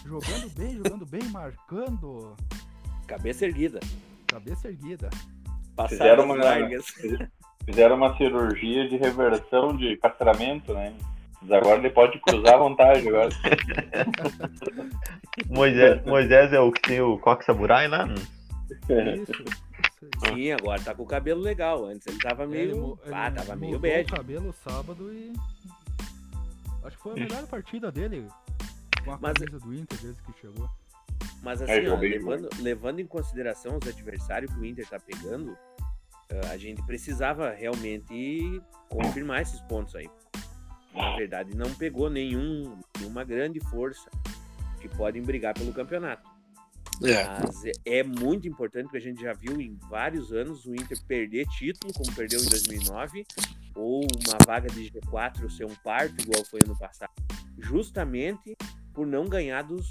Jogando 0.05 0.49
bem, 0.55 0.75
jogando 0.77 1.05
bem, 1.05 1.23
marcando. 1.29 2.35
Cabeça 3.09 3.45
erguida. 3.45 3.79
Cabeça 4.27 4.67
erguida. 4.67 5.09
Fizeram 5.89 6.25
uma- 6.25 6.35
largas. 6.35 6.85
Fizeram 7.65 7.95
uma 7.95 8.15
cirurgia 8.17 8.87
de 8.87 8.97
reversão 8.97 9.75
de 9.75 9.97
castramento, 9.97 10.73
né? 10.73 10.93
Mas 11.41 11.51
agora 11.51 11.79
ele 11.79 11.89
pode 11.89 12.19
cruzar 12.19 12.55
à 12.55 12.57
vontade 12.57 13.07
agora. 13.07 13.29
Moisés, 15.49 16.03
Moisés 16.05 16.53
é 16.53 16.59
o 16.59 16.71
que 16.71 16.81
tem 16.81 17.01
o 17.01 17.17
coque 17.17 17.45
samurai 17.45 17.87
lá? 17.87 18.07
Isso 18.07 18.93
aí. 18.93 19.25
Sim, 20.25 20.51
agora 20.51 20.81
tá 20.81 20.93
com 20.93 21.03
o 21.03 21.07
cabelo 21.07 21.41
legal. 21.41 21.85
Antes 21.85 22.07
ele 22.07 22.19
tava 22.19 22.45
meio. 22.45 22.99
ele 23.05 23.13
ah, 23.13 23.31
tava 23.31 23.55
meio 23.55 23.79
bad. 23.79 24.11
o 24.11 24.15
cabelo 24.15 24.53
sábado 24.63 25.11
e. 25.13 25.33
Acho 26.83 26.97
que 26.97 27.03
foi 27.03 27.11
a 27.13 27.15
melhor 27.15 27.47
partida 27.47 27.91
dele 27.91 28.25
com 29.03 29.11
a 29.11 29.17
Mas- 29.19 29.33
camisa 29.33 29.59
do 29.59 29.73
Inter 29.73 29.97
desde 30.01 30.21
que 30.23 30.33
chegou. 30.41 30.69
Mas 31.41 31.61
É, 31.61 31.65
assim, 31.65 31.87
ó, 31.87 31.95
levando, 31.97 32.49
levando 32.59 32.99
em 32.99 33.07
consideração 33.07 33.77
os 33.81 33.87
adversários 33.87 34.53
que 34.53 34.59
o 34.59 34.65
Inter 34.65 34.87
tá 34.87 34.99
pegando, 34.99 35.57
eh, 36.29 36.41
a 36.51 36.57
gente 36.57 36.81
precisava 36.85 37.51
realmente 37.51 38.61
confirmar 38.89 39.41
esses 39.41 39.61
pontos 39.61 39.95
aí. 39.95 40.09
Na 40.93 41.15
verdade, 41.15 41.55
não 41.55 41.73
pegou 41.75 42.09
nenhum, 42.09 42.77
nenhuma 42.99 43.23
grande 43.23 43.59
força 43.69 44.09
que 44.81 44.89
podem 44.89 45.21
brigar 45.21 45.53
pelo 45.53 45.71
campeonato. 45.73 46.27
É. 47.03 47.23
Mas 47.25 47.63
é- 47.85 48.03
muito 48.03 48.47
importante, 48.47 48.83
porque 48.85 48.97
a 48.97 49.01
gente 49.01 49.21
já 49.21 49.31
viu 49.31 49.59
em 49.61 49.77
vários 49.89 50.33
anos 50.33 50.65
o 50.65 50.75
Inter 50.75 50.97
perder 51.07 51.45
título, 51.47 51.93
como 51.93 52.13
perdeu 52.13 52.41
em 52.41 52.45
2009, 52.49 53.25
ou 53.75 54.01
uma 54.01 54.37
vaga 54.45 54.67
de 54.67 54.89
G4 54.91 55.49
ser 55.49 55.65
um 55.65 55.75
parto, 55.83 56.21
igual 56.21 56.43
foi 56.43 56.59
ano 56.65 56.77
passado, 56.77 57.11
justamente 57.57 58.57
por 58.93 59.07
não 59.07 59.25
ganhar 59.25 59.61
dos, 59.61 59.87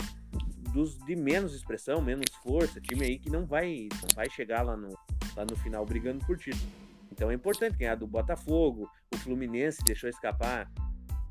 dos 0.72 0.98
de 0.98 1.16
menos 1.16 1.54
expressão, 1.54 2.00
menos 2.00 2.26
força, 2.42 2.80
time 2.80 3.04
aí 3.04 3.18
que 3.18 3.30
não 3.30 3.44
vai, 3.46 3.88
não 4.00 4.08
vai 4.14 4.28
chegar 4.30 4.62
lá 4.62 4.76
no, 4.76 4.88
lá 5.36 5.44
no 5.48 5.56
final 5.56 5.84
brigando 5.84 6.24
por 6.26 6.36
título. 6.38 6.70
Então 7.12 7.30
é 7.30 7.34
importante 7.34 7.76
ganhar 7.76 7.94
do 7.96 8.06
Botafogo, 8.06 8.88
o 9.14 9.18
Fluminense 9.18 9.82
deixou 9.84 10.08
escapar 10.08 10.70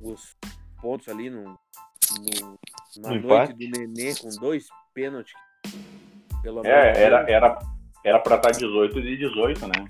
os 0.02 0.36
pontos 0.82 1.08
ali 1.08 1.30
no, 1.30 1.44
no- 1.44 2.60
na 3.02 3.10
No 3.10 3.22
noite 3.22 3.52
empate. 3.52 3.54
do 3.54 3.80
Nenê 3.80 4.16
com 4.16 4.30
dois 4.40 4.68
pênaltis. 4.94 5.34
Pelo 6.42 6.66
É, 6.66 7.04
era, 7.04 7.30
era, 7.30 7.60
era 8.04 8.20
pra 8.20 8.36
estar 8.38 8.52
18 8.52 9.02
de 9.02 9.18
18, 9.18 9.68
né? 9.68 9.88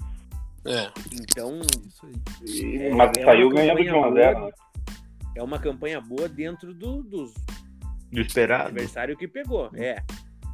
É. 0.66 0.92
Então, 1.14 1.62
Isso 1.88 2.06
aí. 2.06 2.14
E- 2.46 2.78
É, 2.84 2.94
mas 2.94 3.12
é 3.18 3.24
saiu 3.24 3.50
ganhando 3.50 3.78
de 3.78 3.86
campanha 3.86 4.02
1 4.02 4.06
a 4.06 4.14
0 4.14 4.40
boa. 4.40 4.48
né? 4.48 4.54
é 5.36 5.44
uma 5.44 5.60
campanha 5.60 6.02
boa 6.02 6.28
dentro 6.28 6.74
do, 6.74 7.04
dos 7.04 7.34
Do 8.12 8.22
esperado. 8.22 8.70
adversários 8.70 9.18
que 9.18 9.28
pegou. 9.28 9.70
É. 9.76 10.04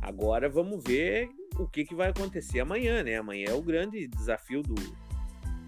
Agora 0.02 0.50
vamos 0.50 0.84
ver 0.84 1.30
o 1.58 1.68
que, 1.68 1.86
que 1.86 1.96
vai 1.96 2.10
acontecer 2.10 2.60
amanhã, 2.60 3.04
né? 3.04 3.18
Amanhã 3.18 3.48
é 3.50 3.54
o 3.54 3.62
grande 3.62 4.08
desafio 4.08 4.62
do, 4.62 4.76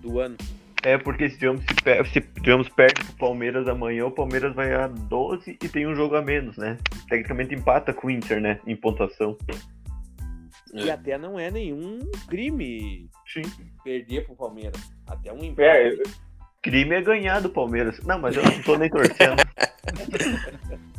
do 0.02 0.19
ano. 0.19 0.36
É 0.84 0.98
porque 0.98 1.30
se 1.30 1.38
digamos, 1.39 1.63
se, 1.63 1.76
per- 1.84 2.06
se 2.08 2.19
digamos 2.19 2.69
perde 2.69 3.04
pro 3.04 3.13
Palmeiras 3.15 3.67
amanhã, 3.67 4.06
o 4.06 4.12
Palmeiras 4.12 4.54
vai 4.54 4.74
a 4.74 4.88
12 4.88 5.58
e 5.63 5.69
tem 5.69 5.88
um 5.88 5.95
jogo 5.95 6.15
a 6.15 6.21
menos, 6.21 6.58
né? 6.58 6.78
Tecnicamente 7.08 7.56
empata 7.56 7.93
com 7.93 8.08
o 8.08 8.12
Inter, 8.12 8.39
né? 8.41 8.60
Em 8.67 8.76
pontuação. 8.76 9.38
E 10.74 10.91
até 10.91 11.17
não 11.17 11.39
é 11.39 11.50
nenhum 11.50 12.00
crime 12.28 13.10
Sim. 13.32 13.43
perder 13.84 14.26
pro 14.26 14.36
Palmeiras. 14.36 14.80
Até 15.08 15.32
um 15.32 15.43
empate. 15.43 15.62
É, 15.69 15.93
eu- 15.93 16.04
Crime 16.62 16.95
é 16.95 17.02
ganhar 17.02 17.39
do 17.41 17.50
Palmeiras. 17.50 18.00
Não, 18.04 18.19
mas 18.19 18.36
eu 18.36 18.43
não 18.43 18.62
tô 18.63 18.76
nem 18.76 18.89
torcendo. 18.89 19.38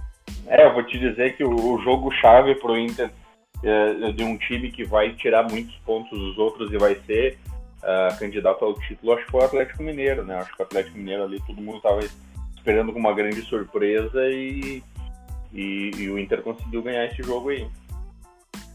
É, 0.77 0.81
eu 0.81 0.83
vou 0.83 0.85
te 0.85 0.99
dizer 0.99 1.37
que 1.37 1.45
o, 1.45 1.75
o 1.75 1.83
jogo 1.83 2.11
chave 2.13 2.55
pro 2.57 2.77
Inter 2.79 3.11
é, 3.63 4.13
de 4.13 4.23
um 4.23 4.37
time 4.37 4.71
que 4.71 4.85
vai 4.85 5.15
tirar 5.15 5.49
muitos 5.49 5.75
pontos 5.77 6.19
dos 6.19 6.39
outros 6.39 6.73
e 6.73 6.79
vai 6.79 6.95
ser 7.07 7.39
ah, 7.83 8.17
candidato 8.19 8.65
ao 8.65 8.75
título, 8.75 9.13
acho 9.13 9.25
que 9.25 9.31
foi 9.31 9.41
o 9.41 9.45
Atlético 9.45 9.83
Mineiro, 9.83 10.25
né? 10.25 10.37
Acho 10.37 10.55
que 10.55 10.63
o 10.63 10.65
Atlético 10.65 10.99
Mineiro 10.99 11.25
ali 11.25 11.41
todo 11.47 11.61
mundo 11.63 11.81
tava 11.81 12.01
esperando 12.57 12.93
com 12.93 12.99
uma 12.99 13.13
grande 13.15 13.43
surpresa 13.43 14.29
e, 14.29 14.83
e, 15.53 15.91
e 15.97 16.11
o 16.11 16.19
Inter 16.19 16.43
conseguiu 16.43 16.83
ganhar 16.83 17.07
esse 17.07 17.23
jogo 17.23 17.51
aí. 17.51 17.69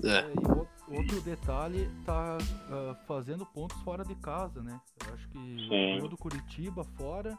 É. 0.04 0.18
É, 0.18 0.26
e 0.34 0.48
o- 0.48 0.68
outro 0.98 1.22
detalhe, 1.22 1.90
tá 2.06 2.38
ah, 2.70 2.96
fazendo 3.08 3.46
pontos 3.46 3.80
fora 3.82 4.04
de 4.04 4.16
casa, 4.16 4.62
né? 4.62 4.80
Eu 5.06 5.14
acho 5.14 5.28
que 5.30 5.68
ganhou 5.70 6.08
do 6.08 6.18
Curitiba 6.18 6.84
fora, 6.98 7.38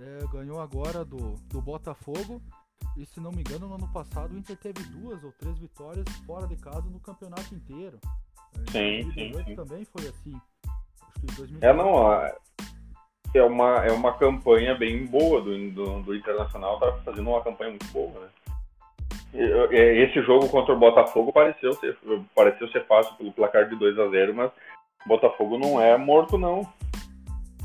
é, 0.00 0.26
ganhou 0.32 0.60
agora 0.60 1.04
do, 1.04 1.34
do 1.48 1.60
Botafogo. 1.60 2.40
E 2.96 3.04
se 3.04 3.20
não 3.20 3.32
me 3.32 3.40
engano, 3.40 3.68
no 3.68 3.74
ano 3.74 3.88
passado 3.92 4.34
o 4.34 4.38
Inter 4.38 4.56
teve 4.56 4.82
duas 4.84 5.22
ou 5.24 5.32
três 5.32 5.58
vitórias 5.58 6.04
fora 6.26 6.46
de 6.46 6.56
casa 6.56 6.88
no 6.88 7.00
campeonato 7.00 7.54
inteiro. 7.54 7.98
É, 8.68 8.70
Sim, 8.70 9.08
Em 9.08 9.12
sim, 9.12 9.32
2018 9.32 9.46
sim. 9.48 9.56
também 9.56 9.84
foi 9.84 10.08
assim. 10.08 10.40
Acho 11.02 11.20
que 11.20 11.32
em 11.32 11.36
2018 11.36 11.64
É, 11.64 11.72
não, 11.72 11.98
é 13.34 13.42
uma, 13.42 13.84
é 13.84 13.92
uma 13.92 14.12
campanha 14.16 14.74
bem 14.74 15.06
boa 15.06 15.40
do, 15.40 15.70
do, 15.70 16.02
do 16.02 16.14
Internacional, 16.14 16.78
tá 16.78 16.92
fazendo 17.04 17.28
uma 17.28 17.42
campanha 17.42 17.70
muito 17.70 17.86
boa, 17.86 18.20
né? 18.20 18.28
Esse 19.72 20.22
jogo 20.22 20.48
contra 20.48 20.72
o 20.72 20.78
Botafogo 20.78 21.32
pareceu 21.32 21.72
ser, 21.74 21.98
pareceu 22.36 22.68
ser 22.68 22.86
fácil 22.86 23.16
pelo 23.16 23.32
placar 23.32 23.68
de 23.68 23.74
2 23.74 23.98
a 23.98 24.08
0 24.08 24.32
mas 24.32 24.52
o 25.04 25.08
Botafogo 25.08 25.58
não 25.58 25.80
é 25.80 25.98
morto, 25.98 26.38
não. 26.38 26.60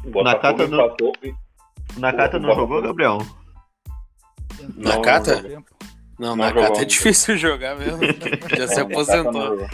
O 0.03 0.09
Botafogo 0.09 0.23
Nakata 0.23 0.63
empatou. 0.63 1.13
Não... 1.23 1.99
Nakata 1.99 2.39
não 2.39 2.55
jogou, 2.55 2.81
Gabriel? 2.81 3.19
Nakata? 4.75 5.41
Não, 6.19 6.29
não, 6.29 6.35
Nakata 6.35 6.81
é 6.81 6.85
difícil 6.85 7.37
jogar 7.39 7.77
mesmo. 7.77 7.99
Já 8.57 8.67
se 8.67 8.79
aposentou. 8.81 9.67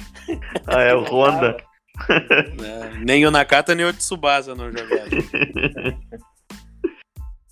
ah, 0.68 0.82
é 0.82 0.94
o 0.94 1.04
Honda. 1.04 1.58
É, 2.10 2.98
nem 3.00 3.26
o 3.26 3.32
Nakata 3.32 3.74
nem 3.74 3.86
o 3.86 3.94
Tsubasa 3.94 4.54
não 4.54 4.70
jogaram. 4.70 5.10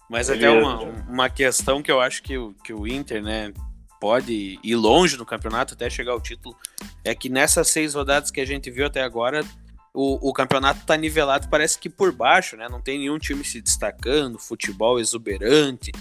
Mas 0.09 0.29
até 0.29 0.49
uma, 0.49 0.81
uma 0.81 1.29
questão 1.29 1.81
que 1.81 1.89
eu 1.89 2.01
acho 2.01 2.21
que 2.21 2.37
o, 2.37 2.53
que 2.61 2.73
o 2.73 2.85
Inter, 2.85 3.23
né, 3.23 3.53
pode 4.01 4.59
ir 4.61 4.75
longe 4.75 5.15
no 5.15 5.25
campeonato 5.25 5.75
até 5.75 5.89
chegar 5.89 6.11
ao 6.11 6.19
título, 6.19 6.57
é 7.05 7.15
que 7.15 7.29
nessas 7.29 7.69
seis 7.69 7.93
rodadas 7.93 8.31
que 8.31 8.41
a 8.41 8.45
gente 8.45 8.69
viu 8.69 8.85
até 8.85 9.01
agora, 9.01 9.45
o, 9.93 10.29
o 10.29 10.33
campeonato 10.33 10.81
está 10.81 10.97
nivelado, 10.97 11.47
parece 11.47 11.79
que 11.79 11.89
por 11.89 12.11
baixo, 12.11 12.57
né? 12.57 12.67
Não 12.67 12.81
tem 12.81 12.99
nenhum 12.99 13.17
time 13.17 13.45
se 13.45 13.61
destacando, 13.61 14.37
futebol 14.37 14.99
exuberante. 14.99 15.93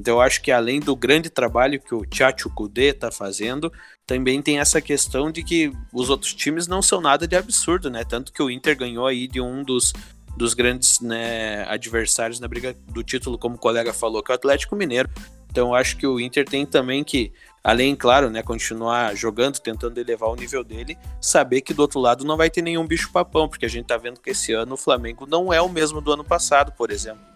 Então 0.00 0.14
eu 0.14 0.20
acho 0.22 0.40
que 0.40 0.50
além 0.50 0.80
do 0.80 0.96
grande 0.96 1.28
trabalho 1.28 1.78
que 1.78 1.94
o 1.94 2.06
Tchatcho 2.06 2.48
Kudê 2.48 2.86
está 2.86 3.10
fazendo, 3.10 3.70
também 4.06 4.40
tem 4.40 4.58
essa 4.58 4.80
questão 4.80 5.30
de 5.30 5.44
que 5.44 5.70
os 5.92 6.08
outros 6.08 6.32
times 6.32 6.66
não 6.66 6.80
são 6.80 7.02
nada 7.02 7.28
de 7.28 7.36
absurdo, 7.36 7.90
né? 7.90 8.02
Tanto 8.02 8.32
que 8.32 8.42
o 8.42 8.50
Inter 8.50 8.74
ganhou 8.74 9.06
aí 9.06 9.28
de 9.28 9.42
um 9.42 9.62
dos, 9.62 9.92
dos 10.34 10.54
grandes 10.54 11.00
né, 11.00 11.64
adversários 11.68 12.40
na 12.40 12.48
briga 12.48 12.74
do 12.88 13.04
título, 13.04 13.36
como 13.36 13.56
o 13.56 13.58
colega 13.58 13.92
falou, 13.92 14.22
que 14.22 14.32
é 14.32 14.34
o 14.34 14.36
Atlético 14.36 14.74
Mineiro. 14.74 15.10
Então 15.50 15.68
eu 15.68 15.74
acho 15.74 15.98
que 15.98 16.06
o 16.06 16.18
Inter 16.18 16.46
tem 16.46 16.64
também 16.64 17.04
que 17.04 17.30
Além, 17.62 17.94
claro, 17.94 18.30
né, 18.30 18.42
continuar 18.42 19.14
jogando, 19.14 19.58
tentando 19.58 20.00
elevar 20.00 20.30
o 20.30 20.34
nível 20.34 20.64
dele, 20.64 20.96
saber 21.20 21.60
que 21.60 21.74
do 21.74 21.82
outro 21.82 22.00
lado 22.00 22.24
não 22.24 22.34
vai 22.34 22.48
ter 22.48 22.62
nenhum 22.62 22.86
bicho 22.86 23.12
papão, 23.12 23.50
porque 23.50 23.66
a 23.66 23.68
gente 23.68 23.84
tá 23.84 23.98
vendo 23.98 24.18
que 24.18 24.30
esse 24.30 24.54
ano 24.54 24.72
o 24.72 24.78
Flamengo 24.78 25.26
não 25.26 25.52
é 25.52 25.60
o 25.60 25.68
mesmo 25.68 26.00
do 26.00 26.10
ano 26.10 26.24
passado, 26.24 26.72
por 26.72 26.90
exemplo. 26.90 27.29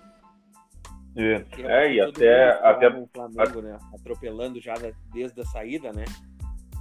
É, 1.17 1.45
é 1.59 1.93
e 1.93 2.01
até, 2.01 2.51
até 2.67 2.89
o 2.89 3.07
Flamengo, 3.07 3.63
né, 3.63 3.79
atropelando 3.95 4.61
já 4.61 4.75
desde 5.13 5.41
a 5.41 5.45
saída, 5.45 5.93
né? 5.93 6.05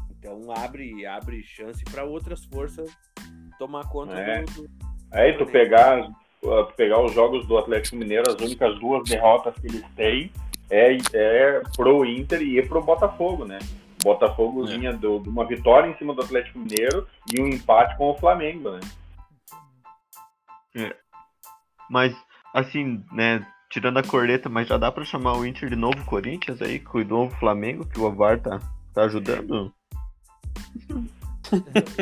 Então 0.09 0.51
abre 0.51 1.05
abre 1.05 1.43
chance 1.43 1.83
para 1.85 2.03
outras 2.03 2.43
forças 2.45 2.89
tomar 3.59 3.87
conta 3.89 4.13
é. 4.13 4.43
do, 4.43 4.63
do... 4.63 4.69
É, 5.11 5.29
e 5.29 5.37
tu 5.37 5.45
pegar, 5.45 6.09
pegar 6.75 6.99
os 7.01 7.13
jogos 7.13 7.45
do 7.45 7.57
Atlético 7.57 7.97
Mineiro, 7.97 8.23
as 8.27 8.41
únicas 8.41 8.79
duas 8.79 9.07
derrotas 9.07 9.53
que 9.59 9.67
eles 9.67 9.85
têm 9.95 10.31
é, 10.69 10.97
é 11.13 11.61
pro 11.75 12.03
Inter 12.05 12.41
e 12.41 12.61
pro 12.67 12.81
Botafogo, 12.81 13.45
né? 13.45 13.59
O 14.01 14.03
Botafogo 14.03 14.65
é. 14.65 14.75
vinha 14.75 14.93
do, 14.93 15.19
de 15.19 15.29
uma 15.29 15.45
vitória 15.45 15.87
em 15.87 15.97
cima 15.97 16.15
do 16.15 16.21
Atlético 16.21 16.59
Mineiro 16.59 17.07
e 17.31 17.39
um 17.39 17.47
empate 17.47 17.95
com 17.97 18.09
o 18.09 18.17
Flamengo, 18.17 18.71
né? 18.71 18.79
É. 20.75 20.95
Mas, 21.89 22.15
assim, 22.53 23.03
né, 23.11 23.45
tirando 23.73 23.97
a 23.97 24.03
corneta, 24.03 24.47
mas 24.49 24.67
já 24.67 24.77
dá 24.77 24.91
para 24.91 25.03
chamar 25.03 25.33
o 25.33 25.43
Inter 25.43 25.67
de 25.67 25.75
novo 25.75 26.05
Corinthians 26.05 26.61
aí, 26.61 26.79
com 26.79 26.99
o 26.99 27.03
novo 27.03 27.35
Flamengo, 27.37 27.83
que 27.83 27.99
o 27.99 28.05
Avar 28.05 28.39
tá, 28.39 28.59
tá 28.93 29.05
ajudando? 29.05 29.73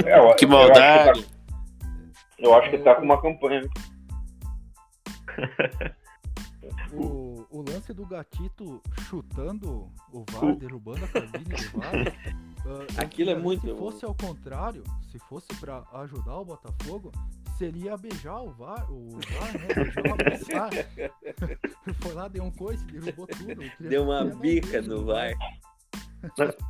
É, 0.05 0.17
eu, 0.17 0.33
que 0.35 0.45
maldade! 0.45 1.19
Eu 1.19 1.19
acho 1.19 1.25
que 1.25 1.27
tá, 1.27 2.43
eu 2.47 2.55
acho 2.55 2.69
que 2.69 2.77
tá 2.77 2.95
com 2.95 3.03
uma 3.03 3.21
campanha. 3.21 3.63
o, 6.93 7.45
o 7.49 7.61
lance 7.67 7.91
do 7.91 8.05
gatito 8.05 8.81
chutando 9.09 9.91
o 10.13 10.23
VAR, 10.31 10.55
derrubando 10.55 11.03
a 11.03 11.07
cabine 11.07 11.43
do 11.43 11.79
VAR. 11.79 11.91
Uh, 12.61 12.85
Aquilo 13.01 13.31
é 13.31 13.35
muito. 13.35 13.67
Se 13.67 13.75
fosse 13.75 14.05
ao 14.05 14.13
contrário, 14.13 14.83
se 15.11 15.17
fosse 15.17 15.47
para 15.59 15.83
ajudar 15.93 16.37
o 16.37 16.45
Botafogo, 16.45 17.11
seria 17.61 17.95
beijar 17.95 18.41
o 18.41 18.49
VAR, 18.49 18.91
o 18.91 19.19
VAR, 19.19 19.53
né? 19.53 19.67
Beijar 20.25 20.69
o. 20.69 21.93
Foi 22.01 22.13
lá, 22.13 22.27
deu 22.27 22.43
um 22.43 22.51
coice, 22.51 22.83
derrubou 22.85 23.27
tudo. 23.27 23.71
Deu 23.79 24.03
uma 24.03 24.25
bica 24.25 24.81
no 24.81 25.05
VAR. 25.05 25.33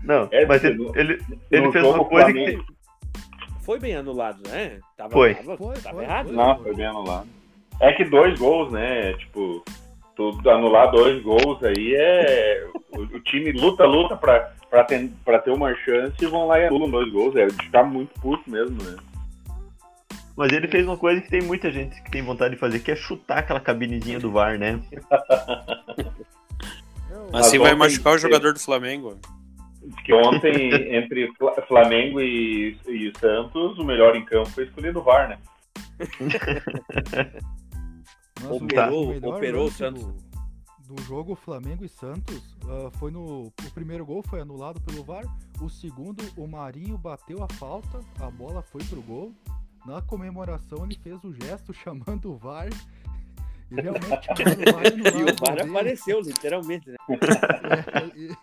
Não, 0.04 0.28
é, 0.32 0.46
mas 0.46 0.62
ele, 0.66 0.84
ele, 0.96 1.22
ele 1.50 1.72
fez 1.72 1.86
uma 1.86 2.04
coisa 2.04 2.34
que. 2.34 2.60
Foi 3.62 3.80
bem 3.80 3.96
anulado, 3.96 4.42
né? 4.50 4.80
Tava, 4.98 5.14
foi. 5.14 5.36
Tava, 5.36 5.58
foi, 5.58 5.76
tava 5.78 5.96
foi, 5.96 6.04
errado. 6.04 6.28
foi. 6.28 6.36
Não, 6.36 6.60
foi 6.62 6.76
bem 6.76 6.86
anulado. 6.86 7.28
É 7.80 7.94
que 7.94 8.04
dois 8.04 8.38
gols, 8.38 8.72
né? 8.72 9.14
Tipo, 9.14 9.64
tu 10.16 10.38
anular 10.50 10.92
dois 10.92 11.24
gols 11.24 11.64
aí 11.64 11.96
é. 11.96 12.68
O, 12.92 13.02
o 13.02 13.20
time 13.22 13.54
luta, 13.54 13.86
luta 13.86 14.18
pra, 14.18 14.52
pra, 14.70 14.84
ter, 14.84 15.10
pra 15.24 15.40
ter 15.40 15.52
uma 15.52 15.74
chance 15.76 16.16
e 16.22 16.26
vão 16.26 16.48
lá 16.48 16.60
e 16.60 16.66
anulam 16.66 16.90
dois 16.90 17.10
gols. 17.14 17.36
É 17.38 17.46
de 17.46 17.56
ficar 17.56 17.84
muito 17.84 18.12
puto 18.20 18.50
mesmo, 18.50 18.84
né? 18.84 18.98
Mas 20.36 20.52
ele 20.52 20.68
fez 20.68 20.86
uma 20.86 20.98
coisa 20.98 21.22
que 21.22 21.30
tem 21.30 21.42
muita 21.42 21.72
gente 21.72 22.02
que 22.02 22.12
tem 22.12 22.22
vontade 22.22 22.56
de 22.56 22.60
fazer, 22.60 22.80
que 22.80 22.92
é 22.92 22.96
chutar 22.96 23.40
aquela 23.40 23.60
cabinezinha 23.60 24.20
do 24.20 24.32
VAR, 24.32 24.58
né? 24.58 24.82
assim 27.34 27.60
vai 27.60 27.76
machucar 27.76 28.16
o 28.16 28.18
jogador 28.18 28.54
do 28.54 28.60
Flamengo. 28.60 29.20
Que 30.06 30.14
ontem, 30.14 30.72
entre 30.96 31.30
Flamengo 31.68 32.22
e, 32.22 32.78
e 32.88 33.12
Santos, 33.20 33.78
o 33.78 33.84
melhor 33.84 34.16
em 34.16 34.24
campo 34.24 34.50
foi 34.50 34.66
escolhido 34.66 35.00
o 35.00 35.04
VAR, 35.04 35.30
né? 35.30 35.38
Mas 38.42 38.52
Operou- 38.52 39.04
o 39.04 39.08
melhor 39.10 39.36
operou 39.36 39.66
o 39.66 39.72
Santos. 39.72 40.04
Do, 40.04 40.96
do 40.96 41.02
jogo 41.04 41.36
Flamengo 41.36 41.86
e 41.86 41.90
Santos 41.90 42.58
ah, 42.68 42.90
foi 42.98 43.12
no. 43.12 43.48
O 43.48 43.72
primeiro 43.74 44.06
gol 44.06 44.24
foi 44.24 44.42
anulado 44.42 44.82
pelo 44.82 45.04
VAR. 45.04 45.26
O 45.62 45.70
segundo, 45.70 46.24
o 46.36 46.48
Marinho 46.48 46.98
bateu 46.98 47.44
a 47.44 47.48
falta, 47.56 48.00
a 48.20 48.32
bola 48.32 48.64
foi 48.64 48.84
pro 48.84 49.02
gol. 49.02 49.32
Na 49.86 50.02
comemoração 50.02 50.86
ele 50.86 50.98
fez 51.04 51.22
o 51.24 51.34
gesto 51.34 51.74
chamando 51.74 52.32
o 52.32 52.38
VAR. 52.38 52.70
E 53.72 53.76
realmente 53.76 54.26
chamaram 54.26 54.62
o 54.70 54.74
VAR 54.74 54.86
e 54.86 55.20
E 55.20 55.24
o 55.24 55.36
VAR 55.36 55.60
apareceu, 55.70 56.22
literalmente, 56.22 56.90
né? 56.90 56.96
É, 57.10 58.06
e- 58.18 58.36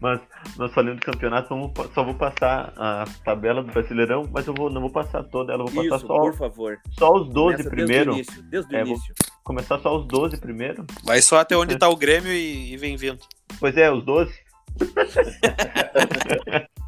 Mas 0.00 0.20
nós 0.56 0.72
falando 0.74 0.98
do 0.98 1.06
campeonato, 1.06 1.48
só 1.94 2.02
vou 2.02 2.14
passar 2.14 2.72
a 2.76 3.04
tabela 3.24 3.62
do 3.62 3.70
Brasileirão, 3.70 4.28
mas 4.32 4.44
eu 4.48 4.54
vou, 4.54 4.68
não 4.68 4.80
vou 4.80 4.90
passar 4.90 5.22
toda 5.22 5.52
ela, 5.52 5.62
vou 5.64 5.72
passar 5.72 5.96
Isso, 5.98 6.06
só, 6.08 6.18
por 6.20 6.34
favor. 6.36 6.80
só 6.90 7.12
os 7.14 7.28
12 7.28 7.58
Começa 7.58 7.70
primeiro. 7.70 8.12
Desde 8.14 8.32
o 8.32 8.34
início. 8.34 8.50
Desde 8.50 8.74
o 8.74 8.76
É, 8.76 8.80
início. 8.80 9.14
Começar 9.44 9.78
só 9.78 9.96
os 9.96 10.04
12 10.08 10.40
primeiro. 10.40 10.84
Vai 11.04 11.22
só 11.22 11.38
até 11.38 11.56
onde 11.56 11.78
tá 11.78 11.88
o 11.88 11.94
Grêmio 11.96 12.32
e, 12.32 12.72
e 12.72 12.76
vem 12.76 12.96
vindo. 12.96 13.20
Pois 13.60 13.76
é, 13.76 13.92
os 13.92 14.04
12. 14.04 14.34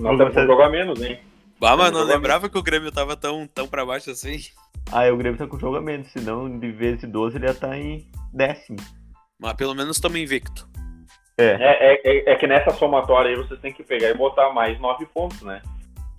Nós 0.00 0.16
temos 0.18 0.34
que 0.34 0.46
jogar 0.46 0.68
menos, 0.70 1.00
hein? 1.02 1.18
Ah, 1.62 1.76
mas 1.76 1.90
não 1.92 2.02
lembrava 2.04 2.48
que 2.48 2.58
o 2.58 2.62
Grêmio 2.62 2.92
tava 2.92 3.16
tão, 3.16 3.46
tão 3.46 3.66
pra 3.66 3.84
baixo 3.84 4.10
assim. 4.10 4.38
Ah, 4.92 5.10
o 5.12 5.16
Grêmio 5.16 5.38
tá 5.38 5.46
com 5.46 5.58
jogo 5.58 5.76
a 5.76 5.80
menos, 5.80 6.10
senão 6.12 6.58
de 6.58 6.70
vez 6.70 6.98
de 7.00 7.06
12 7.06 7.36
ele 7.36 7.46
ia 7.46 7.50
estar 7.52 7.76
em 7.76 8.06
décimo. 8.32 8.78
Mas 9.38 9.54
pelo 9.54 9.74
menos 9.74 9.96
estamos 9.96 10.18
invicto. 10.18 10.68
É, 11.38 11.44
É, 11.44 11.92
é, 11.94 12.00
é- 12.04 12.32
é 12.32 12.36
que 12.36 12.46
nessa 12.46 12.70
somatória 12.72 13.30
aí 13.30 13.36
vocês 13.36 13.60
têm 13.60 13.72
que 13.72 13.82
pegar 13.82 14.08
e 14.10 14.14
botar 14.14 14.52
mais 14.52 14.78
nove 14.80 15.06
pontos, 15.06 15.42
né? 15.42 15.60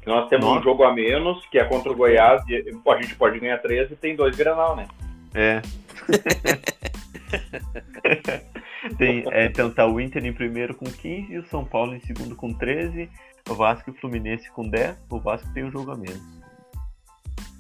Que 0.02 0.08
nós 0.08 0.28
temos 0.30 0.46
um 0.46 0.54
Nove? 0.56 0.64
jogo 0.64 0.84
a 0.84 0.94
menos, 0.94 1.46
que 1.48 1.58
é 1.60 1.64
contra 1.66 1.92
o 1.92 1.96
Goiás, 1.96 2.42
e 2.48 2.72
pô, 2.84 2.92
a 2.92 3.02
gente 3.02 3.16
pode 3.16 3.40
ganhar 3.40 3.58
13 3.60 3.94
e 3.94 3.96
tem 3.96 4.16
dois 4.16 4.36
Granal, 4.36 4.76
né? 4.76 4.88
é. 5.34 5.62
Tem, 8.98 9.24
é, 9.32 9.46
então 9.46 9.72
tá 9.72 9.86
o 9.86 10.00
Inter 10.00 10.26
em 10.26 10.34
primeiro 10.34 10.76
com 10.76 10.86
15, 10.86 11.38
o 11.38 11.46
São 11.48 11.66
Paulo 11.66 11.96
em 11.96 12.00
segundo 12.02 12.36
com 12.36 12.54
13, 12.54 13.10
o 13.50 13.54
Vasco 13.56 13.90
e 13.90 13.94
o 13.94 13.96
Fluminense 13.96 14.50
com 14.52 14.68
10, 14.68 14.98
o 15.10 15.20
Vasco 15.20 15.52
tem 15.54 15.66
um 15.66 15.72
jogo 15.72 15.92
a 15.92 15.96
menos. 15.96 16.22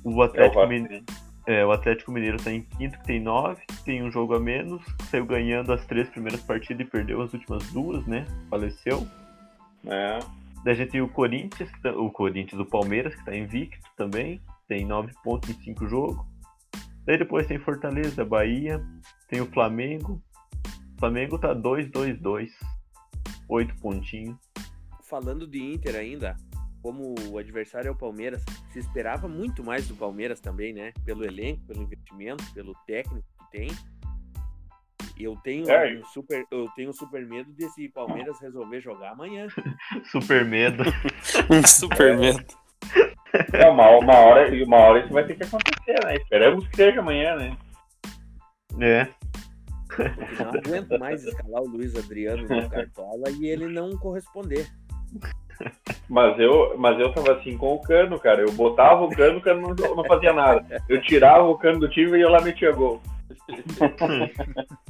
O 0.03 0.11
É 0.11 0.15
o 0.15 0.21
Atlético, 0.21 0.67
Mineiro, 0.67 1.05
é, 1.47 1.65
o 1.65 1.71
Atlético 1.71 2.11
Mineiro 2.11 2.37
tá 2.37 2.51
em 2.51 2.61
quinto, 2.61 2.99
que 2.99 3.05
tem 3.05 3.19
9, 3.19 3.61
tem 3.83 4.03
um 4.03 4.11
jogo 4.11 4.35
a 4.35 4.39
menos, 4.39 4.83
saiu 5.09 5.25
ganhando 5.25 5.73
as 5.73 5.85
três 5.85 6.09
primeiras 6.09 6.41
partidas 6.41 6.85
e 6.85 6.89
perdeu 6.89 7.21
as 7.21 7.33
últimas 7.33 7.63
duas, 7.71 8.05
né? 8.05 8.25
Faleceu. 8.49 9.07
É. 9.85 10.19
Daí 10.63 10.73
a 10.73 10.75
gente 10.75 10.91
tem 10.91 11.01
o 11.01 11.07
Corinthians, 11.07 11.69
tá- 11.81 11.91
o 11.91 12.11
Corinthians, 12.11 12.59
o 12.59 12.65
Palmeiras, 12.65 13.15
que 13.15 13.23
tá 13.23 13.35
invicto 13.35 13.89
também, 13.95 14.41
tem 14.67 14.85
9 14.85 15.11
pontos 15.23 15.49
em 15.49 15.53
5 15.53 15.87
jogos. 15.87 16.25
Daí 17.05 17.17
depois 17.17 17.47
tem 17.47 17.57
Fortaleza, 17.57 18.25
Bahia, 18.25 18.83
tem 19.29 19.39
o 19.39 19.45
Flamengo. 19.45 20.21
Flamengo 20.99 21.37
tá 21.37 21.53
2-2-2, 21.55 22.49
8 23.47 23.75
pontinhos. 23.79 24.37
Falando 25.03 25.47
de 25.47 25.59
Inter 25.63 25.95
ainda, 25.95 26.35
como 26.81 27.15
o 27.29 27.37
adversário 27.37 27.87
é 27.87 27.91
o 27.91 27.95
Palmeiras, 27.95 28.43
se 28.71 28.79
esperava 28.79 29.27
muito 29.27 29.63
mais 29.63 29.87
do 29.87 29.95
Palmeiras 29.95 30.39
também, 30.39 30.73
né? 30.73 30.91
Pelo 31.05 31.23
elenco, 31.23 31.61
pelo 31.65 31.81
investimento, 31.81 32.43
pelo 32.53 32.73
técnico 32.85 33.25
que 33.39 33.57
tem. 33.57 33.69
Eu 35.19 35.35
tenho 35.43 35.69
É. 35.69 35.97
um 35.97 36.05
super, 36.05 36.45
eu 36.51 36.67
tenho 36.75 36.89
um 36.89 36.93
super 36.93 37.25
medo 37.25 37.51
desse 37.53 37.89
Palmeiras 37.89 38.39
resolver 38.39 38.81
jogar 38.81 39.11
amanhã. 39.13 39.47
Super 40.11 40.45
medo. 40.45 40.83
Um 41.49 41.61
super 41.65 42.15
medo. 42.17 42.45
É, 43.53 43.67
uma, 43.67 43.89
uma, 43.97 44.13
hora, 44.13 44.63
uma 44.63 44.77
hora 44.77 44.99
isso 45.03 45.13
vai 45.13 45.25
ter 45.25 45.35
que 45.35 45.43
acontecer, 45.43 45.95
né? 46.05 46.15
Esperamos 46.17 46.67
que 46.67 46.75
seja 46.75 46.99
amanhã, 46.99 47.35
né? 47.35 47.57
É. 48.79 49.07
Não 50.39 50.49
aguento 50.49 50.99
mais 50.99 51.23
escalar 51.23 51.61
o 51.61 51.67
Luiz 51.67 51.95
Adriano 51.95 52.43
no 52.43 52.69
Cartola 52.69 53.29
e 53.39 53.47
ele 53.47 53.67
não 53.67 53.97
corresponder. 53.97 54.67
Mas 56.07 56.39
eu, 56.39 56.77
mas 56.77 56.99
eu 56.99 57.11
tava 57.13 57.33
assim 57.33 57.57
com 57.57 57.73
o 57.73 57.81
cano, 57.81 58.19
cara. 58.19 58.41
Eu 58.41 58.51
botava 58.51 59.03
o 59.03 59.09
cano, 59.09 59.39
o 59.39 59.41
cano 59.41 59.75
não, 59.75 59.95
não 59.95 60.05
fazia 60.05 60.31
nada. 60.31 60.83
Eu 60.87 61.01
tirava 61.01 61.43
o 61.43 61.57
cano 61.57 61.79
do 61.79 61.89
time 61.89 62.17
e 62.17 62.21
eu 62.21 62.29
lá 62.29 62.41
metia 62.41 62.71
gol. 62.71 63.01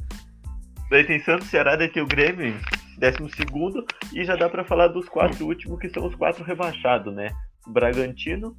Daí 0.90 1.04
tem 1.04 1.20
Santos, 1.20 1.48
Ceará, 1.48 1.76
daí 1.76 1.88
tem 1.88 2.02
o 2.02 2.06
Grêmio, 2.06 2.54
décimo 2.96 3.28
segundo, 3.28 3.84
e 4.10 4.24
já 4.24 4.36
dá 4.36 4.48
pra 4.48 4.64
falar 4.64 4.88
dos 4.88 5.06
quatro 5.06 5.44
últimos, 5.46 5.78
que 5.78 5.90
são 5.90 6.06
os 6.06 6.14
quatro 6.14 6.42
rebaixados, 6.42 7.14
né? 7.14 7.28
Bragantino, 7.66 8.56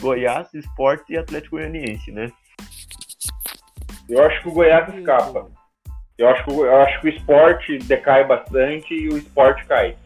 Goiás, 0.00 0.52
Sport 0.52 1.08
e 1.08 1.16
Atlético 1.16 1.54
Goianiense, 1.56 2.10
né? 2.10 2.32
Eu 4.08 4.24
acho 4.24 4.42
que 4.42 4.48
o 4.48 4.52
Goiás 4.52 4.92
escapa. 4.92 5.48
Eu 6.22 6.28
acho 6.28 6.44
que, 6.44 6.50
eu 6.52 6.76
acho 6.76 7.00
que 7.00 7.06
o 7.06 7.10
esporte 7.10 7.78
decai 7.78 8.24
bastante 8.24 8.94
e 8.94 9.08
o 9.08 9.18
esporte 9.18 9.66
cai. 9.66 9.96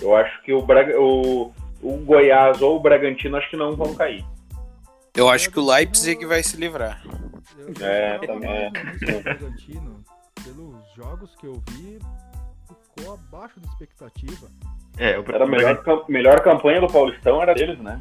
Eu 0.00 0.14
acho 0.14 0.40
que 0.42 0.52
o, 0.52 0.62
Braga, 0.62 0.96
o, 1.00 1.52
o 1.82 1.96
Goiás 1.96 2.62
ou 2.62 2.76
o 2.76 2.80
Bragantino 2.80 3.36
acho 3.36 3.50
que 3.50 3.56
não 3.56 3.74
vão 3.74 3.92
cair. 3.92 4.24
Eu 5.16 5.28
acho 5.28 5.50
que 5.50 5.58
o 5.58 5.68
Leipzig 5.68 6.24
vai 6.26 6.44
se 6.44 6.56
livrar. 6.56 7.02
É, 7.80 8.18
também 8.18 8.50
é. 8.50 8.70
mais 8.70 9.00
do 9.00 9.20
Bragantino, 9.20 10.04
pelos 10.44 10.94
jogos 10.94 11.34
que 11.40 11.46
eu 11.46 11.60
vi, 11.70 11.98
ficou 12.94 13.14
abaixo 13.14 13.58
da 13.58 13.66
expectativa. 13.66 14.46
É, 14.96 15.18
o 15.18 15.24
Era 15.26 15.42
a 15.42 15.46
melhor, 15.48 16.04
melhor 16.08 16.40
campanha 16.40 16.80
do 16.80 16.86
Paulistão 16.86 17.42
era 17.42 17.52
deles, 17.52 17.80
né? 17.80 18.00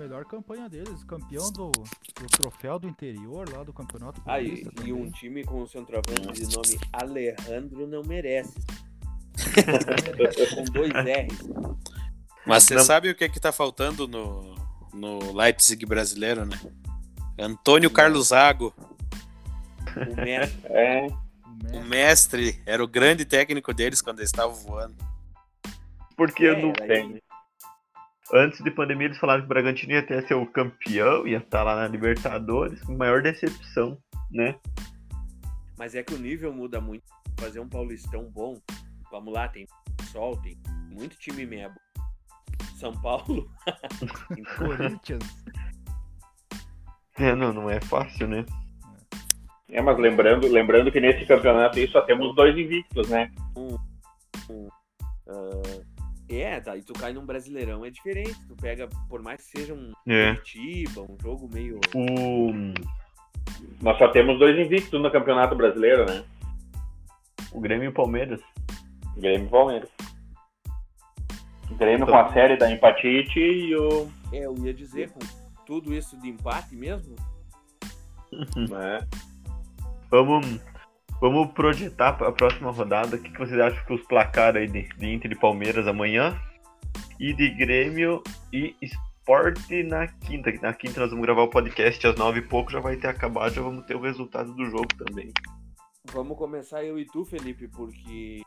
Melhor 0.00 0.24
campanha 0.24 0.66
deles, 0.66 1.04
campeão 1.04 1.52
do, 1.52 1.70
do 1.72 2.26
troféu 2.38 2.78
do 2.78 2.88
interior 2.88 3.46
lá 3.54 3.62
do 3.62 3.70
Campeonato 3.70 4.18
Ah, 4.24 4.40
e, 4.40 4.66
e 4.82 4.94
um 4.94 5.10
time 5.10 5.44
com 5.44 5.60
um 5.60 5.66
centroavante 5.66 6.32
de 6.42 6.56
nome 6.56 6.78
Alejandro 6.90 7.86
não 7.86 8.02
merece. 8.02 8.54
com 10.56 10.64
dois 10.72 10.90
R's. 10.90 11.38
Mas 12.46 12.64
você 12.64 12.76
Não. 12.76 12.82
sabe 12.82 13.10
o 13.10 13.14
que 13.14 13.24
é 13.24 13.28
que 13.28 13.38
tá 13.38 13.52
faltando 13.52 14.08
no, 14.08 14.54
no 14.94 15.34
Leipzig 15.34 15.84
brasileiro, 15.84 16.46
né? 16.46 16.58
Antônio 17.38 17.90
Carlos 17.90 18.28
Zago, 18.28 18.74
O 20.10 20.16
mestre. 20.16 20.60
É, 20.72 21.06
O 21.74 21.76
o 21.76 21.84
mestre, 21.84 22.58
era 22.64 22.82
o 22.82 22.88
grande 22.88 23.26
técnico 23.26 23.74
deles 23.74 24.00
quando 24.00 24.20
eles 24.20 24.30
estavam 24.30 24.54
voando. 24.56 24.96
Porque 26.16 26.46
É, 26.46 26.56
no- 26.56 26.72
daí- 26.72 26.88
tem. 26.88 27.22
Antes 28.32 28.62
de 28.62 28.70
pandemia 28.70 29.06
eles 29.06 29.18
falaram 29.18 29.40
que 29.40 29.46
o 29.46 29.48
Bragantino 29.48 29.92
ia 29.92 30.00
até 30.00 30.22
ser 30.22 30.34
o 30.34 30.46
campeão, 30.46 31.26
ia 31.26 31.38
estar 31.38 31.62
lá 31.62 31.76
na 31.76 31.88
Libertadores, 31.88 32.82
maior 32.84 33.22
decepção, 33.22 33.98
né? 34.30 34.56
Mas 35.78 35.94
é 35.94 36.02
que 36.02 36.14
o 36.14 36.18
nível 36.18 36.52
muda 36.52 36.80
muito. 36.80 37.04
Fazer 37.38 37.60
um 37.60 37.68
paulistão 37.68 38.24
bom, 38.24 38.60
vamos 39.10 39.32
lá, 39.32 39.48
tem 39.48 39.66
Sol, 40.12 40.36
tem 40.42 40.56
muito 40.90 41.16
time 41.16 41.46
mebo. 41.46 41.74
São 42.76 42.92
Paulo. 43.00 43.50
Corinthians. 44.58 45.24
É, 47.16 47.34
não, 47.34 47.52
não 47.52 47.70
é 47.70 47.80
fácil, 47.80 48.26
né? 48.26 48.44
É, 49.68 49.80
mas 49.80 49.98
lembrando, 49.98 50.48
lembrando 50.48 50.90
que 50.90 51.00
nesse 51.00 51.24
campeonato 51.26 51.78
aí 51.78 51.86
só 51.88 52.02
temos 52.02 52.34
dois 52.34 52.56
invictos, 52.56 53.08
né? 53.08 53.30
ah, 55.28 55.82
é, 56.36 56.60
tá, 56.60 56.76
e 56.76 56.82
tu 56.82 56.92
cai 56.92 57.12
num 57.12 57.26
brasileirão 57.26 57.84
é 57.84 57.90
diferente. 57.90 58.36
Tu 58.46 58.54
pega, 58.56 58.88
por 59.08 59.22
mais 59.22 59.38
que 59.38 59.58
seja 59.58 59.74
um 59.74 59.92
É. 60.06 60.34
Curitiba, 60.34 61.02
um 61.02 61.16
jogo 61.20 61.48
meio. 61.52 61.80
O, 61.94 62.52
Nós 63.82 63.98
só 63.98 64.08
temos 64.08 64.38
dois 64.38 64.58
invictos 64.58 65.00
no 65.00 65.10
Campeonato 65.10 65.54
Brasileiro, 65.56 66.06
né? 66.06 66.24
o 67.52 67.60
Grêmio 67.60 67.86
e 67.86 67.88
o 67.88 67.92
Palmeiras. 67.92 68.40
Grêmio 69.16 69.46
e 69.46 69.50
Palmeiras. 69.50 69.90
Grêmio 71.72 72.06
com 72.06 72.16
a 72.16 72.32
série 72.32 72.56
da 72.56 72.70
empatite 72.70 73.38
e 73.38 73.76
o. 73.76 74.10
É, 74.32 74.46
eu 74.46 74.54
ia 74.58 74.74
dizer, 74.74 75.10
com 75.10 75.20
tudo 75.66 75.94
isso 75.94 76.20
de 76.20 76.28
empate 76.28 76.74
mesmo, 76.74 77.14
né? 78.68 79.06
Vamos, 80.10 80.60
vamos 81.20 81.52
projetar 81.52 82.14
para 82.14 82.28
a 82.28 82.32
próxima 82.32 82.70
rodada. 82.70 83.16
O 83.16 83.18
que, 83.20 83.30
que 83.30 83.38
vocês 83.38 83.60
acham 83.60 83.84
que 83.84 83.92
os 83.92 84.02
placares 84.02 84.62
aí 84.62 84.68
de, 84.68 84.88
de 84.96 85.12
Inter 85.12 85.32
e 85.32 85.38
Palmeiras 85.38 85.86
amanhã? 85.86 86.40
E 87.18 87.34
de 87.34 87.50
Grêmio 87.50 88.22
e 88.52 88.74
Esporte 88.80 89.82
na 89.82 90.08
quinta. 90.08 90.50
Na 90.62 90.72
quinta 90.72 91.00
nós 91.00 91.10
vamos 91.10 91.24
gravar 91.24 91.42
o 91.42 91.50
podcast 91.50 92.06
às 92.06 92.16
nove 92.16 92.40
e 92.40 92.42
pouco, 92.42 92.72
já 92.72 92.80
vai 92.80 92.96
ter 92.96 93.08
acabado, 93.08 93.54
já 93.54 93.62
vamos 93.62 93.84
ter 93.84 93.94
o 93.94 94.00
resultado 94.00 94.52
do 94.54 94.64
jogo 94.64 94.88
também. 94.96 95.30
Vamos 96.12 96.36
começar 96.38 96.82
eu 96.82 96.98
e 96.98 97.06
tu, 97.06 97.24
Felipe, 97.24 97.68
porque 97.68 98.42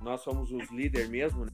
nós 0.00 0.22
somos 0.22 0.50
os 0.50 0.70
líderes 0.70 1.08
mesmo, 1.08 1.44
né? 1.44 1.52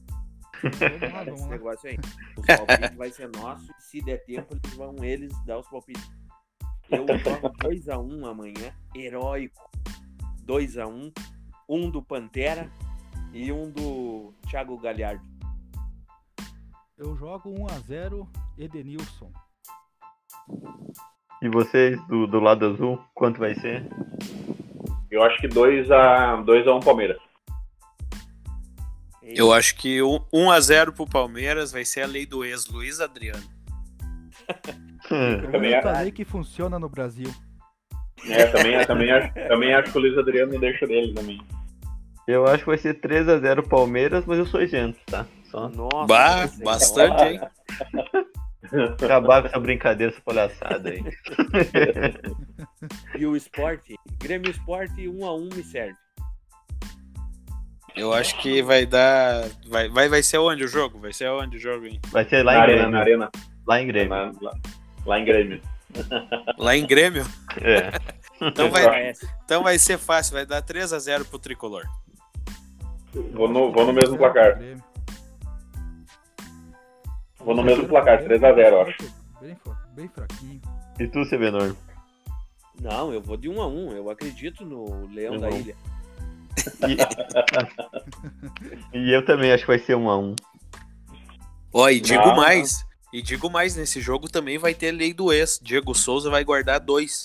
Esse 0.63 1.47
negócio 1.47 1.89
aí. 1.89 1.97
Os 2.37 2.45
palpites 2.45 2.95
vai 2.95 3.11
ser 3.11 3.29
nosso. 3.35 3.67
Se 3.79 4.01
der 4.01 4.23
tempo, 4.23 4.55
eles 4.55 4.77
vão 4.77 4.95
eles 5.03 5.33
dar 5.45 5.59
os 5.59 5.67
palpites. 5.67 6.09
Eu 6.89 6.99
jogo 6.99 7.49
2x1 7.59 8.29
amanhã, 8.29 8.73
heróico. 8.95 9.69
2x1. 10.45 11.13
Um 11.67 11.89
do 11.89 12.01
Pantera 12.01 12.69
e 13.33 13.51
um 13.51 13.71
do 13.71 14.33
Thiago 14.49 14.77
Galhardo. 14.77 15.23
Eu 16.97 17.15
jogo 17.15 17.49
1x0 17.49 18.27
Edenilson. 18.57 19.31
E 21.41 21.49
vocês 21.49 21.99
do, 22.07 22.27
do 22.27 22.39
lado 22.39 22.65
azul, 22.65 22.99
quanto 23.13 23.39
vai 23.39 23.55
ser? 23.55 23.87
Eu 25.09 25.23
acho 25.23 25.39
que 25.41 25.47
2x1 25.47 26.45
dois 26.45 26.67
a 26.67 26.75
um 26.75 26.79
Palmeiras. 26.79 27.17
Eu 29.21 29.51
acho 29.51 29.75
que 29.75 30.01
um 30.01 30.19
1x0 30.33 30.91
pro 30.91 31.07
Palmeiras 31.07 31.71
vai 31.71 31.83
ser 31.83 32.01
a 32.01 32.07
lei 32.07 32.25
do 32.25 32.43
ex, 32.43 32.67
Luiz 32.67 32.99
Adriano. 32.99 33.43
Única 35.09 35.89
é. 35.89 36.01
lei 36.01 36.11
que 36.11 36.23
funciona 36.23 36.77
no 36.77 36.89
Brasil. 36.89 37.33
É, 38.29 38.45
também, 38.47 38.85
também, 38.85 39.11
acho, 39.11 39.33
também 39.47 39.73
acho 39.73 39.91
que 39.91 39.97
o 39.97 40.01
Luiz 40.01 40.17
Adriano 40.17 40.53
não 40.53 40.59
deixa 40.59 40.85
dele 40.87 41.13
também. 41.13 41.41
Eu 42.27 42.45
acho 42.47 42.59
que 42.63 42.69
vai 42.69 42.77
ser 42.77 42.99
3x0 43.01 43.67
Palmeiras, 43.67 44.25
mas 44.25 44.39
eu 44.39 44.45
sou 44.45 44.61
isento, 44.61 44.97
tá? 45.07 45.25
Só 45.45 45.67
Nossa, 45.69 46.07
Bah, 46.07 46.47
você- 46.47 46.63
bastante, 46.63 47.23
hein? 47.23 47.39
acabar 49.03 49.41
com 49.41 49.47
essa 49.49 49.59
brincadeira, 49.59 50.11
essa 50.13 50.21
palhaçada 50.21 50.89
aí. 50.89 51.03
E 53.17 53.25
o 53.25 53.35
esporte? 53.35 53.95
Grêmio 54.21 54.49
Esporte 54.49 55.07
1x1 55.07 55.53
me 55.55 55.63
serve. 55.63 55.95
Eu 57.95 58.11
acho 58.11 58.35
que 58.41 58.61
vai 58.63 58.85
dar. 58.87 59.43
Vai, 59.67 59.87
vai, 59.89 60.09
vai 60.09 60.23
ser 60.23 60.39
onde 60.39 60.63
o 60.63 60.67
jogo? 60.67 60.97
Vai 60.99 61.13
ser 61.13 61.29
onde 61.29 61.57
o 61.57 61.59
jogo, 61.59 61.85
hein? 61.85 61.99
Vai 62.11 62.25
ser 62.25 62.41
lá 62.43 62.53
na 62.53 62.57
em 62.57 62.61
arena, 62.61 62.75
Grêmio. 62.77 62.91
na 62.91 62.99
arena. 62.99 63.31
Lá 63.67 63.81
em 63.81 63.87
Grêmio. 63.87 64.09
Na- 64.09 64.31
lá, 64.41 64.53
lá 65.05 65.19
em 65.19 65.25
Grêmio. 65.25 65.61
Lá 66.57 66.75
em 66.75 66.85
Grêmio? 66.85 67.25
É. 67.61 67.91
Então 68.41 68.69
vai, 68.69 69.13
então 69.45 69.63
vai 69.63 69.79
ser 69.79 69.97
fácil, 69.97 70.33
vai 70.33 70.45
dar 70.45 70.61
3x0 70.61 71.25
pro 71.25 71.39
tricolor. 71.39 71.83
Vou 73.31 73.47
no, 73.47 73.71
vou 73.71 73.85
no 73.85 73.93
mesmo 73.93 74.17
placar. 74.17 74.59
Vou 77.39 77.55
no 77.55 77.63
mesmo 77.63 77.87
placar, 77.87 78.23
3x0, 78.23 78.57
eu 78.57 78.81
acho. 78.81 79.13
Bem, 79.41 79.55
fra- 79.55 79.87
bem 79.93 80.07
fraquinho. 80.07 80.61
E 80.99 81.07
tu, 81.07 81.23
Sevenor? 81.25 81.75
Não, 82.81 83.13
eu 83.13 83.21
vou 83.21 83.37
de 83.37 83.49
1x1. 83.49 83.91
Eu 83.95 84.09
acredito 84.09 84.65
no 84.65 85.07
Leão 85.13 85.37
da. 85.37 85.49
Ilha. 85.49 85.75
E... 88.93 88.97
e 88.97 89.11
eu 89.13 89.25
também 89.25 89.51
acho 89.51 89.63
que 89.63 89.67
vai 89.71 89.79
ser 89.79 89.95
1x1. 89.95 90.35
Ó, 91.73 91.89
e 91.89 91.99
digo 91.99 92.25
Não. 92.25 92.35
mais. 92.35 92.85
E 93.13 93.21
digo 93.21 93.49
mais, 93.49 93.75
nesse 93.75 94.01
jogo 94.01 94.27
também 94.27 94.57
vai 94.57 94.73
ter 94.73 94.91
lei 94.91 95.13
do 95.13 95.31
ex. 95.31 95.59
Diego 95.61 95.93
Souza 95.93 96.31
vai 96.31 96.43
guardar 96.43 96.79
dois. 96.79 97.23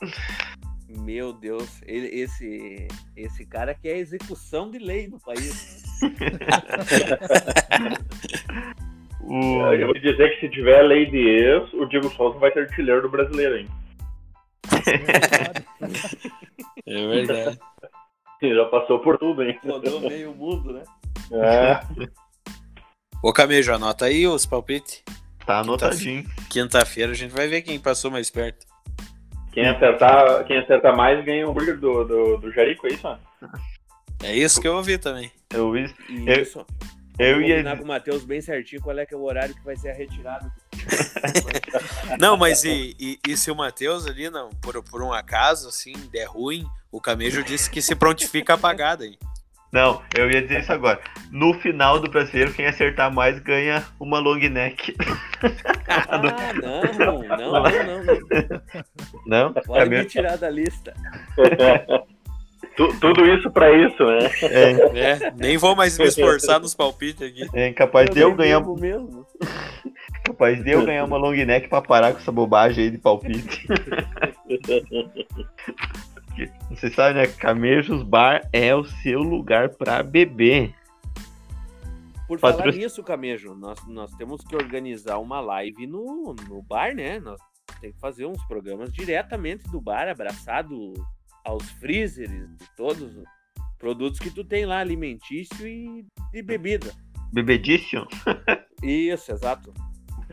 Meu 0.88 1.32
Deus, 1.32 1.82
ele- 1.84 2.06
esse, 2.20 2.86
esse 3.16 3.44
cara 3.44 3.74
quer 3.74 3.94
a 3.94 3.98
execução 3.98 4.70
de 4.70 4.78
lei 4.78 5.08
no 5.08 5.18
país. 5.20 5.82
O... 9.28 9.72
Eu 9.72 9.86
vou 9.88 9.98
dizer 9.98 10.34
que 10.34 10.40
se 10.46 10.52
tiver 10.52 10.82
lei 10.82 11.04
de 11.10 11.16
ex, 11.18 11.72
o 11.74 11.84
Diego 11.86 12.08
Souza 12.14 12.38
vai 12.38 12.52
ser 12.52 12.60
artilheiro 12.60 13.02
do 13.02 13.08
brasileiro, 13.08 13.56
hein? 13.58 13.68
É 16.86 17.06
verdade. 17.08 17.58
Ele 18.40 18.54
já 18.54 18.64
passou 18.66 19.00
por 19.00 19.18
tudo, 19.18 19.42
hein? 19.42 19.58
Rodou 19.64 20.00
meio 20.00 20.32
mundo, 20.32 20.74
né? 20.74 20.84
É. 21.32 21.80
Ô 23.26 23.32
Camejo, 23.32 23.72
anota 23.74 24.04
aí 24.04 24.24
os 24.24 24.46
palpites. 24.46 25.02
Tá 25.44 25.58
anotadinho. 25.58 26.24
Quinta-feira 26.48 27.10
a 27.10 27.14
gente 27.16 27.32
vai 27.32 27.48
ver 27.48 27.62
quem 27.62 27.76
passou 27.76 28.08
mais 28.08 28.30
perto. 28.30 28.64
Quem 29.52 29.66
acertar, 29.68 30.44
quem 30.44 30.58
acertar 30.58 30.96
mais 30.96 31.24
ganha 31.24 31.44
o 31.44 31.50
hambúrguer 31.50 31.76
do, 31.76 32.04
do, 32.04 32.36
do 32.36 32.52
Jerico, 32.52 32.86
é 32.86 32.90
isso? 32.90 33.02
mano? 33.02 33.18
É 34.22 34.32
isso 34.32 34.60
que 34.60 34.68
eu 34.68 34.76
ouvi 34.76 34.96
também. 34.96 35.32
Eu, 35.52 35.72
vi- 35.72 35.92
E 36.08 36.24
Eu- 36.30 36.40
isso, 36.40 36.64
eu 37.18 37.34
vou 37.34 37.42
ia. 37.42 37.56
combinar 37.56 37.76
com 37.78 37.82
o 37.82 37.88
Matheus 37.88 38.24
bem 38.24 38.40
certinho 38.40 38.80
qual 38.80 38.96
é 38.96 39.04
que 39.04 39.12
é 39.12 39.16
o 39.16 39.24
horário 39.24 39.56
que 39.56 39.64
vai 39.64 39.74
ser 39.76 39.88
a 39.90 39.94
retirada. 39.94 40.48
Não, 42.20 42.36
mas 42.36 42.62
e, 42.62 42.94
e, 43.00 43.18
e 43.26 43.36
se 43.36 43.50
o 43.50 43.56
Matheus 43.56 44.06
ali, 44.06 44.30
não, 44.30 44.50
por, 44.62 44.80
por 44.84 45.02
um 45.02 45.12
acaso, 45.12 45.66
assim, 45.68 45.94
der 46.12 46.26
ruim, 46.26 46.64
o 46.92 47.00
Camejo 47.00 47.42
disse 47.42 47.68
que 47.68 47.82
se 47.82 47.96
prontifica 47.96 48.54
a 48.54 48.58
pagada 48.58 49.02
aí. 49.02 49.18
Não, 49.72 50.00
eu 50.16 50.30
ia 50.30 50.40
dizer 50.42 50.60
isso 50.60 50.72
agora. 50.72 51.00
No 51.30 51.52
final 51.54 51.98
do 52.00 52.08
brasileiro, 52.10 52.52
quem 52.52 52.66
acertar 52.66 53.12
mais 53.12 53.38
ganha 53.40 53.84
uma 54.00 54.18
long 54.18 54.38
neck. 54.38 54.94
Ah, 55.88 56.18
não, 56.18 56.80
não, 56.98 57.22
não, 57.22 57.62
não, 57.62 57.62
não. 57.62 58.62
Não? 59.26 59.52
Pode 59.52 59.84
Camejo- 59.84 60.02
me 60.04 60.08
tirar 60.08 60.36
da 60.38 60.48
lista. 60.48 60.94
Tu- 62.76 62.94
tudo 63.00 63.24
isso 63.26 63.50
pra 63.50 63.70
isso, 63.72 64.04
né? 64.04 64.30
É, 64.42 64.70
É, 65.26 65.32
nem 65.36 65.56
vou 65.56 65.74
mais 65.74 65.98
me 65.98 66.04
esforçar 66.06 66.60
nos 66.60 66.74
palpites 66.74 67.22
aqui. 67.22 67.46
é 67.54 67.72
capaz 67.72 68.08
de 68.10 68.20
eu 68.20 68.34
ganhar, 68.34 68.60
mesmo. 68.60 69.26
capaz 70.24 70.62
de 70.62 70.70
eu 70.70 70.84
ganhar 70.84 71.04
uma 71.04 71.16
long 71.16 71.32
neck 71.32 71.68
pra 71.68 71.80
parar 71.82 72.12
com 72.12 72.18
essa 72.18 72.30
bobagem 72.32 72.84
aí 72.84 72.90
de 72.90 72.98
palpite. 72.98 73.66
Você 76.70 76.90
sabe, 76.90 77.14
né? 77.18 77.26
Camejos 77.26 78.02
Bar 78.02 78.48
é 78.52 78.74
o 78.74 78.84
seu 78.84 79.20
lugar 79.20 79.70
pra 79.70 80.02
beber. 80.02 80.74
Por 82.26 82.40
Patro- 82.40 82.58
falar 82.58 82.72
nisso, 82.72 83.04
Camejo, 83.04 83.54
nós, 83.54 83.78
nós 83.86 84.12
temos 84.14 84.42
que 84.42 84.56
organizar 84.56 85.18
uma 85.18 85.40
live 85.40 85.86
no, 85.86 86.34
no 86.48 86.60
bar, 86.60 86.92
né? 86.94 87.20
Nós 87.20 87.40
temos 87.80 87.94
que 87.94 88.00
fazer 88.00 88.26
uns 88.26 88.44
programas 88.46 88.92
diretamente 88.92 89.62
do 89.70 89.80
bar, 89.80 90.08
abraçado 90.08 90.92
aos 91.44 91.70
freezers, 91.72 92.30
de 92.30 92.68
todos 92.76 93.16
os 93.16 93.24
produtos 93.78 94.18
que 94.18 94.30
tu 94.30 94.42
tem 94.42 94.66
lá, 94.66 94.80
alimentício 94.80 95.66
e 95.66 96.04
de 96.32 96.42
bebida. 96.42 96.92
Bebedício? 97.32 98.06
Isso, 98.82 99.30
exato. 99.30 99.72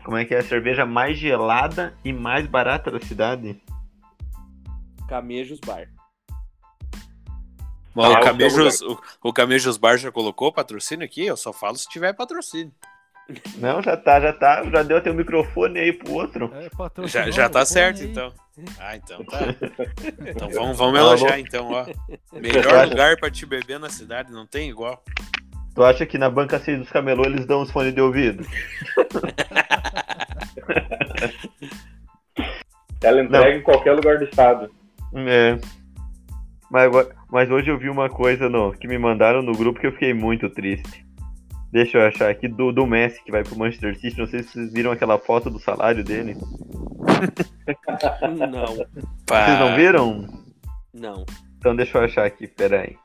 Como 0.04 0.16
é 0.16 0.24
que 0.24 0.34
é 0.34 0.38
a 0.38 0.42
cerveja 0.42 0.84
mais 0.84 1.16
gelada 1.16 1.96
e 2.04 2.12
mais 2.12 2.46
barata 2.46 2.90
da 2.90 3.00
cidade? 3.00 3.62
Camejos 5.08 5.60
Bar. 5.60 5.88
Bom, 7.94 8.04
Ah, 8.04 8.18
o, 8.18 8.20
Camejos, 8.20 8.80
o, 8.82 9.00
o 9.22 9.32
Camejos 9.32 9.76
Bar 9.76 9.96
já 9.98 10.10
colocou 10.10 10.52
patrocínio 10.52 11.04
aqui? 11.04 11.24
Eu 11.24 11.36
só 11.36 11.52
falo 11.52 11.76
se 11.76 11.88
tiver 11.88 12.12
patrocínio. 12.12 12.72
Não, 13.56 13.80
já 13.82 13.96
tá, 13.96 14.20
já 14.20 14.32
tá. 14.32 14.62
Já 14.70 14.82
deu 14.82 14.98
até 14.98 15.10
o 15.10 15.14
microfone 15.14 15.78
aí 15.78 15.92
pro 15.92 16.12
outro. 16.12 16.52
É, 16.54 16.68
Já, 17.08 17.30
já 17.30 17.48
tá 17.48 17.64
certo, 17.64 18.02
aí. 18.02 18.08
então. 18.08 18.32
Ah, 18.78 18.96
então 18.96 19.24
tá. 19.24 19.38
Então 20.26 20.50
vamos, 20.50 20.76
vamos 20.76 20.98
elogiar, 20.98 21.38
então, 21.38 21.70
ó. 21.70 21.86
Melhor 22.32 22.86
lugar 22.88 23.16
pra 23.16 23.30
te 23.30 23.46
beber 23.46 23.78
na 23.80 23.88
cidade, 23.88 24.30
não 24.30 24.46
tem 24.46 24.68
igual. 24.68 25.02
Tu 25.74 25.82
acha 25.82 26.04
que 26.06 26.18
na 26.18 26.28
banca 26.30 26.58
6 26.60 26.80
dos 26.80 26.90
camelô 26.90 27.24
eles 27.24 27.46
dão 27.46 27.62
os 27.62 27.70
fones 27.70 27.94
de 27.94 28.00
ouvido? 28.00 28.44
Ela 33.02 33.22
entrega 33.22 33.56
em 33.56 33.62
qualquer 33.62 33.92
lugar 33.92 34.18
do 34.18 34.24
estado. 34.24 34.70
É. 35.14 35.58
Mas, 36.70 36.90
mas 37.30 37.50
hoje 37.50 37.70
eu 37.70 37.78
vi 37.78 37.88
uma 37.88 38.08
coisa 38.08 38.48
no, 38.48 38.72
que 38.72 38.88
me 38.88 38.98
mandaram 38.98 39.42
no 39.42 39.52
grupo 39.52 39.80
que 39.80 39.86
eu 39.86 39.92
fiquei 39.92 40.14
muito 40.14 40.48
triste. 40.50 41.04
Deixa 41.70 41.98
eu 41.98 42.06
achar 42.06 42.30
aqui 42.30 42.46
do, 42.46 42.70
do 42.70 42.86
Messi 42.86 43.22
que 43.24 43.32
vai 43.32 43.42
pro 43.42 43.58
Manchester 43.58 43.98
City. 43.98 44.18
Não 44.18 44.26
sei 44.26 44.42
se 44.42 44.50
vocês 44.50 44.72
viram 44.72 44.92
aquela 44.92 45.18
foto 45.18 45.50
do 45.50 45.58
salário 45.58 46.04
dele. 46.04 46.36
Não, 48.50 48.66
Vocês 48.66 49.58
não 49.58 49.76
viram? 49.76 50.26
não. 50.92 51.24
Então 51.58 51.74
deixa 51.74 51.98
eu 51.98 52.04
achar 52.04 52.26
aqui, 52.26 52.46
peraí. 52.46 52.96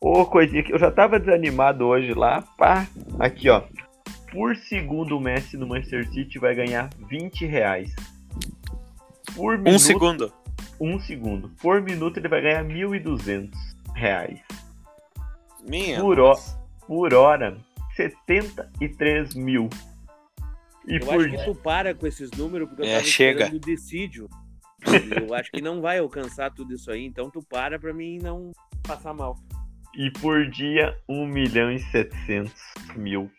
Ô, 0.00 0.24
coisinha 0.24 0.62
que 0.62 0.72
eu 0.72 0.78
já 0.78 0.90
tava 0.90 1.18
desanimado 1.18 1.86
hoje 1.86 2.14
lá, 2.14 2.42
pá. 2.56 2.86
Aqui, 3.18 3.50
ó. 3.50 3.62
Por 4.32 4.56
segundo 4.56 5.16
o 5.16 5.20
Messi 5.20 5.56
no 5.56 5.66
Manchester 5.66 6.08
City 6.08 6.38
vai 6.38 6.54
ganhar 6.54 6.88
20 7.08 7.44
reais. 7.46 7.94
Por 9.34 9.56
Um 9.56 9.62
minuto, 9.62 9.80
segundo. 9.80 10.32
Um 10.80 10.98
segundo. 11.00 11.50
Por 11.60 11.82
minuto 11.82 12.16
ele 12.16 12.28
vai 12.28 12.40
ganhar 12.40 12.64
1.200 12.64 13.50
reais. 13.94 14.40
Minha. 15.68 16.00
Por, 16.00 16.18
ho 16.18 16.34
por 16.86 17.12
hora, 17.14 17.56
73 17.96 19.34
mil. 19.34 19.68
E 20.86 20.94
Eu 20.96 21.00
por 21.00 21.20
acho 21.20 21.30
que 21.30 21.44
tu 21.44 21.54
para 21.54 21.94
com 21.94 22.06
esses 22.06 22.30
números 22.32 22.68
porque 22.68 22.82
eu 22.82 22.86
É, 22.86 22.94
tava 22.94 23.04
chega. 23.04 23.44
esperando 23.44 23.62
o 23.62 23.66
decídio. 23.66 24.28
Eu 25.20 25.34
acho 25.36 25.50
que 25.52 25.60
não 25.60 25.80
vai 25.82 25.98
alcançar 25.98 26.50
tudo 26.52 26.74
isso 26.74 26.90
aí, 26.90 27.04
então 27.04 27.30
tu 27.30 27.42
para 27.42 27.78
pra 27.78 27.92
mim 27.92 28.18
não 28.18 28.50
passar 28.82 29.12
mal. 29.12 29.36
E 29.94 30.10
por 30.10 30.48
dia, 30.48 30.96
1 31.08 31.26
milhão 31.26 31.70
e 31.70 31.78
700 31.78 32.52
mil. 32.96 33.30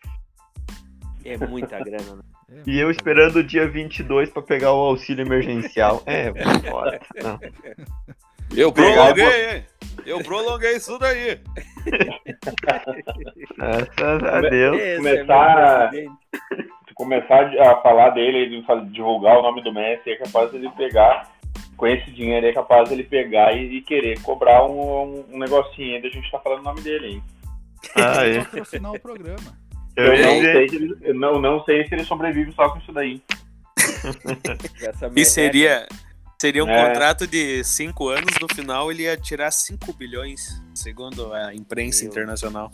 É 1.24 1.36
muita 1.46 1.78
grana, 1.82 2.16
né? 2.16 2.22
É, 2.58 2.62
E 2.70 2.78
eu 2.78 2.90
esperando 2.90 3.36
o 3.36 3.44
dia 3.44 3.66
22 3.68 4.30
pra 4.30 4.42
pegar 4.42 4.72
o 4.72 4.80
auxílio 4.80 5.24
emergencial. 5.24 6.02
É, 6.06 6.32
foda. 6.70 7.00
Não. 7.22 7.38
Eu 8.54 8.70
prolonguei, 8.70 9.64
eu 10.04 10.22
prolonguei 10.22 10.76
isso 10.76 10.98
daí. 10.98 11.40
Graças 13.56 14.22
a 14.24 14.40
Deus. 14.42 14.78
Esse 14.78 14.96
começar- 14.98 15.90
é 15.94 16.06
começar 16.94 17.46
a 17.60 17.76
falar 17.80 18.10
dele, 18.10 18.54
e 18.56 18.90
divulgar 18.90 19.38
o 19.38 19.42
nome 19.42 19.62
do 19.62 19.72
Messi, 19.72 20.10
é 20.10 20.16
capaz 20.16 20.52
dele 20.52 20.70
pegar, 20.76 21.32
com 21.76 21.86
esse 21.86 22.10
dinheiro, 22.10 22.46
é 22.46 22.52
capaz 22.52 22.88
dele 22.88 23.02
pegar 23.04 23.56
e, 23.56 23.78
e 23.78 23.82
querer 23.82 24.20
cobrar 24.20 24.64
um, 24.66 25.02
um, 25.02 25.24
um 25.32 25.38
negocinho 25.38 25.96
ainda. 25.96 26.08
A 26.08 26.10
gente 26.10 26.30
tá 26.30 26.38
falando 26.38 26.60
o 26.60 26.64
nome 26.64 26.80
dele, 26.82 27.06
hein? 27.14 27.22
Ah, 27.96 28.24
é. 28.26 28.38
patrocinar 28.40 28.92
o 28.92 29.00
programa. 29.00 29.61
Eu 29.96 30.04
Eu 30.14 30.24
não, 30.26 30.40
sei 30.40 30.68
se 30.68 30.76
ele, 30.76 30.96
eu 31.02 31.14
não, 31.14 31.40
não 31.40 31.64
sei 31.64 31.86
se 31.86 31.94
ele 31.94 32.04
sobrevive 32.04 32.52
só 32.52 32.70
com 32.70 32.78
isso 32.78 32.92
daí. 32.92 33.22
E 34.04 35.08
merreca. 35.10 35.24
seria, 35.24 35.88
seria 36.40 36.64
um 36.64 36.68
É. 36.68 36.88
contrato 36.88 37.26
de 37.26 37.62
5 37.64 38.08
anos, 38.08 38.34
no 38.40 38.52
final 38.54 38.90
ele 38.90 39.02
ia 39.04 39.16
tirar 39.16 39.50
5 39.50 39.92
bilhões, 39.92 40.60
segundo 40.74 41.32
a 41.32 41.54
imprensa 41.54 42.02
Meu. 42.04 42.10
internacional. 42.12 42.70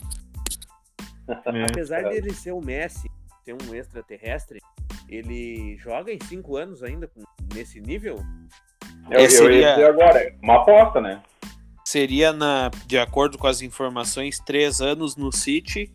É. 1.29 1.65
Apesar 1.65 2.03
de 2.03 2.17
ele 2.17 2.33
ser 2.33 2.53
o 2.53 2.61
Messi, 2.61 3.11
ser 3.45 3.55
um 3.55 3.75
extraterrestre, 3.75 4.61
ele 5.09 5.77
joga 5.79 6.13
em 6.13 6.19
cinco 6.25 6.57
anos 6.57 6.83
ainda 6.83 7.11
nesse 7.55 7.81
nível? 7.81 8.19
Eu, 9.11 9.19
É, 9.21 9.25
eu 9.27 9.31
seria- 9.31 9.59
ia 9.61 9.71
dizer 9.75 9.87
agora, 9.91 10.19
é 10.21 10.35
uma 10.43 10.57
aposta, 10.57 11.01
né? 11.01 11.23
Seria, 11.85 12.33
na, 12.33 12.71
de 12.87 12.99
acordo 12.99 13.39
com 13.39 13.47
as 13.47 13.63
informações, 13.63 14.39
3 14.41 14.81
anos 14.83 15.17
no 15.17 15.33
City 15.33 15.91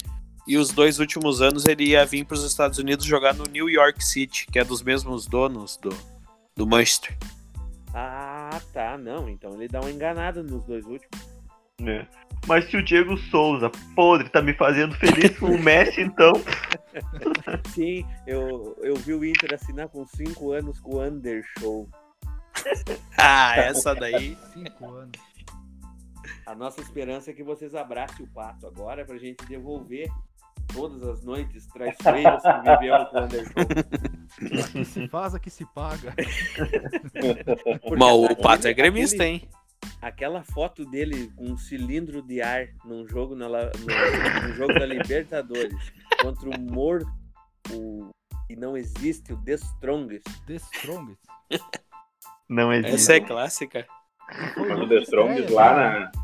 e 0.48 0.58
os 0.58 0.72
dois 0.72 1.00
últimos 1.00 1.42
anos 1.42 1.66
ele 1.66 1.90
ia 1.90 2.06
vir 2.06 2.26
para 2.26 2.36
os 2.36 2.44
Estados 2.44 2.78
Unidos 2.78 3.06
jogar 3.06 3.34
no 3.34 3.46
New 3.46 3.70
York 3.70 4.04
City, 4.04 4.48
que 4.52 4.60
é 4.60 4.64
dos 4.64 4.82
mesmos 4.82 5.26
donos 5.26 5.78
do, 5.78 5.90
do 6.56 6.68
Manchester. 6.68 7.18
Ah, 7.94 8.60
tá, 8.74 8.98
não. 8.98 9.30
Então 9.30 9.54
ele 9.54 9.68
dá 9.68 9.80
uma 9.80 9.92
enganada 9.92 10.44
nos 10.44 10.66
dois 10.66 10.86
últimos. 10.86 11.34
É. 11.82 12.06
Mas 12.46 12.70
se 12.70 12.76
o 12.76 12.84
Diego 12.84 13.18
Souza, 13.18 13.72
podre, 13.96 14.30
tá 14.30 14.42
me 14.42 14.54
fazendo 14.54 14.96
feliz 14.96 15.38
com 15.38 15.48
o 15.48 15.62
Messi, 15.62 16.02
então. 16.02 16.34
Sim, 17.74 18.06
eu, 18.28 18.78
eu 18.82 18.96
vi 18.96 19.14
o 19.14 19.24
Inter 19.24 19.54
assinar 19.54 19.88
com 19.88 20.06
cinco 20.06 20.52
anos 20.52 20.80
com 20.80 20.96
o 20.96 21.04
Undershow. 21.04 21.88
Ah, 23.18 23.58
essa 23.58 23.94
daí. 23.96 24.38
Cinco 24.54 24.86
anos. 24.86 25.20
A 26.46 26.54
nossa 26.54 26.82
esperança 26.82 27.32
é 27.32 27.34
que 27.34 27.44
vocês 27.44 27.74
abracem 27.74 28.26
o 28.26 28.30
pato 28.30 28.68
agora 28.68 29.06
pra 29.06 29.18
gente 29.18 29.46
devolver 29.46 30.10
todas 30.74 31.04
as 31.04 31.24
noites 31.24 31.68
traiçoeiras 31.68 32.42
que 32.42 32.70
vivemos 32.80 33.10
com 33.10 33.20
o. 33.20 34.64
Aqui 34.64 34.86
se 34.86 35.08
faz, 35.08 35.36
aqui 35.36 35.50
se 35.50 35.66
paga. 35.74 36.14
Mas 37.98 38.14
o 38.14 38.36
Pato 38.36 38.68
é 38.68 38.74
gremista, 38.74 39.24
aquele- 39.24 39.30
hein? 39.30 39.50
Aquela 40.02 40.44
foto 40.44 40.86
dele 40.86 41.30
com 41.36 41.46
um 41.46 41.58
cilindro 41.58 42.22
de 42.22 42.42
ar 42.42 42.68
num 42.86 43.06
jogo, 43.08 43.36
na, 43.36 43.48
no, 43.50 44.48
num 44.48 44.54
jogo 44.56 44.74
da 44.74 44.86
Libertadores 44.86 45.74
contra 46.22 46.50
o 46.50 46.60
morto 46.60 47.08
o, 47.72 48.10
e 48.50 48.56
não 48.56 48.78
existe 48.78 49.34
o 49.34 49.38
The 49.44 49.54
Strongest. 49.54 50.26
The 50.46 50.56
Strongest. 50.56 51.20
Não 52.50 52.72
existe. 52.72 52.96
Essa 52.96 53.14
é 53.16 53.20
clássica. 53.20 53.86
Mas 54.58 54.80
o 54.80 54.88
The 54.88 54.96
Strongest 55.02 55.50
lá 55.50 55.76
né? 55.76 56.00
na. 56.00 56.23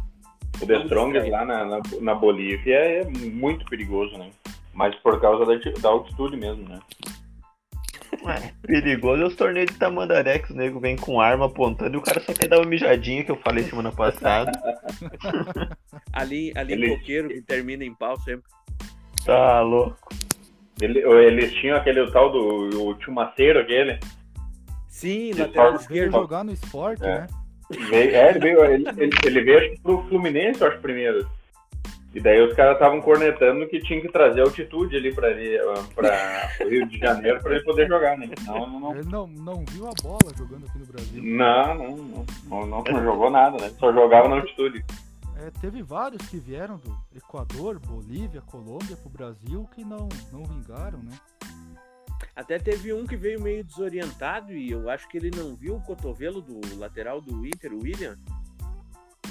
O 0.61 0.65
The 0.65 0.83
Strongest 0.83 1.29
lá 1.29 1.45
na, 1.45 1.65
na, 1.65 1.79
na 2.01 2.15
Bolívia 2.15 2.75
é 2.75 3.03
muito 3.05 3.65
perigoso, 3.65 4.17
né? 4.17 4.29
Mas 4.73 4.93
por 4.95 5.19
causa 5.21 5.45
da, 5.45 5.53
da 5.81 5.89
altitude 5.89 6.35
mesmo, 6.37 6.67
né? 6.67 6.79
Ué, 8.23 8.53
perigoso 8.65 9.21
é 9.23 9.25
os 9.25 9.35
torneios 9.35 9.71
de 9.71 9.77
Tamandaré 9.77 10.39
que 10.39 10.51
os 10.51 10.55
nego 10.55 10.79
vem 10.79 10.95
com 10.97 11.21
arma 11.21 11.45
apontando 11.45 11.95
e 11.95 11.97
o 11.97 12.01
cara 12.01 12.19
só 12.19 12.33
quer 12.33 12.47
dar 12.47 12.57
uma 12.59 12.65
mijadinha 12.65 13.23
que 13.23 13.31
eu 13.31 13.37
falei 13.37 13.63
semana 13.63 13.91
passada. 13.91 14.51
Ali, 16.11 16.51
ali 16.55 16.73
Ele- 16.73 16.87
em 16.87 16.97
coqueiro 16.97 17.29
que 17.29 17.41
termina 17.41 17.83
em 17.85 17.93
pau 17.93 18.17
sempre. 18.21 18.43
Tá 19.25 19.61
louco. 19.61 20.09
Ele- 20.81 20.99
eles 20.99 21.53
tinham 21.55 21.77
aquele 21.77 22.09
tal 22.11 22.31
do 22.31 22.89
o 22.89 23.01
Chumaceiro, 23.01 23.59
aquele. 23.59 23.99
Sim, 24.87 25.33
lateral 25.33 25.75
esquerdo. 25.75 26.11
jogar 26.11 26.43
no 26.43 26.51
esporte, 26.51 27.03
É. 27.03 27.21
né? 27.21 27.27
Veio, 27.69 28.15
é, 28.15 28.29
ele 28.29 28.39
veio, 28.39 28.65
ele, 28.65 28.85
ele, 28.97 29.11
ele 29.25 29.41
veio 29.41 29.57
acho 29.59 29.69
que 29.71 29.81
pro 29.81 30.03
Fluminense, 30.07 30.61
eu 30.61 30.67
acho, 30.67 30.79
primeiro. 30.79 31.29
E 32.13 32.19
daí 32.19 32.41
os 32.41 32.55
caras 32.55 32.73
estavam 32.73 32.99
cornetando 33.01 33.67
que 33.67 33.79
tinha 33.81 34.01
que 34.01 34.11
trazer 34.11 34.41
altitude 34.41 34.97
ali 34.97 35.13
para 35.13 35.29
o 35.29 36.67
Rio 36.67 36.87
de 36.87 36.97
Janeiro 36.97 37.39
para 37.39 37.53
ele 37.53 37.63
poder 37.63 37.87
jogar, 37.87 38.17
né? 38.17 38.27
Não, 38.47 38.67
não, 38.67 38.79
não. 38.79 38.95
Ele 38.95 39.09
não, 39.09 39.27
não 39.27 39.63
viu 39.69 39.87
a 39.87 39.91
bola 40.01 40.33
jogando 40.35 40.65
aqui 40.65 40.79
no 40.79 40.85
Brasil. 40.87 41.23
Não, 41.23 41.75
não, 41.75 41.97
não, 41.97 42.25
não, 42.49 42.67
não, 42.67 42.83
não 42.83 43.03
jogou 43.03 43.29
nada, 43.29 43.57
né? 43.61 43.71
Só 43.79 43.93
jogava 43.93 44.27
na 44.27 44.37
altitude. 44.37 44.83
É, 45.37 45.51
teve 45.61 45.83
vários 45.83 46.27
que 46.27 46.37
vieram 46.37 46.77
do 46.77 46.97
Equador, 47.15 47.79
Bolívia, 47.79 48.41
Colômbia 48.41 48.97
pro 48.97 49.09
Brasil 49.09 49.69
que 49.75 49.85
não, 49.85 50.09
não 50.33 50.43
vingaram, 50.43 50.99
né? 50.99 51.15
Até 52.35 52.57
teve 52.57 52.93
um 52.93 53.05
que 53.05 53.15
veio 53.15 53.41
meio 53.41 53.63
desorientado 53.63 54.53
e 54.53 54.71
eu 54.71 54.89
acho 54.89 55.07
que 55.09 55.17
ele 55.17 55.31
não 55.31 55.55
viu 55.55 55.75
o 55.75 55.81
cotovelo 55.81 56.41
do 56.41 56.77
lateral 56.77 57.21
do 57.21 57.45
Inter, 57.45 57.73
o 57.73 57.83
William. 57.83 58.17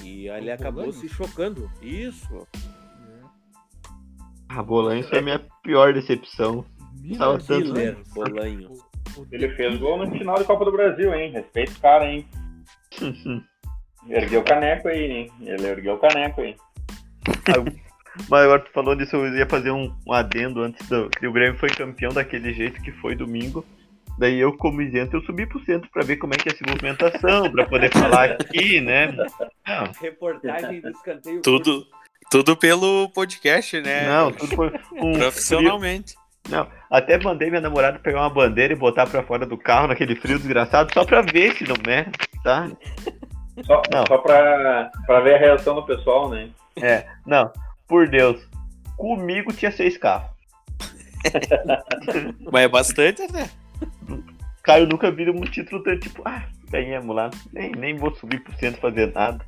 E 0.02 0.28
ele 0.28 0.50
acabou 0.50 0.92
se 0.92 1.08
chocando. 1.08 1.70
Isso. 1.82 2.46
A 4.48 4.62
Bolanho 4.62 5.06
foi 5.08 5.18
a 5.18 5.22
minha 5.22 5.46
pior 5.62 5.92
decepção. 5.92 6.64
Tava 7.16 7.38
tanto... 7.38 7.72
Bolanho. 8.14 8.72
Ele 9.32 9.48
fez 9.50 9.78
gol 9.78 9.98
no 9.98 10.10
final 10.10 10.38
da 10.38 10.44
Copa 10.44 10.64
do 10.64 10.72
Brasil, 10.72 11.12
hein? 11.14 11.32
Respeita 11.32 11.72
o 11.72 11.80
cara, 11.80 12.06
hein? 12.06 12.28
ergueu 14.08 14.40
o 14.40 14.44
caneco 14.44 14.88
aí, 14.88 15.10
hein? 15.10 15.32
Ele 15.40 15.66
ergueu 15.66 15.94
o 15.94 15.98
caneco 15.98 16.40
aí. 16.40 16.56
Mas 18.28 18.44
agora 18.44 18.60
tu 18.60 18.70
falou 18.72 18.94
disso, 18.94 19.16
eu 19.16 19.36
ia 19.36 19.46
fazer 19.46 19.70
um, 19.70 19.94
um 20.06 20.12
adendo 20.12 20.62
antes 20.62 20.86
do. 20.88 21.08
Que 21.10 21.26
o 21.26 21.32
Grêmio 21.32 21.58
foi 21.58 21.68
campeão 21.68 22.12
daquele 22.12 22.52
jeito 22.52 22.82
que 22.82 22.92
foi 22.92 23.14
domingo. 23.14 23.64
Daí 24.18 24.40
eu, 24.40 24.56
como 24.56 24.82
isento, 24.82 25.16
eu 25.16 25.22
subi 25.22 25.46
pro 25.46 25.64
centro 25.64 25.88
para 25.92 26.04
ver 26.04 26.16
como 26.16 26.34
é 26.34 26.36
que 26.36 26.48
é 26.48 26.52
essa 26.52 26.64
movimentação, 26.68 27.50
para 27.52 27.66
poder 27.66 27.92
falar 27.92 28.32
aqui, 28.32 28.80
né? 28.80 29.12
Não. 29.12 29.92
Reportagem 30.00 30.80
do 30.80 30.88
escanteio. 30.88 31.40
Tudo, 31.42 31.86
tudo 32.28 32.56
pelo 32.56 33.08
podcast, 33.10 33.80
né? 33.80 34.08
Não, 34.08 34.32
tudo 34.32 34.56
foi 34.56 34.72
um 34.94 35.12
profissionalmente. 35.12 36.14
Frio. 36.14 36.28
Não, 36.48 36.66
até 36.90 37.18
mandei 37.18 37.48
minha 37.48 37.60
namorada 37.60 37.98
pegar 37.98 38.20
uma 38.20 38.30
bandeira 38.30 38.72
e 38.72 38.76
botar 38.76 39.06
para 39.06 39.22
fora 39.22 39.46
do 39.46 39.56
carro 39.56 39.88
naquele 39.88 40.16
frio 40.16 40.38
desgraçado, 40.38 40.92
só 40.92 41.04
para 41.04 41.20
ver 41.20 41.54
se 41.54 41.64
não 41.64 41.76
é, 41.92 42.06
tá? 42.42 42.68
Só, 43.64 43.82
não. 43.92 44.04
só 44.06 44.18
pra, 44.18 44.90
pra 45.06 45.20
ver 45.20 45.34
a 45.34 45.38
reação 45.38 45.74
do 45.74 45.84
pessoal, 45.84 46.30
né? 46.30 46.48
É, 46.80 47.06
não, 47.26 47.52
por 47.88 48.08
Deus, 48.08 48.46
comigo 48.96 49.52
tinha 49.52 49.72
seis 49.72 49.96
carros. 49.96 50.30
Mas 52.52 52.62
é 52.62 52.68
bastante, 52.68 53.32
né? 53.32 53.50
Cara, 54.62 54.82
eu 54.82 54.86
nunca 54.86 55.10
vi 55.10 55.28
um 55.30 55.40
título 55.40 55.82
tão 55.82 55.98
tipo, 55.98 56.22
ah, 56.26 56.48
ganhamos 56.70 57.16
lá, 57.16 57.30
nem, 57.52 57.72
nem 57.72 57.96
vou 57.96 58.14
subir 58.14 58.44
por 58.44 58.54
cento 58.56 58.78
fazer 58.78 59.12
nada. 59.12 59.44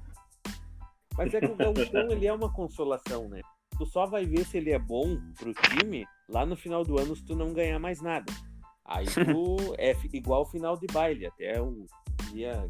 Mas 1.17 1.35
é 1.35 1.41
que 1.41 1.47
o 1.47 1.55
Gauchão, 1.55 2.11
ele 2.11 2.27
é 2.27 2.33
uma 2.33 2.51
consolação, 2.51 3.29
né? 3.29 3.43
Tu 3.77 3.85
só 3.87 4.07
vai 4.07 4.25
ver 4.25 4.45
se 4.47 4.57
ele 4.57 4.71
é 4.71 4.79
bom 4.79 5.19
pro 5.39 5.53
time 5.53 6.07
lá 6.29 6.47
no 6.47 6.57
final 6.57 6.85
do 6.85 6.99
ano 6.99 7.15
se 7.15 7.25
tu 7.25 7.37
não 7.37 7.53
ganhar 7.53 7.79
mais 7.79 8.01
nada. 8.01 8.33
Aí 8.85 9.07
tu 9.07 9.75
é 9.79 9.95
igual 10.13 10.47
final 10.47 10.77
de 10.77 10.87
baile, 10.87 11.27
até 11.27 11.61
o 11.61 11.87
dia 12.33 12.67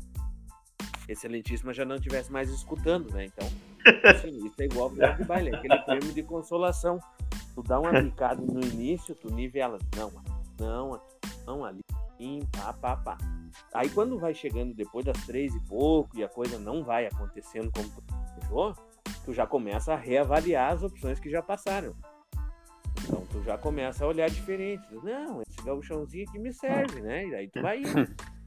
excelentíssima 1.08 1.72
já 1.72 1.84
não 1.84 1.96
estivesse 1.96 2.30
mais 2.30 2.50
escutando, 2.50 3.12
né? 3.12 3.26
Então, 3.26 3.48
assim, 4.04 4.46
isso 4.46 4.54
é 4.60 4.64
igual 4.64 4.90
final 4.90 5.14
de 5.14 5.24
baile, 5.24 5.54
aquele 5.54 5.78
prêmio 5.78 6.12
de 6.12 6.22
consolação. 6.22 6.98
Tu 7.54 7.62
dá 7.62 7.80
uma 7.80 7.90
picada 7.90 8.40
no 8.40 8.60
início, 8.60 9.14
tu 9.14 9.32
nivela. 9.32 9.78
Não, 9.96 10.12
não, 10.58 11.00
não, 11.46 11.64
ali, 11.64 11.80
pá, 12.52 12.72
pá, 12.72 12.96
pá. 12.96 13.18
Aí 13.74 13.88
quando 13.90 14.18
vai 14.18 14.34
chegando 14.34 14.74
depois 14.74 15.04
das 15.04 15.24
três 15.26 15.54
e 15.54 15.60
pouco 15.60 16.18
e 16.18 16.24
a 16.24 16.28
coisa 16.28 16.58
não 16.58 16.84
vai 16.84 17.06
acontecendo 17.06 17.70
como 17.72 17.88
tu 17.88 18.02
desejou, 18.36 18.74
tu 19.24 19.32
já 19.32 19.46
começa 19.46 19.94
a 19.94 19.96
reavaliar 19.96 20.72
as 20.72 20.82
opções 20.82 21.18
que 21.18 21.30
já 21.30 21.42
passaram. 21.42 21.94
Então 23.04 23.24
tu 23.30 23.42
já 23.42 23.58
começa 23.58 24.04
a 24.04 24.08
olhar 24.08 24.28
diferente. 24.30 24.84
Não, 25.02 25.42
esse 25.42 25.62
gauchãozinho 25.64 26.28
aqui 26.28 26.38
me 26.38 26.52
serve, 26.52 27.00
né? 27.00 27.26
E 27.26 27.34
aí 27.34 27.48
tu 27.48 27.60
vai 27.60 27.80
indo. 27.80 27.90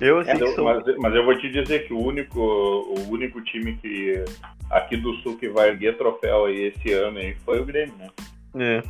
Eu, 0.00 0.18
assim, 0.18 0.30
é, 0.32 0.46
sou... 0.54 0.64
mas, 0.64 0.82
mas, 0.98 1.14
eu 1.14 1.24
vou 1.24 1.38
te 1.38 1.48
dizer 1.50 1.86
que 1.86 1.94
o 1.94 1.98
único, 1.98 2.40
o 2.40 3.10
único 3.10 3.40
time 3.42 3.76
que 3.76 4.24
aqui 4.70 4.96
do 4.96 5.14
Sul 5.16 5.38
que 5.38 5.48
vai 5.48 5.70
erguer 5.70 5.96
troféu 5.96 6.46
aí 6.46 6.64
esse 6.66 6.92
ano 6.92 7.18
aí 7.18 7.34
foi 7.44 7.60
o 7.60 7.64
Grêmio, 7.64 7.94
né? 7.96 8.10
É. 8.58 8.82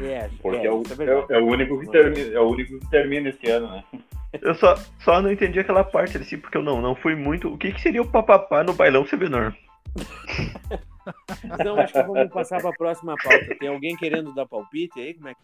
É, 0.00 0.30
Porque 0.40 0.66
é, 0.66 0.66
é, 0.66 0.72
o, 0.72 0.82
é, 0.82 1.36
é, 1.36 1.38
o 1.38 1.46
único 1.46 1.78
que 1.78 1.90
termina, 1.90 2.34
é 2.34 2.40
o 2.40 2.48
único 2.48 2.78
que 2.78 2.90
termina 2.90 3.28
esse 3.28 3.50
ano, 3.50 3.68
né? 3.68 3.84
Eu 4.40 4.54
só, 4.54 4.74
só 5.00 5.20
não 5.20 5.30
entendi 5.30 5.60
aquela 5.60 5.84
parte 5.84 6.16
assim, 6.16 6.38
porque 6.38 6.56
eu 6.56 6.62
não, 6.62 6.80
não 6.80 6.94
fui 6.94 7.14
muito. 7.14 7.52
O 7.52 7.58
que, 7.58 7.70
que 7.72 7.82
seria 7.82 8.00
o 8.00 8.10
papapá 8.10 8.64
no 8.64 8.72
bailão 8.72 9.06
Sebenor? 9.06 9.54
Não, 11.64 11.78
acho 11.80 11.92
que 11.92 12.02
vamos 12.02 12.32
passar 12.32 12.60
para 12.60 12.70
a 12.70 12.74
próxima 12.74 13.16
pauta. 13.22 13.56
Tem 13.58 13.68
alguém 13.68 13.96
querendo 13.96 14.32
dar 14.32 14.46
palpite 14.46 15.00
aí? 15.00 15.14
Como 15.14 15.28
é 15.28 15.34
que. 15.34 15.40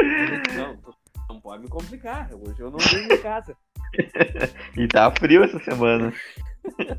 não, 0.56 0.74
não 1.40 1.50
pode 1.50 1.62
me 1.62 1.68
complicar. 1.68 2.28
Hoje 2.34 2.60
eu 2.60 2.70
não 2.70 2.78
venho 2.78 3.12
em 3.12 3.22
casa. 3.22 3.56
e 4.76 4.86
tá 4.86 5.10
frio 5.10 5.42
essa 5.42 5.58
semana. 5.60 6.12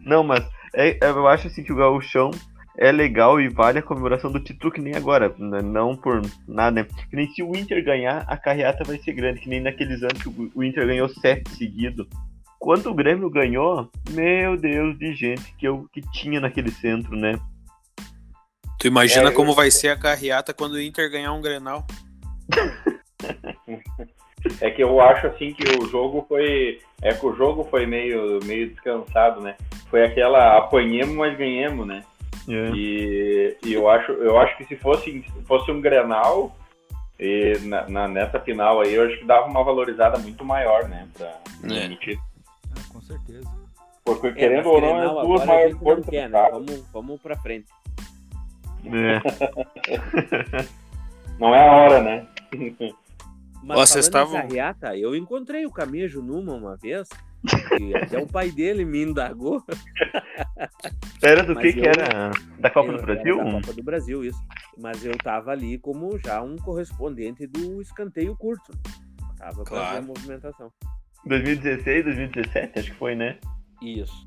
Não, 0.00 0.24
mas 0.24 0.42
é, 0.74 0.98
eu 1.02 1.28
acho 1.28 1.46
assim 1.48 1.62
que 1.62 1.72
o 1.72 1.76
gauchão 1.76 2.30
é 2.78 2.90
legal 2.90 3.38
e 3.38 3.50
vale 3.50 3.78
a 3.78 3.82
comemoração 3.82 4.32
do 4.32 4.40
título 4.40 4.72
que 4.72 4.80
nem 4.80 4.96
agora, 4.96 5.28
né? 5.38 5.60
não 5.60 5.94
por 5.94 6.22
nada. 6.48 6.82
Né? 6.82 6.88
Que 7.10 7.16
nem 7.16 7.30
se 7.30 7.42
o 7.42 7.54
Inter 7.54 7.84
ganhar, 7.84 8.24
a 8.26 8.34
carreata 8.34 8.82
vai 8.82 8.96
ser 8.96 9.12
grande, 9.12 9.40
que 9.40 9.48
nem 9.48 9.60
naqueles 9.60 10.02
anos 10.02 10.22
que 10.22 10.50
o 10.54 10.64
Inter 10.64 10.86
ganhou 10.86 11.06
sete 11.06 11.50
seguidos. 11.50 12.08
Quando 12.58 12.86
o 12.90 12.94
Grêmio 12.94 13.28
ganhou, 13.28 13.90
meu 14.10 14.56
Deus 14.56 14.98
de 14.98 15.14
gente 15.14 15.54
que 15.58 15.68
eu 15.68 15.86
que 15.92 16.00
tinha 16.12 16.40
naquele 16.40 16.70
centro, 16.70 17.14
né? 17.14 17.38
Tu 18.78 18.86
imagina 18.86 19.28
é, 19.28 19.32
como 19.32 19.50
eu... 19.50 19.54
vai 19.54 19.70
ser 19.70 19.88
a 19.88 19.98
carreata 19.98 20.54
quando 20.54 20.72
o 20.72 20.80
Inter 20.80 21.10
ganhar 21.10 21.34
um 21.34 21.42
Grenal? 21.42 21.86
é 24.60 24.70
que 24.70 24.82
eu 24.82 25.00
acho 25.00 25.26
assim 25.26 25.52
que 25.52 25.64
o 25.78 25.88
jogo 25.88 26.24
foi. 26.28 26.80
É 27.02 27.12
que 27.12 27.26
o 27.26 27.34
jogo 27.34 27.66
foi 27.70 27.86
meio, 27.86 28.40
meio 28.44 28.70
descansado, 28.70 29.40
né? 29.40 29.56
Foi 29.88 30.04
aquela 30.04 30.56
apanhemos, 30.56 31.14
mas 31.14 31.36
ganhamos, 31.36 31.86
né? 31.86 32.04
É. 32.48 32.70
E, 32.74 33.56
e, 33.64 33.74
eu, 33.74 33.88
acho, 33.88 34.12
eu 34.12 34.38
acho 34.38 34.56
que 34.56 34.64
se 34.64 34.76
fosse, 34.76 35.24
fosse 35.46 35.70
um 35.70 35.80
Grenal, 35.80 36.56
e 37.18 37.58
na, 37.64 37.88
na, 37.88 38.08
nessa 38.08 38.40
final 38.40 38.80
aí, 38.80 38.94
eu 38.94 39.06
acho 39.06 39.18
que 39.18 39.24
dava 39.24 39.46
uma 39.46 39.62
valorizada 39.62 40.18
muito 40.18 40.44
maior, 40.44 40.88
né? 40.88 41.06
Pra 41.16 41.38
é. 41.70 41.84
emitir. 41.84 42.18
É, 42.76 42.92
com 42.92 43.00
certeza. 43.02 43.48
Porque 44.04 44.28
é, 44.28 44.32
querendo 44.32 44.68
ou 44.68 44.80
não, 44.80 45.20
é 45.20 45.24
duas 45.24 45.44
maiores 45.44 45.78
forças. 45.78 46.06
Quer, 46.06 46.30
né? 46.30 46.48
vamos, 46.50 46.84
vamos 46.92 47.20
pra 47.20 47.36
frente. 47.36 47.66
É. 48.86 49.20
não 51.38 51.54
é 51.54 51.68
a 51.68 51.72
hora, 51.72 52.02
né? 52.02 52.26
Mas 53.62 53.78
Vocês 53.78 54.06
estavam. 54.06 54.40
Carreata, 54.40 54.96
eu 54.96 55.14
encontrei 55.14 55.66
o 55.66 55.70
Camejo 55.70 56.22
numa 56.22 56.54
uma 56.54 56.76
vez. 56.76 57.08
E 57.78 57.94
até 57.96 58.18
o 58.18 58.26
pai 58.26 58.50
dele 58.50 58.84
me 58.84 59.02
indagou. 59.02 59.62
Era 61.22 61.42
do 61.42 61.54
que 61.56 61.74
que 61.74 61.86
era? 61.86 62.30
Da 62.58 62.70
Copa 62.70 62.92
do 62.92 63.02
Brasil? 63.02 63.36
Da 63.36 63.50
Copa 63.52 63.72
do 63.74 63.82
Brasil, 63.82 64.24
isso. 64.24 64.42
Mas 64.78 65.04
eu 65.04 65.16
tava 65.18 65.50
ali 65.50 65.76
como 65.78 66.18
já 66.18 66.40
um 66.40 66.56
correspondente 66.56 67.46
do 67.46 67.82
escanteio 67.82 68.34
curto. 68.36 68.72
Tava 69.36 69.62
claro. 69.64 69.98
a 69.98 70.00
movimentação. 70.00 70.72
2016, 71.26 72.04
2017, 72.04 72.78
acho 72.78 72.90
que 72.90 72.96
foi, 72.96 73.14
né? 73.14 73.38
Isso. 73.82 74.26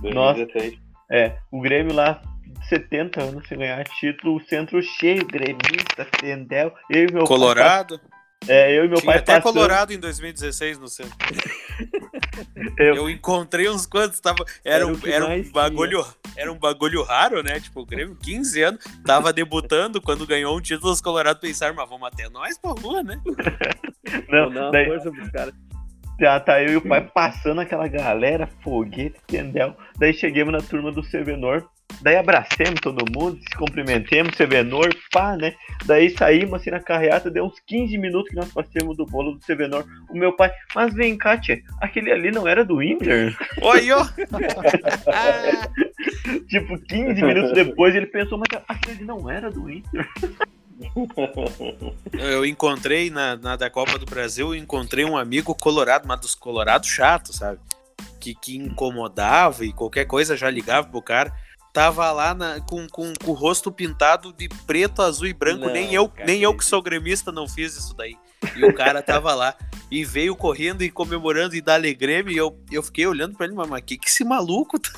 2016. 0.00 0.72
Nossa, 0.72 0.82
é, 1.12 1.38
o 1.52 1.60
Grêmio 1.60 1.94
lá 1.94 2.20
70 2.68 3.22
anos 3.22 3.48
sem 3.48 3.58
ganhar 3.58 3.84
título, 3.84 4.36
o 4.36 4.40
centro 4.40 4.82
cheio, 4.82 5.26
gremista, 5.26 6.04
Tendel, 6.18 6.74
eu 6.90 7.08
e 7.08 7.12
meu 7.12 7.24
Colorado? 7.24 7.98
Pai, 7.98 8.22
é, 8.48 8.76
eu 8.76 8.84
e 8.84 8.88
meu 8.88 8.98
Tinha 8.98 9.12
pai 9.12 9.18
até 9.18 9.36
passando... 9.36 9.54
Colorado 9.54 9.92
em 9.92 9.98
2016 9.98 10.78
no 10.78 10.88
centro. 10.88 11.16
eu... 12.78 12.96
eu... 12.96 13.10
encontrei 13.10 13.68
uns 13.68 13.86
quantos, 13.86 14.20
tava... 14.20 14.44
era, 14.64 14.86
um, 14.86 14.98
era 15.04 15.26
um 15.26 15.50
bagulho, 15.50 16.04
era 16.36 16.52
um 16.52 16.58
bagulho 16.58 17.02
raro, 17.02 17.42
né? 17.42 17.60
Tipo, 17.60 17.80
o 17.80 17.86
Grêmio, 17.86 18.16
15 18.16 18.62
anos, 18.62 18.84
tava 19.04 19.32
debutando 19.32 20.00
quando 20.00 20.26
ganhou 20.26 20.56
um 20.56 20.60
título, 20.60 20.92
os 20.92 21.00
Colorado 21.00 21.40
pensaram, 21.40 21.74
mas 21.74 21.88
vamos 21.88 22.06
até 22.08 22.28
nós 22.28 22.58
pra 22.58 22.72
rua, 22.72 23.02
né? 23.02 23.20
Não, 24.28 24.50
não, 24.50 24.70
daí... 24.70 24.86
força 24.86 25.10
pros 25.10 25.30
caras. 25.30 25.54
Já 26.20 26.38
tá 26.38 26.62
eu 26.62 26.72
e 26.72 26.76
o 26.76 26.82
pai 26.82 27.08
passando 27.14 27.60
aquela 27.60 27.88
galera, 27.88 28.48
foguete, 28.62 29.16
entendeu? 29.24 29.74
Daí 29.96 30.12
chegamos 30.12 30.52
na 30.52 30.60
turma 30.60 30.92
do 30.92 31.02
Sevenor, 31.02 31.68
Daí 32.00 32.16
abracemos 32.16 32.80
todo 32.80 33.04
mundo, 33.10 33.38
se 33.38 33.56
cumprimentemos, 33.56 34.36
Sevenor, 34.36 34.94
pá, 35.10 35.36
né? 35.36 35.54
Daí 35.84 36.10
saímos 36.10 36.60
assim 36.60 36.70
na 36.70 36.80
carreata, 36.80 37.30
deu 37.30 37.44
uns 37.44 37.60
15 37.66 37.98
minutos 37.98 38.30
que 38.30 38.36
nós 38.36 38.50
passamos 38.52 38.96
do 38.96 39.04
bolo 39.06 39.32
do 39.32 39.44
Sevenor. 39.44 39.84
O 40.10 40.16
meu 40.16 40.32
pai, 40.32 40.50
mas 40.74 40.94
vem 40.94 41.16
cá, 41.16 41.36
tia, 41.36 41.60
aquele 41.80 42.10
ali 42.10 42.30
não 42.30 42.48
era 42.48 42.64
do 42.64 42.82
Inter? 42.82 43.36
Oi, 43.60 43.90
ó! 43.92 44.04
tipo, 46.48 46.78
15 46.78 47.22
minutos 47.22 47.52
depois 47.52 47.94
ele 47.94 48.06
pensou, 48.06 48.38
mas 48.38 48.48
aquele 48.68 48.96
ali 48.96 49.04
não 49.04 49.30
era 49.30 49.50
do 49.50 49.70
Inter. 49.70 50.08
Eu 52.12 52.44
encontrei 52.44 53.10
na, 53.10 53.36
na 53.36 53.54
da 53.54 53.70
Copa 53.70 53.96
do 53.98 54.06
Brasil, 54.06 54.48
eu 54.48 54.60
encontrei 54.60 55.04
um 55.04 55.16
amigo 55.16 55.54
colorado, 55.54 56.08
mas 56.08 56.20
dos 56.20 56.34
colorados 56.34 56.88
chatos, 56.88 57.36
sabe? 57.36 57.60
que, 58.22 58.36
que 58.36 58.56
incomodava 58.56 59.64
e 59.64 59.72
qualquer 59.72 60.04
coisa 60.04 60.36
já 60.36 60.48
ligava 60.48 60.86
pro 60.86 61.02
cara, 61.02 61.34
tava 61.72 62.10
lá 62.12 62.34
na, 62.34 62.60
com, 62.60 62.86
com, 62.88 63.12
com, 63.14 63.30
o 63.30 63.34
rosto 63.34 63.72
pintado 63.72 64.32
de 64.32 64.48
preto, 64.66 65.00
azul 65.00 65.26
e 65.26 65.32
branco. 65.32 65.66
Não, 65.66 65.72
nem 65.72 65.92
eu, 65.94 66.08
cara, 66.08 66.26
nem 66.26 66.42
eu 66.42 66.54
que 66.56 66.64
sou 66.64 66.82
gremista 66.82 67.32
não 67.32 67.48
fiz 67.48 67.76
isso 67.76 67.94
daí. 67.94 68.16
E 68.56 68.64
o 68.64 68.74
cara 68.74 69.00
tava 69.00 69.34
lá 69.34 69.56
e 69.90 70.04
veio 70.04 70.36
correndo 70.36 70.82
e 70.82 70.90
comemorando 70.90 71.54
e 71.54 71.60
da 71.60 71.74
Alegreme. 71.74 72.32
E 72.32 72.36
eu, 72.36 72.58
eu 72.70 72.82
fiquei 72.82 73.06
olhando 73.06 73.36
para 73.36 73.46
ele, 73.46 73.54
mas 73.54 73.70
o 73.70 73.82
que, 73.82 73.96
que 73.96 74.08
esse 74.08 74.24
maluco 74.24 74.78
tá, 74.78 74.90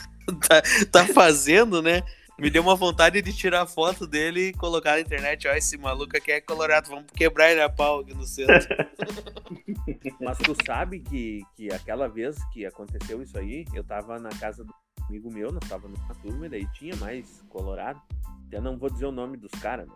tá, 0.48 0.62
tá 0.90 1.06
fazendo, 1.06 1.80
né? 1.80 2.02
Me 2.36 2.50
deu 2.50 2.62
uma 2.62 2.74
vontade 2.74 3.22
de 3.22 3.32
tirar 3.32 3.64
foto 3.64 4.08
dele 4.08 4.48
e 4.48 4.52
colocar 4.52 4.92
na 4.92 5.00
internet. 5.00 5.46
Ó, 5.46 5.52
esse 5.52 5.76
maluco 5.76 6.16
aqui 6.16 6.32
é 6.32 6.40
colorado, 6.40 6.88
vamos 6.88 7.04
quebrar 7.14 7.52
ele 7.52 7.62
a 7.62 7.68
pau 7.68 8.00
aqui 8.00 8.12
no 8.12 8.24
centro. 8.24 8.66
Mas 10.20 10.38
tu 10.38 10.56
sabe 10.66 10.98
que, 10.98 11.42
que 11.56 11.72
aquela 11.72 12.08
vez 12.08 12.36
que 12.52 12.66
aconteceu 12.66 13.22
isso 13.22 13.38
aí, 13.38 13.64
eu 13.72 13.84
tava 13.84 14.18
na 14.18 14.30
casa 14.30 14.64
do 14.64 14.74
amigo 15.08 15.32
meu, 15.32 15.52
nós 15.52 15.68
tava 15.68 15.88
numa 15.88 16.14
turma, 16.16 16.46
e 16.46 16.48
daí 16.48 16.66
tinha 16.72 16.96
mais 16.96 17.42
colorado. 17.48 18.00
Eu 18.50 18.62
não 18.62 18.78
vou 18.78 18.90
dizer 18.90 19.06
o 19.06 19.12
nome 19.12 19.36
dos 19.36 19.50
caras, 19.52 19.88
né? 19.88 19.94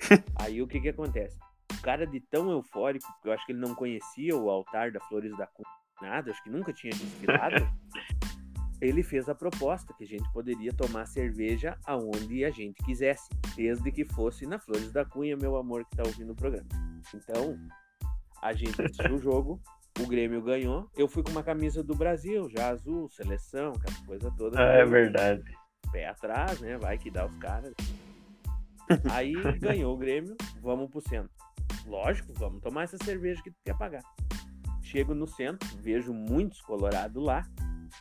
Aí 0.36 0.60
o 0.62 0.66
que 0.66 0.80
que 0.80 0.88
acontece? 0.88 1.38
O 1.72 1.80
cara 1.82 2.06
de 2.06 2.20
tão 2.20 2.50
eufórico, 2.50 3.06
porque 3.12 3.28
eu 3.28 3.32
acho 3.32 3.46
que 3.46 3.52
ele 3.52 3.60
não 3.60 3.74
conhecia 3.74 4.36
o 4.36 4.50
altar 4.50 4.90
da 4.90 5.00
Flores 5.00 5.36
da 5.36 5.46
Cunha, 5.46 5.68
nada, 6.02 6.30
acho 6.30 6.42
que 6.42 6.50
nunca 6.50 6.72
tinha 6.72 6.92
desfilado. 6.92 7.54
ele 8.80 9.02
fez 9.02 9.28
a 9.28 9.34
proposta 9.34 9.92
que 9.92 10.04
a 10.04 10.06
gente 10.06 10.28
poderia 10.32 10.72
tomar 10.72 11.06
cerveja 11.06 11.78
aonde 11.84 12.44
a 12.44 12.50
gente 12.50 12.82
quisesse, 12.82 13.28
desde 13.54 13.92
que 13.92 14.04
fosse 14.06 14.46
na 14.46 14.58
Flores 14.58 14.90
da 14.90 15.04
Cunha, 15.04 15.36
meu 15.36 15.56
amor 15.56 15.84
que 15.84 15.96
tá 15.96 16.02
ouvindo 16.04 16.32
o 16.32 16.36
programa. 16.36 16.68
Então, 17.14 17.58
a 18.40 18.52
gente 18.54 18.80
assistiu 18.80 19.16
o 19.16 19.18
jogo, 19.20 19.60
o 20.02 20.06
Grêmio 20.06 20.42
ganhou, 20.42 20.88
eu 20.96 21.08
fui 21.08 21.22
com 21.22 21.30
uma 21.30 21.42
camisa 21.42 21.82
do 21.82 21.94
Brasil, 21.94 22.48
já 22.48 22.68
azul, 22.68 23.08
seleção, 23.08 23.72
aquela 23.72 24.06
coisa 24.06 24.30
toda. 24.36 24.60
Ah, 24.60 24.72
é 24.74 24.84
verdade. 24.84 25.44
Pé 25.92 26.06
atrás, 26.06 26.60
né? 26.60 26.76
Vai 26.78 26.98
que 26.98 27.10
dá 27.10 27.26
os 27.26 27.36
caras. 27.36 27.74
Aí 29.10 29.34
ganhou 29.58 29.94
o 29.94 29.98
Grêmio, 29.98 30.36
vamos 30.60 30.90
pro 30.90 31.00
centro. 31.00 31.30
Lógico, 31.86 32.32
vamos 32.34 32.60
tomar 32.60 32.84
essa 32.84 32.96
cerveja 33.04 33.42
que 33.42 33.50
tu 33.50 33.58
quer 33.64 33.76
pagar. 33.76 34.02
Chego 34.82 35.14
no 35.14 35.26
centro, 35.26 35.68
vejo 35.78 36.12
muitos 36.12 36.60
colorados 36.60 37.22
lá, 37.22 37.44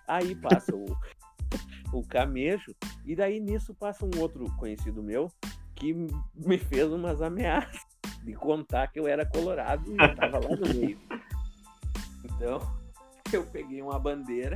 Aí 0.08 0.36
passa 0.36 0.76
o, 0.76 0.86
o 1.93 2.04
camejo, 2.08 2.76
e 3.06 3.16
daí 3.16 3.39
nisso 3.39 3.74
passa 3.74 4.06
um 4.06 4.20
outro 4.20 4.45
conhecido 4.58 5.02
meu 5.02 5.32
que 5.76 5.93
me 6.36 6.58
fez 6.58 6.91
umas 6.91 7.22
ameaças 7.22 7.82
de 8.24 8.34
contar 8.34 8.88
que 8.88 9.00
eu 9.00 9.08
era 9.08 9.26
colorado 9.26 9.89
e 9.89 9.97
eu 9.97 10.16
tava 10.16 10.39
lá 10.39 10.56
no 10.56 10.74
meio. 10.74 11.00
Então, 12.40 12.62
eu 13.34 13.44
peguei 13.44 13.82
uma 13.82 14.00
bandeira 14.00 14.56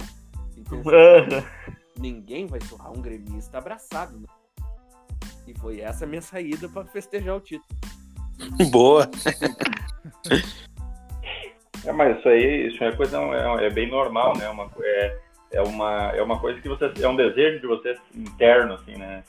e 0.56 0.64
pensei, 0.64 1.44
ninguém 2.00 2.48
vai 2.48 2.62
surrar 2.62 2.92
um 2.92 3.02
gremista 3.02 3.58
abraçado. 3.58 4.18
Né? 4.18 4.28
E 5.46 5.54
foi 5.60 5.82
essa 5.82 6.06
minha 6.06 6.22
saída 6.22 6.70
para 6.70 6.86
festejar 6.86 7.36
o 7.36 7.42
título. 7.42 7.68
Boa! 8.72 9.10
É, 11.86 11.92
mas 11.92 12.18
isso 12.18 12.30
aí, 12.30 12.68
isso 12.68 12.82
é 12.82 12.96
coisa 12.96 13.18
é, 13.20 13.66
é 13.66 13.70
bem 13.70 13.90
normal, 13.90 14.38
né? 14.38 14.48
Uma, 14.50 14.72
é, 14.82 15.20
é, 15.52 15.62
uma, 15.62 16.12
é 16.12 16.24
uma 16.24 16.40
coisa 16.40 16.62
que 16.62 16.70
você. 16.70 16.92
É 17.02 17.08
um 17.08 17.16
desejo 17.16 17.60
de 17.60 17.68
você 17.68 17.98
interno, 18.16 18.76
assim, 18.76 18.96
né? 18.96 19.24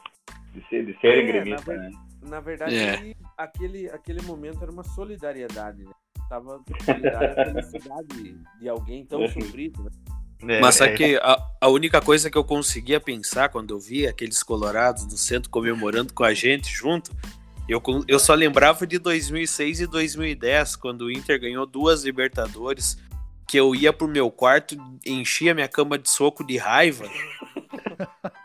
De, 0.53 0.65
ser, 0.69 0.87
de 0.87 0.97
serem 1.01 1.25
é, 1.25 1.27
gremista, 1.27 1.75
né? 1.77 1.91
Na 2.23 2.39
verdade, 2.39 2.77
é. 2.77 3.15
aquele, 3.37 3.91
aquele 3.91 4.23
momento 4.23 4.63
era 4.63 4.71
uma 4.71 4.85
solidariedade, 4.85 5.85
né? 5.85 5.93
Tava 6.29 6.57
a 6.57 7.45
felicidade 7.45 8.37
de 8.61 8.69
alguém 8.69 9.05
tão 9.05 9.27
sofrido, 9.29 9.85
né? 9.85 9.91
É, 10.47 10.61
Mas 10.61 10.75
sabe 10.75 10.95
que 10.95 11.17
a, 11.17 11.39
a, 11.61 11.69
única 11.69 12.03
coisa 12.03 12.31
que 12.31 12.37
eu 12.37 12.45
conseguia 12.45 13.01
pensar 13.01 13.49
quando 13.49 13.73
eu 13.73 13.81
via 13.81 14.11
aqueles 14.11 14.43
colorados 14.43 15.05
no 15.07 15.17
centro 15.17 15.49
comemorando 15.49 16.13
com 16.13 16.23
a 16.23 16.35
gente 16.35 16.71
junto 16.71 17.11
eu, 17.69 17.83
eu 18.07 18.19
só 18.19 18.35
lembrava 18.35 18.87
de 18.87 18.99
2006 18.99 19.81
e 19.81 19.87
2010, 19.87 20.77
quando 20.77 21.03
o 21.03 21.11
Inter 21.11 21.41
ganhou 21.41 21.65
duas 21.65 22.05
Libertadores, 22.05 22.99
que 23.49 23.59
eu 23.59 23.75
ia 23.75 23.93
pro 23.93 24.07
meu 24.07 24.31
quarto, 24.31 24.77
enchia 25.05 25.55
minha 25.55 25.69
cama 25.69 25.99
de 25.99 26.11
soco 26.11 26.45
de 26.45 26.59
raiva, 26.59 27.09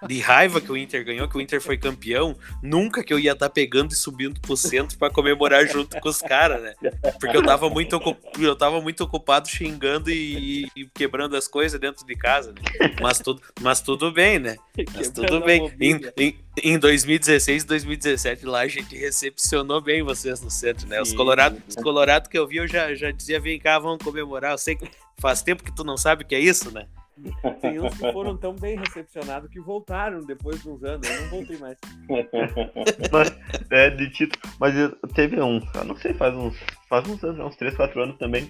de 0.07 0.19
raiva 0.19 0.61
que 0.61 0.71
o 0.71 0.77
Inter 0.77 1.03
ganhou, 1.05 1.27
que 1.27 1.37
o 1.37 1.41
Inter 1.41 1.61
foi 1.61 1.77
campeão, 1.77 2.35
nunca 2.61 3.03
que 3.03 3.13
eu 3.13 3.19
ia 3.19 3.33
estar 3.33 3.47
tá 3.47 3.53
pegando 3.53 3.91
e 3.91 3.95
subindo 3.95 4.39
pro 4.39 4.55
centro 4.57 4.97
para 4.97 5.11
comemorar 5.11 5.67
junto 5.67 5.99
com 5.99 6.09
os 6.09 6.19
caras, 6.19 6.61
né? 6.61 6.73
Porque 7.19 7.35
eu 7.35 7.43
tava 7.43 7.69
muito, 7.69 7.99
eu 8.39 8.55
tava 8.55 8.81
muito 8.81 9.03
ocupado 9.03 9.47
xingando 9.47 10.09
e, 10.09 10.67
e 10.75 10.85
quebrando 10.93 11.35
as 11.35 11.47
coisas 11.47 11.79
dentro 11.79 12.05
de 12.05 12.15
casa, 12.15 12.51
né? 12.51 12.61
Mas 13.01 13.19
tudo, 13.19 13.41
mas 13.61 13.81
tudo 13.81 14.11
bem, 14.11 14.39
né? 14.39 14.55
Mas 14.95 15.09
tudo 15.09 15.41
bem. 15.41 15.71
Em, 15.79 15.99
em, 16.17 16.39
em 16.63 16.79
2016 16.79 17.63
e 17.63 17.65
2017 17.67 18.45
lá 18.45 18.61
a 18.61 18.67
gente 18.67 18.95
recepcionou 18.95 19.81
bem 19.81 20.03
vocês 20.03 20.41
no 20.41 20.49
centro, 20.49 20.87
né? 20.87 21.01
Os 21.01 21.13
colorados 21.13 21.59
os 21.67 21.75
colorado 21.75 22.29
que 22.29 22.37
eu 22.37 22.47
vi, 22.47 22.57
eu 22.57 22.67
já, 22.67 22.93
já 22.95 23.11
dizia, 23.11 23.39
vem 23.39 23.59
cá, 23.59 23.79
vamos 23.79 24.03
comemorar. 24.03 24.51
Eu 24.51 24.57
sei 24.57 24.75
que 24.75 24.89
faz 25.19 25.41
tempo 25.41 25.63
que 25.63 25.75
tu 25.75 25.83
não 25.83 25.97
sabe 25.97 26.23
o 26.23 26.27
que 26.27 26.35
é 26.35 26.39
isso, 26.39 26.71
né? 26.71 26.87
Tem 27.61 27.79
uns 27.79 27.97
que 27.97 28.11
foram 28.11 28.37
tão 28.37 28.53
bem 28.53 28.77
recepcionados 28.77 29.49
que 29.49 29.59
voltaram 29.59 30.19
depois 30.21 30.61
de 30.61 30.69
uns 30.69 30.83
anos. 30.83 31.09
Eu 31.09 31.21
não 31.21 31.29
voltei 31.29 31.57
mais. 31.57 31.77
mas, 33.11 33.37
é, 33.69 33.89
de 33.89 34.09
título. 34.09 34.55
Mas 34.59 34.73
teve 35.13 35.41
um, 35.41 35.59
eu 35.75 35.85
não 35.85 35.95
sei, 35.95 36.13
faz 36.13 36.35
uns, 36.35 36.57
faz 36.87 37.07
uns 37.07 37.23
anos, 37.23 37.45
uns 37.45 37.55
3, 37.55 37.75
4 37.75 38.03
anos 38.03 38.17
também. 38.17 38.49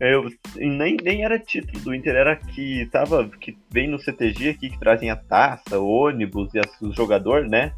Eu, 0.00 0.28
nem, 0.54 0.96
nem 1.02 1.24
era 1.24 1.40
título 1.40 1.80
do 1.80 1.94
Inter, 1.94 2.14
era 2.14 2.36
que 2.36 2.86
tava. 2.86 3.28
que 3.28 3.58
vem 3.70 3.88
no 3.88 3.98
CTG 3.98 4.50
aqui, 4.50 4.70
que 4.70 4.78
trazem 4.78 5.10
a 5.10 5.16
taça, 5.16 5.78
o 5.78 5.88
ônibus 5.88 6.54
e 6.54 6.60
as, 6.60 6.80
os 6.80 6.94
jogadores, 6.94 7.50
né? 7.50 7.72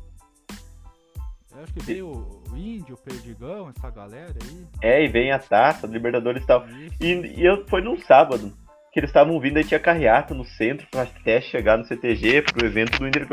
Eu 1.51 1.65
acho 1.65 1.73
que 1.73 1.81
veio 1.81 2.09
o 2.09 2.57
Índio, 2.57 2.95
o 2.95 2.99
Perdigão, 2.99 3.71
essa 3.71 3.89
galera 3.91 4.35
aí. 4.43 4.67
É, 4.83 5.03
e 5.03 5.09
vem 5.09 5.33
a 5.33 5.39
taça, 5.39 5.87
Libertadores 5.87 6.43
e 6.43 6.47
tal. 6.47 6.67
E, 7.01 7.07
e 7.39 7.45
eu, 7.45 7.67
foi 7.69 7.81
num 7.81 7.99
sábado 8.03 8.53
que 8.93 8.99
eles 8.99 9.11
estavam 9.11 9.39
vindo 9.41 9.59
e 9.59 9.65
tinha 9.65 9.79
carreata 9.79 10.35
no 10.35 10.45
centro 10.45 10.87
para 10.91 11.03
até 11.03 11.41
chegar 11.41 11.79
no 11.79 11.85
CTG 11.85 12.43
pro 12.43 12.67
evento 12.67 12.99
do 12.99 13.07
Inter. 13.07 13.27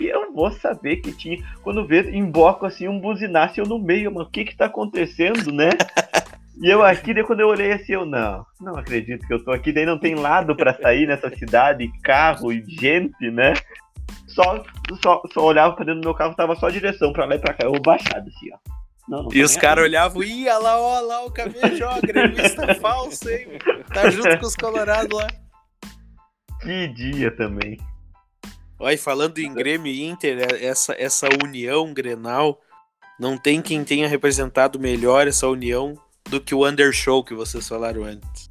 E 0.00 0.06
eu 0.06 0.32
vou 0.32 0.50
saber 0.52 0.96
que 0.96 1.12
tinha. 1.12 1.38
Quando 1.62 1.86
vê, 1.86 2.10
emboco 2.10 2.66
assim 2.66 2.88
um 2.88 3.00
buzinaço 3.00 3.60
eu 3.60 3.66
no 3.66 3.78
meio, 3.78 4.12
mano. 4.12 4.26
O 4.26 4.30
que 4.30 4.44
que 4.44 4.56
tá 4.56 4.66
acontecendo, 4.66 5.52
né? 5.52 5.70
E 6.62 6.68
eu 6.68 6.84
aqui, 6.84 7.14
daí 7.14 7.24
quando 7.24 7.40
eu 7.40 7.48
olhei 7.48 7.72
assim, 7.72 7.94
eu 7.94 8.04
não, 8.04 8.44
não 8.60 8.76
acredito 8.76 9.26
que 9.26 9.32
eu 9.32 9.42
tô 9.42 9.50
aqui, 9.50 9.72
daí 9.72 9.86
não 9.86 9.98
tem 9.98 10.14
lado 10.14 10.54
para 10.54 10.74
sair 10.74 11.06
nessa 11.06 11.30
cidade, 11.30 11.90
carro 12.02 12.52
e 12.52 12.62
gente, 12.68 13.30
né? 13.30 13.54
Só, 14.26 14.62
só, 15.02 15.22
só 15.32 15.42
olhava 15.42 15.74
pra 15.74 15.86
dentro 15.86 16.02
do 16.02 16.04
meu 16.04 16.14
carro, 16.14 16.34
tava 16.34 16.54
só 16.56 16.68
direção 16.68 17.14
pra 17.14 17.24
lá 17.24 17.36
e 17.36 17.38
pra 17.38 17.54
cá, 17.54 17.64
eu 17.64 17.72
baixado 17.80 18.28
assim, 18.28 18.50
ó. 18.52 18.79
Não, 19.10 19.24
não 19.24 19.28
e 19.34 19.42
os 19.42 19.56
caras 19.56 19.82
olhavam, 19.82 20.22
ia 20.22 20.56
lá, 20.56 20.80
ó, 20.80 21.00
lá 21.00 21.24
o 21.24 21.32
caminho, 21.32 21.84
ó, 21.84 22.00
gremista 22.00 22.72
falso, 22.80 23.28
hein? 23.28 23.58
Tá 23.92 24.08
junto 24.08 24.38
com 24.38 24.46
os 24.46 24.54
colorados 24.54 25.18
lá. 25.18 25.26
Que 26.62 26.86
dia 26.86 27.34
também. 27.34 27.76
Olha, 28.78 28.96
falando 28.96 29.38
em 29.38 29.52
Grêmio 29.52 29.92
e 29.92 30.04
Inter, 30.04 30.38
é, 30.38 30.64
essa, 30.64 30.94
essa 30.96 31.28
união 31.44 31.92
Grenal, 31.92 32.60
não 33.18 33.36
tem 33.36 33.60
quem 33.60 33.82
tenha 33.82 34.06
representado 34.06 34.78
melhor 34.78 35.26
essa 35.26 35.48
união 35.48 35.94
do 36.28 36.40
que 36.40 36.54
o 36.54 36.64
Undershow 36.64 37.24
que 37.24 37.34
vocês 37.34 37.66
falaram 37.66 38.04
antes. 38.04 38.49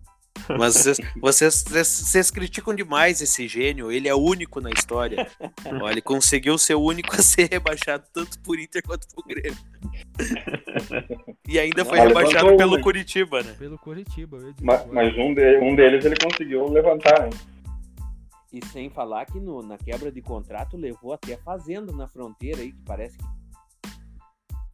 Mas 0.58 0.76
vocês, 0.76 0.97
vocês, 1.22 1.64
vocês, 1.68 2.32
criticam 2.32 2.74
demais 2.74 3.22
esse 3.22 3.47
gênio, 3.47 3.91
ele 3.91 4.08
é 4.08 4.16
único 4.16 4.60
na 4.60 4.72
história. 4.72 5.28
Olha, 5.66 5.91
ele 5.91 6.02
conseguiu 6.02 6.58
ser 6.58 6.76
o 6.76 6.82
único 6.82 7.14
a 7.16 7.20
ser 7.22 7.50
rebaixado 7.52 8.06
tanto 8.12 8.39
por 8.39 8.60
Inter 8.60 8.82
quanto 8.84 9.08
por 9.14 9.26
Grêmio. 9.26 9.58
E 11.47 11.60
ainda 11.60 11.86
foi 11.86 12.00
rebaixado 12.00 12.58
pelo 12.58 12.78
né? 12.78 12.84
Curitiba, 12.84 13.43
né? 13.43 13.56
Pelo 13.60 13.78
Curitiba. 13.78 14.38
Mas, 14.62 14.86
mas, 14.88 15.18
um, 15.18 15.34
de, 15.34 15.58
um 15.60 15.76
deles 15.76 16.04
ele 16.04 16.16
conseguiu 16.16 16.68
levantar, 16.68 17.22
né? 17.22 17.30
E 18.52 18.66
sem 18.66 18.89
falar 18.89 19.26
que 19.26 19.39
no, 19.39 19.62
na 19.62 19.78
quebra 19.78 20.12
de 20.12 20.22
contrato 20.22 20.76
levou 20.76 21.14
até 21.14 21.38
fazenda 21.38 21.91
na 21.93 22.08
fronteira 22.08 22.62
aí, 22.62 22.72
que 22.72 22.82
parece 22.84 23.16
que, 23.18 23.26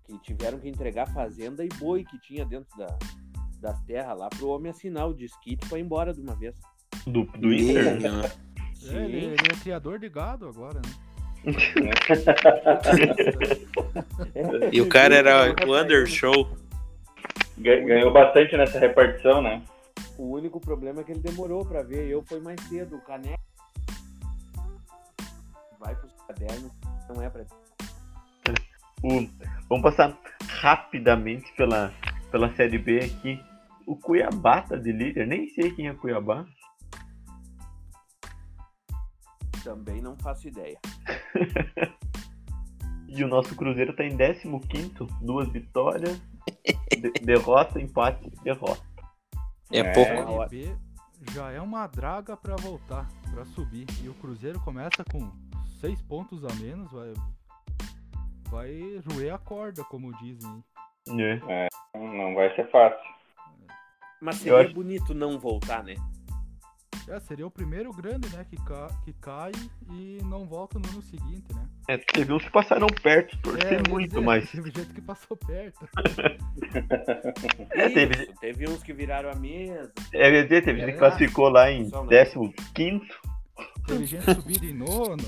que 0.08 0.20
tiveram 0.20 0.58
que 0.60 0.70
entregar 0.70 1.08
fazenda 1.14 1.66
e 1.66 1.68
boi 1.78 2.06
que 2.06 2.18
tinha 2.22 2.46
dentro 2.46 2.78
da, 2.78 2.98
das 3.66 3.82
terras 3.82 4.16
lá 4.16 4.30
pro 4.30 4.50
homem 4.50 4.70
assinar 4.70 5.10
o 5.10 5.14
disquite 5.14 5.68
pra 5.68 5.80
ir 5.80 5.82
embora 5.82 6.14
de 6.14 6.22
uma 6.22 6.36
vez. 6.36 6.56
Do, 7.08 7.24
do 7.24 7.52
Inter? 7.52 7.98
É, 8.88 8.96
ele, 9.04 9.18
ele, 9.18 9.34
é 9.34 9.56
criador 9.64 9.98
de 9.98 10.08
gado 10.08 10.48
agora, 10.48 10.80
né? 10.80 10.92
e 14.72 14.80
o 14.82 14.88
cara 14.88 15.16
era 15.16 15.56
o 15.68 15.76
Undershow. 15.76 16.56
Ganhou 17.58 18.14
bastante 18.14 18.56
nessa 18.56 18.78
repartição, 18.78 19.42
né? 19.42 19.64
O 20.18 20.36
único 20.36 20.60
problema 20.60 21.02
é 21.02 21.04
que 21.04 21.12
ele 21.12 21.22
demorou 21.22 21.66
pra 21.66 21.82
ver. 21.82 22.08
Eu 22.08 22.22
fui 22.24 22.40
mais 22.40 22.62
cedo. 22.68 22.98
O 22.98 23.02
caneco 23.02 23.42
vai 25.80 25.96
pros 25.96 26.14
cadernos, 26.28 26.72
não 27.10 27.24
é 27.24 27.30
pra. 27.30 27.44
O... 29.04 29.28
Vamos 29.70 29.84
passar 29.84 30.16
rapidamente 30.48 31.52
pela, 31.56 31.92
pela 32.32 32.54
Série 32.56 32.78
B 32.78 33.00
aqui. 33.00 33.40
O 33.86 33.96
Cuiabá 33.96 34.62
tá 34.62 34.76
de 34.76 34.92
líder, 34.92 35.28
nem 35.28 35.48
sei 35.50 35.72
quem 35.72 35.88
é 35.88 35.94
Cuiabá. 35.94 36.46
Também 39.64 40.02
não 40.02 40.18
faço 40.18 40.48
ideia. 40.48 40.80
e 43.08 43.24
o 43.24 43.28
nosso 43.28 43.56
Cruzeiro 43.56 43.96
tá 43.96 44.04
em 44.04 44.18
15, 44.18 44.60
duas 45.22 45.48
vitórias, 45.50 46.22
de 46.90 47.12
derrota, 47.24 47.80
empate, 47.80 48.30
derrota. 48.44 48.84
É, 49.72 49.82
A 49.82 49.94
pouco. 49.94 50.50
Série 50.50 50.50
B 50.50 50.78
já 51.34 51.52
é 51.52 51.62
uma 51.62 51.88
draga 51.88 52.38
pra 52.38 52.56
voltar, 52.56 53.08
pra 53.32 53.46
subir. 53.46 53.86
E 54.04 54.10
o 54.10 54.14
Cruzeiro 54.16 54.60
começa 54.60 55.04
com 55.12 55.32
seis 55.80 56.02
pontos 56.02 56.44
a 56.44 56.54
menos, 56.56 56.92
vai, 56.92 57.14
vai 58.50 59.02
roer 59.12 59.34
a 59.34 59.38
corda, 59.38 59.84
como 59.86 60.16
dizem. 60.18 60.64
É. 61.50 61.68
Não 61.96 62.36
vai 62.36 62.54
ser 62.56 62.70
fácil. 62.70 63.15
Mas 64.22 64.38
Eu 64.38 64.44
seria 64.54 64.60
acho- 64.68 64.74
bonito 64.74 65.14
não 65.14 65.40
voltar, 65.40 65.84
né? 65.84 65.96
É, 67.08 67.20
seria 67.20 67.46
o 67.46 67.52
primeiro 67.52 67.92
grande, 67.92 68.28
né, 68.36 68.44
que, 68.50 68.56
ca 68.56 68.88
que 69.04 69.14
cai 69.14 69.52
e 69.92 70.18
não 70.24 70.44
volta 70.48 70.80
no 70.80 70.90
ano 70.90 71.04
seguinte, 71.04 71.46
né? 71.54 71.64
É, 71.88 71.98
teve 72.00 72.34
uns 72.34 72.44
que 72.44 72.50
passaram 72.50 72.88
perto, 72.88 73.38
torcer 73.44 73.74
É, 73.86 73.90
muito, 73.90 74.10
dizer, 74.10 74.22
mas. 74.26 74.50
Teve 74.52 74.72
gente 74.72 74.92
que 74.92 75.02
passou 75.02 75.38
perto. 75.38 75.88
É, 77.72 77.90
teve- 77.90 78.24
Isso, 78.24 78.34
teve 78.42 78.68
uns 78.70 78.82
que 78.82 78.92
viraram 78.92 79.30
a 79.30 79.36
mesa. 79.36 79.92
É, 80.12 80.42
dizer, 80.44 80.64
teve 80.64 80.80
gente 80.80 80.90
que 80.92 80.96
É. 80.96 80.98
classificou 81.00 81.50
lá 81.50 81.70
em 81.72 81.88
Só 81.90 82.04
não. 82.04 82.10
15. 82.74 83.08
Teve 83.86 84.06
gente 84.08 84.34
subindo 84.34 84.64
em 84.66 84.74
nono. 84.74 85.24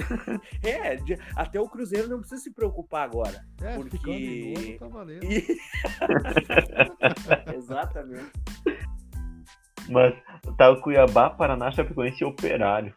É, 0.62 0.96
de- 0.96 1.18
até 1.36 1.60
o 1.60 1.68
Cruzeiro 1.68 2.08
não 2.08 2.18
precisa 2.20 2.40
se 2.42 2.50
preocupar 2.52 3.04
agora. 3.04 3.44
É, 3.62 3.76
Porque- 3.76 4.54
nono 4.56 4.78
tá 4.78 4.88
valendo. 4.88 5.26
Exatamente. 7.54 8.30
Mas 9.88 10.14
tá 10.56 10.70
o 10.70 10.80
Cuiabá, 10.80 11.30
Paraná, 11.30 11.70
Chapecoense 11.70 12.22
e 12.22 12.26
Operário. 12.26 12.94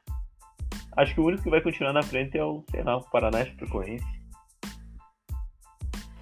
Acho 0.96 1.16
que 1.16 1.22
o 1.22 1.26
único 1.26 1.44
que 1.44 1.50
vai 1.50 1.62
continuar 1.62 1.94
na 1.94 2.04
frente 2.04 2.38
é 2.38 2.44
o, 2.44 2.64
sei 2.70 2.84
lá, 2.84 2.98
o 2.98 3.10
Paraná 3.10 3.42
e 3.42 3.46
Chapecoense. 3.48 4.06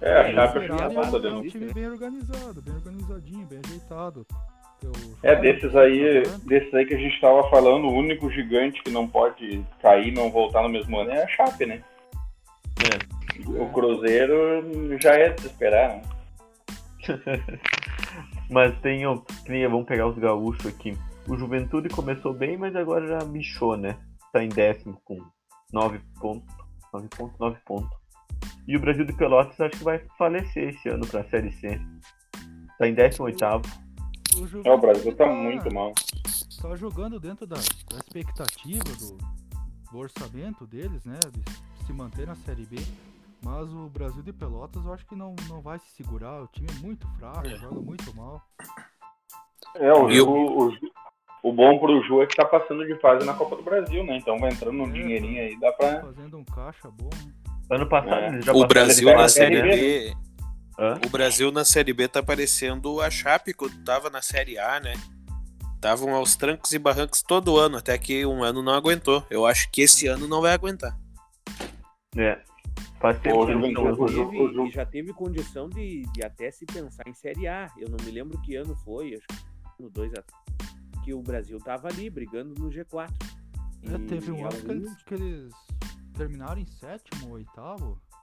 É, 0.00 0.16
a 0.16 0.28
É, 0.28 0.34
Chape 0.34 0.58
é 0.58 1.28
é 1.28 1.32
um 1.34 1.42
time 1.46 1.72
bem 1.72 1.86
organizado, 1.88 2.62
bem 2.62 2.74
organizadinho, 2.74 3.46
bem 3.46 3.60
ajeitado. 3.64 4.26
É, 5.22 5.34
jogo, 5.34 5.42
desses 5.42 5.76
aí, 5.76 6.22
desses 6.44 6.74
aí 6.74 6.84
que 6.84 6.94
a 6.94 6.98
gente 6.98 7.20
tava 7.20 7.48
falando, 7.48 7.86
o 7.86 7.92
único 7.92 8.30
gigante 8.30 8.82
que 8.82 8.90
não 8.90 9.06
pode 9.06 9.64
cair 9.80 10.08
e 10.08 10.14
não 10.14 10.30
voltar 10.30 10.62
no 10.62 10.68
mesmo 10.68 10.98
ano 10.98 11.10
é 11.10 11.22
a 11.22 11.28
Chape, 11.28 11.66
né? 11.66 11.82
O 13.46 13.66
Cruzeiro 13.72 14.98
já 15.00 15.14
é 15.14 15.30
de 15.30 15.40
se 15.40 15.46
esperar, 15.48 15.88
né? 15.88 16.02
Mas 18.50 18.78
tem, 18.80 19.06
ó, 19.06 19.18
vamos 19.70 19.86
pegar 19.86 20.06
os 20.06 20.18
gaúchos 20.18 20.66
aqui. 20.66 20.96
O 21.26 21.36
Juventude 21.36 21.88
começou 21.88 22.34
bem, 22.34 22.56
mas 22.56 22.74
agora 22.74 23.06
já 23.06 23.18
bichou, 23.24 23.76
né? 23.76 23.96
Tá 24.32 24.42
em 24.42 24.48
décimo 24.48 25.00
com 25.04 25.18
9 25.72 26.00
pontos. 26.20 26.54
9 26.92 27.08
pontos, 27.16 27.38
9 27.38 27.58
pontos. 27.64 27.98
E 28.66 28.76
o 28.76 28.80
Brasil 28.80 29.04
de 29.04 29.12
Pelotas 29.12 29.58
acho 29.60 29.78
que 29.78 29.84
vai 29.84 30.00
falecer 30.18 30.70
esse 30.70 30.88
ano 30.88 31.06
pra 31.06 31.24
Série 31.24 31.52
C. 31.52 31.80
Tá 32.78 32.86
em 32.86 32.94
18 32.94 33.24
O, 34.36 34.68
É, 34.68 34.72
o 34.72 34.78
Brasil 34.78 35.14
tá 35.16 35.24
tá- 35.26 35.32
muito 35.32 35.72
mal. 35.72 35.92
Tá 36.60 36.76
jogando 36.76 37.18
dentro 37.20 37.46
da, 37.46 37.56
da 37.56 37.96
expectativa 37.98 38.84
do, 38.84 39.18
do 39.90 39.98
orçamento 39.98 40.66
deles, 40.66 41.04
né? 41.04 41.18
De 41.32 41.86
se 41.86 41.92
manter 41.92 42.26
na 42.26 42.34
Série 42.36 42.64
B. 42.66 42.76
Mas 43.44 43.68
o 43.72 43.88
Brasil 43.88 44.22
de 44.22 44.32
Pelotas 44.32 44.84
eu 44.84 44.92
acho 44.92 45.04
que 45.06 45.16
não, 45.16 45.34
não 45.48 45.60
vai 45.60 45.78
se 45.80 45.90
segurar. 45.96 46.42
O 46.42 46.46
time 46.46 46.68
é 46.70 46.80
muito 46.80 47.06
fraco, 47.18 47.48
joga 47.48 47.80
muito 47.80 48.14
mal. 48.16 48.40
É, 49.74 49.92
o, 49.92 50.08
E 50.08 50.14
Ju, 50.16 50.30
o, 50.30 50.70
Ju- 50.70 50.78
o 51.42 51.52
bom 51.52 51.78
pro 51.80 52.00
Ju 52.04 52.22
é 52.22 52.26
que 52.26 52.36
tá 52.36 52.44
passando 52.44 52.86
de 52.86 52.94
fase 53.00 53.26
na 53.26 53.34
Copa 53.34 53.56
do 53.56 53.62
Brasil, 53.62 54.04
né? 54.04 54.16
Então 54.16 54.38
vai 54.38 54.52
entrando 54.52 54.80
um 54.80 54.88
É, 54.88 54.92
dinheirinho 54.92 55.42
aí, 55.42 55.58
dá 55.58 55.72
pra. 55.72 56.00
Fazendo 56.02 56.38
um 56.38 56.44
caixa 56.44 56.88
bom. 56.90 57.10
né? 57.24 57.32
Ano 57.70 57.88
passado 57.88 58.14
É. 58.14 58.28
eles 58.28 58.44
já 58.44 58.52
O 58.52 58.66
Brasil 58.66 59.12
na 59.16 59.28
Série 59.28 59.60
né? 59.62 59.70
B. 59.76 60.14
Hã? 60.78 60.98
O 61.06 61.08
Brasil 61.10 61.50
na 61.52 61.64
Série 61.64 61.92
B 61.92 62.08
tá 62.08 62.22
parecendo 62.22 63.00
a 63.00 63.10
Chape 63.10 63.52
quando 63.52 63.82
tava 63.84 64.08
na 64.10 64.22
Série 64.22 64.58
A, 64.58 64.80
né? 64.80 64.94
Estavam 65.74 66.14
aos 66.14 66.36
trancos 66.36 66.72
e 66.72 66.78
barrancos 66.78 67.22
todo 67.22 67.56
ano, 67.58 67.76
até 67.76 67.96
que 67.98 68.24
um 68.24 68.42
ano 68.44 68.62
não 68.62 68.72
aguentou. 68.72 69.24
Eu 69.28 69.44
acho 69.44 69.70
que 69.70 69.82
esse 69.82 70.06
ano 70.06 70.28
não 70.28 70.40
vai 70.40 70.52
aguentar. 70.52 70.96
É. 72.16 72.40
Faz 73.00 73.18
tempo 73.20 73.46
que 73.46 73.54
não- 73.54 74.66
e 74.66 74.70
já 74.70 74.86
teve 74.86 75.12
condição 75.12 75.68
de, 75.68 76.02
de 76.12 76.24
até 76.24 76.50
se 76.52 76.64
pensar 76.64 77.02
em 77.08 77.12
Série 77.14 77.48
A. 77.48 77.68
Eu 77.76 77.88
não 77.90 77.96
me 78.04 78.12
lembro 78.12 78.40
que 78.42 78.54
ano 78.54 78.76
foi, 78.84 79.14
acho 79.16 79.26
que 79.76 79.82
no 79.82 79.90
2 79.90 80.12
a 80.14 80.22
que 81.02 81.12
o 81.12 81.20
Brasil 81.20 81.58
tava 81.58 81.88
ali 81.88 82.08
brigando 82.08 82.54
no 82.54 82.70
G4. 82.70 83.10
É, 83.82 83.94
E 83.96 83.98
teve 84.06 84.30
um 84.30 84.46
ano 84.46 84.50
que 84.50 84.70
alguns- 84.70 84.86
eles, 84.86 85.02
que 85.02 85.14
eles 85.14 85.52
terminaram 86.16 86.60
em 86.60 86.66
sétimo 86.66 87.30
ou 87.30 87.40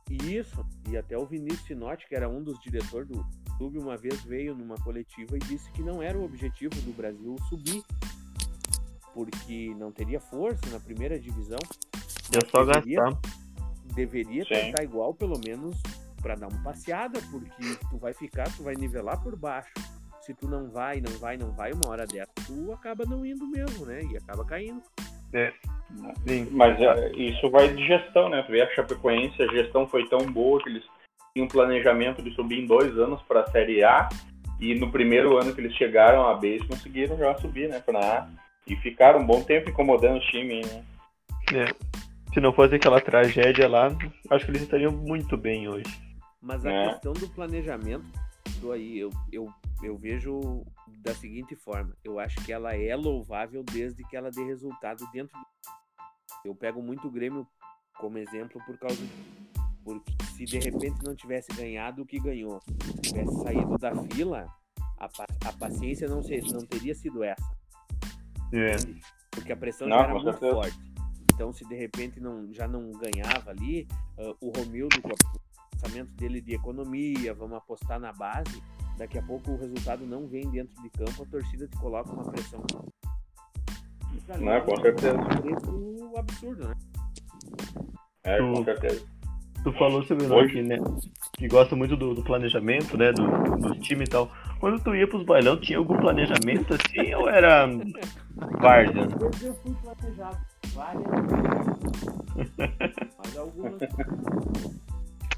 oitavo. 0.09 0.29
Isso, 0.29 0.65
e 0.89 0.97
até 0.97 1.17
o 1.17 1.25
Vinícius 1.25 1.65
Sinotti, 1.67 2.07
que 2.07 2.15
era 2.15 2.27
um 2.29 2.43
dos 2.43 2.59
diretores 2.61 3.07
do 3.07 3.25
clube, 3.57 3.77
uma 3.77 3.97
vez 3.97 4.21
veio 4.23 4.55
numa 4.55 4.75
coletiva 4.75 5.35
e 5.35 5.39
disse 5.39 5.71
que 5.71 5.81
não 5.81 6.01
era 6.01 6.17
o 6.17 6.23
objetivo 6.23 6.73
do 6.81 6.93
Brasil 6.95 7.35
subir, 7.49 7.83
porque 9.13 9.73
não 9.77 9.91
teria 9.91 10.19
força 10.19 10.61
na 10.71 10.79
primeira 10.79 11.19
divisão. 11.19 11.59
É 12.31 12.45
só 12.49 12.63
Deveria- 12.63 13.01
gastar. 13.03 13.21
Deveria 13.95 14.43
Sim. 14.43 14.49
tentar 14.53 14.83
igual, 14.83 15.13
pelo 15.13 15.39
menos, 15.39 15.75
para 16.21 16.35
dar 16.35 16.47
uma 16.47 16.63
passeada, 16.63 17.19
porque 17.31 17.75
tu 17.89 17.97
vai 17.97 18.13
ficar, 18.13 18.45
tu 18.55 18.63
vai 18.63 18.75
nivelar 18.75 19.21
por 19.21 19.35
baixo. 19.35 19.73
Se 20.21 20.33
tu 20.33 20.47
não 20.47 20.69
vai, 20.69 21.01
não 21.01 21.11
vai, 21.17 21.37
não 21.37 21.51
vai, 21.51 21.73
uma 21.73 21.89
hora 21.89 22.05
dessa, 22.05 22.31
tu 22.45 22.71
acaba 22.71 23.03
não 23.03 23.25
indo 23.25 23.47
mesmo, 23.47 23.85
né? 23.85 24.03
E 24.03 24.15
acaba 24.17 24.45
caindo. 24.45 24.81
Sim. 26.27 26.47
Mas 26.51 26.79
é, 26.79 27.11
isso 27.15 27.49
vai 27.49 27.67
de 27.69 27.85
gestão, 27.85 28.29
né? 28.29 28.43
Tu 28.43 28.51
vê 28.51 28.61
a 28.61 28.69
Chapecoense, 28.75 29.41
a 29.41 29.47
gestão 29.47 29.87
foi 29.87 30.07
tão 30.07 30.19
boa 30.19 30.61
que 30.61 30.69
eles 30.69 30.83
tinham 31.33 31.45
um 31.45 31.49
planejamento 31.49 32.21
de 32.21 32.31
subir 32.35 32.59
em 32.59 32.65
dois 32.65 32.97
anos 32.97 33.21
para 33.23 33.41
a 33.41 33.51
Série 33.51 33.83
A. 33.83 34.07
E 34.59 34.75
no 34.75 34.91
primeiro 34.91 35.37
ano 35.37 35.53
que 35.55 35.61
eles 35.61 35.75
chegaram 35.75 36.27
à 36.27 36.35
B, 36.35 36.49
eles 36.55 36.67
conseguiram 36.67 37.17
já 37.17 37.33
subir, 37.35 37.69
né? 37.69 37.79
Pra 37.79 37.99
A. 37.99 38.27
E 38.67 38.75
ficaram 38.77 39.19
um 39.21 39.25
bom 39.25 39.41
tempo 39.41 39.69
incomodando 39.69 40.17
o 40.17 40.27
time, 40.31 40.61
né? 40.61 40.83
É. 41.53 41.65
Se 42.33 42.39
não 42.39 42.53
fosse 42.53 42.75
aquela 42.75 43.01
tragédia 43.01 43.67
lá, 43.67 43.87
acho 44.29 44.45
que 44.45 44.51
eles 44.51 44.61
estariam 44.61 44.91
muito 44.91 45.35
bem 45.35 45.67
hoje. 45.67 45.89
Mas 46.41 46.63
a 46.65 46.71
É. 46.71 46.89
questão 46.89 47.13
do 47.13 47.27
planejamento, 47.29 48.05
do 48.61 48.71
aí, 48.71 48.99
eu, 48.99 49.09
eu, 49.31 49.49
eu 49.81 49.97
vejo 49.97 50.63
da 51.01 51.13
seguinte 51.15 51.55
forma: 51.55 51.95
eu 52.03 52.19
acho 52.19 52.35
que 52.45 52.51
ela 52.51 52.75
é 52.75 52.95
louvável 52.95 53.63
desde 53.63 54.03
que 54.03 54.15
ela 54.15 54.29
dê 54.31 54.43
resultado 54.43 55.05
dentro. 55.11 55.37
do- 55.37 55.45
Eu 56.45 56.55
pego 56.55 56.81
muito 56.81 57.07
o 57.07 57.11
Grêmio 57.11 57.47
como 57.97 58.17
exemplo 58.17 58.61
por 58.65 58.77
causa. 58.77 59.01
Porque 59.83 60.11
se 60.35 60.45
de 60.45 60.59
repente 60.59 61.03
não 61.03 61.15
tivesse 61.15 61.51
ganhado 61.53 62.01
o 62.01 62.05
que 62.05 62.19
ganhou, 62.19 62.59
tivesse 63.01 63.41
saído 63.43 63.77
da 63.77 63.93
fila, 64.13 64.45
a, 64.99 65.05
a 65.47 65.53
paciência 65.53 66.07
não, 66.07 66.21
ser, 66.21 66.43
não 66.51 66.65
teria 66.65 66.93
sido 66.93 67.23
essa. 67.23 67.43
É. 68.53 68.75
Porque 69.31 69.51
a 69.51 69.57
pressão 69.57 69.87
Não, 69.87 69.97
já 69.97 70.03
era 70.03 70.13
muito 70.13 70.31
certeza. 70.31 70.53
forte. 70.53 70.79
Então, 71.33 71.53
se 71.53 71.65
de 71.65 71.75
repente 71.75 72.19
não, 72.19 72.51
já 72.53 72.67
não 72.67 72.91
ganhava 72.91 73.51
ali, 73.51 73.87
ah, 74.17 74.35
o 74.41 74.49
Romildo, 74.57 75.01
com 75.01 75.09
o 75.09 75.69
pensamento 75.71 76.11
dele 76.15 76.41
de 76.41 76.53
economia, 76.55 77.33
vamos 77.33 77.57
apostar 77.57 77.99
na 77.99 78.11
base, 78.11 78.61
daqui 78.99 79.17
a 79.17 79.23
pouco 79.23 79.51
o 79.51 79.57
resultado 79.57 80.05
não 80.05 80.27
vem 80.27 80.47
dentro 80.51 80.79
de 80.83 80.89
campo, 80.91 81.23
a 81.23 81.25
torcida 81.25 81.67
te 81.67 81.75
coloca 81.77 82.11
uma 82.11 82.23
pressão. 82.31 82.61
Não, 84.39 84.51
é 84.51 84.61
com 84.61 84.73
um 84.73 84.81
certeza. 84.81 85.17
preço 85.17 86.11
absurdo, 86.15 86.67
né? 86.67 86.75
É, 88.23 88.37
com 88.37 88.53
Tu- 88.53 88.63
certeza. 88.65 89.05
Tu 89.63 89.73
falou 89.73 90.03
sobre 90.03 90.25
o 90.25 90.33
Hoje- 90.33 90.53
que, 90.53 90.61
né? 90.61 90.77
Que 91.37 91.47
gosta 91.47 91.75
muito 91.75 91.97
do, 91.97 92.13
do 92.13 92.23
planejamento, 92.23 92.95
né? 92.97 93.11
Do, 93.11 93.25
do 93.57 93.75
time 93.79 94.03
e 94.03 94.07
tal. 94.07 94.29
Quando 94.59 94.81
tu 94.83 94.93
ia 94.95 95.07
pros 95.07 95.25
bailão, 95.25 95.59
tinha 95.59 95.77
algum 95.79 95.97
planejamento 95.97 96.73
assim 96.75 97.13
ou 97.15 97.27
era 97.29 97.65
várzea? 98.61 99.07
Vezes 99.07 99.43
eu 99.43 99.53
fui 99.55 99.73
planejado, 99.81 100.37
várias 100.73 101.03
mas 103.17 103.37
algumas 103.37 103.73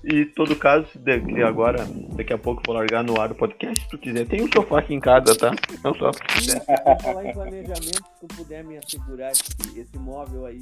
E 0.04 0.26
todo 0.26 0.56
caso, 0.56 0.88
de- 0.96 1.20
que 1.22 1.44
agora, 1.44 1.86
daqui 2.16 2.34
a 2.34 2.38
pouco 2.38 2.62
eu 2.62 2.64
vou 2.66 2.76
largar 2.76 3.04
no 3.04 3.20
ar 3.22 3.32
o 3.32 3.36
podcast, 3.36 3.84
se 3.84 3.90
tu 3.90 3.98
quiser. 3.98 4.26
Tem 4.26 4.42
um 4.42 4.52
sofá 4.52 4.80
aqui 4.80 4.94
em 4.96 5.00
casa, 5.00 5.38
tá? 5.38 5.52
Não 5.84 5.94
só. 5.94 6.10
Por 6.12 7.02
falar 7.02 7.26
em 7.26 7.34
planejamento, 7.34 8.04
se 8.20 8.28
tu 8.28 8.36
puder 8.36 8.64
me 8.64 8.78
assegurar 8.78 9.32
esse, 9.32 9.80
esse 9.80 9.98
móvel 10.00 10.46
aí, 10.48 10.62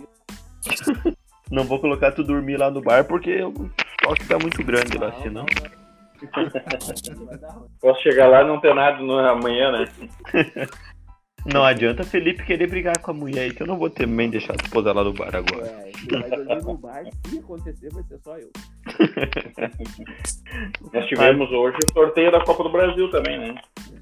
Não 1.52 1.64
vou 1.64 1.80
colocar 1.80 2.12
tu 2.12 2.24
dormir 2.24 2.58
lá 2.58 2.70
no 2.70 2.82
bar 2.82 3.06
porque 3.06 3.42
o 3.42 3.70
toque 4.04 4.26
tá 4.28 4.38
muito 4.38 4.64
grande 4.64 4.98
lá, 4.98 5.10
não, 5.10 5.22
senão. 5.22 5.46
Posso 7.82 8.02
chegar 8.04 8.28
lá 8.28 8.42
e 8.44 8.48
não 8.48 8.60
ter 8.60 8.76
nada 8.76 8.98
no 9.02 9.18
amanhã, 9.20 9.72
né? 9.72 9.86
Não 11.46 11.64
adianta 11.64 12.04
Felipe 12.04 12.44
querer 12.46 12.68
brigar 12.68 12.98
com 13.00 13.12
a 13.12 13.14
mulher 13.14 13.44
aí, 13.44 13.54
que 13.54 13.64
eu 13.64 13.68
não 13.68 13.78
vou 13.78 13.90
também 13.90 14.30
deixar 14.30 14.54
a 14.54 14.64
esposa 14.64 14.92
lá 14.94 15.04
no 15.04 15.14
bar 15.14 15.34
agora. 15.36 15.66
É, 15.66 15.92
se 15.98 16.08
vai 16.10 16.30
dormir 16.30 16.64
no 16.64 16.78
bar, 16.78 17.04
se 17.28 17.40
acontecer, 17.40 17.90
vai 17.94 18.04
ser 18.04 18.20
só 18.20 18.38
eu. 18.38 18.50
Nós 20.94 21.06
tivemos 21.08 21.50
hoje 21.52 21.78
o 21.90 21.94
sorteio 21.94 22.32
da 22.32 22.44
Copa 22.44 22.64
do 22.64 22.72
Brasil 22.72 23.10
também, 23.12 23.38
né? 23.40 23.56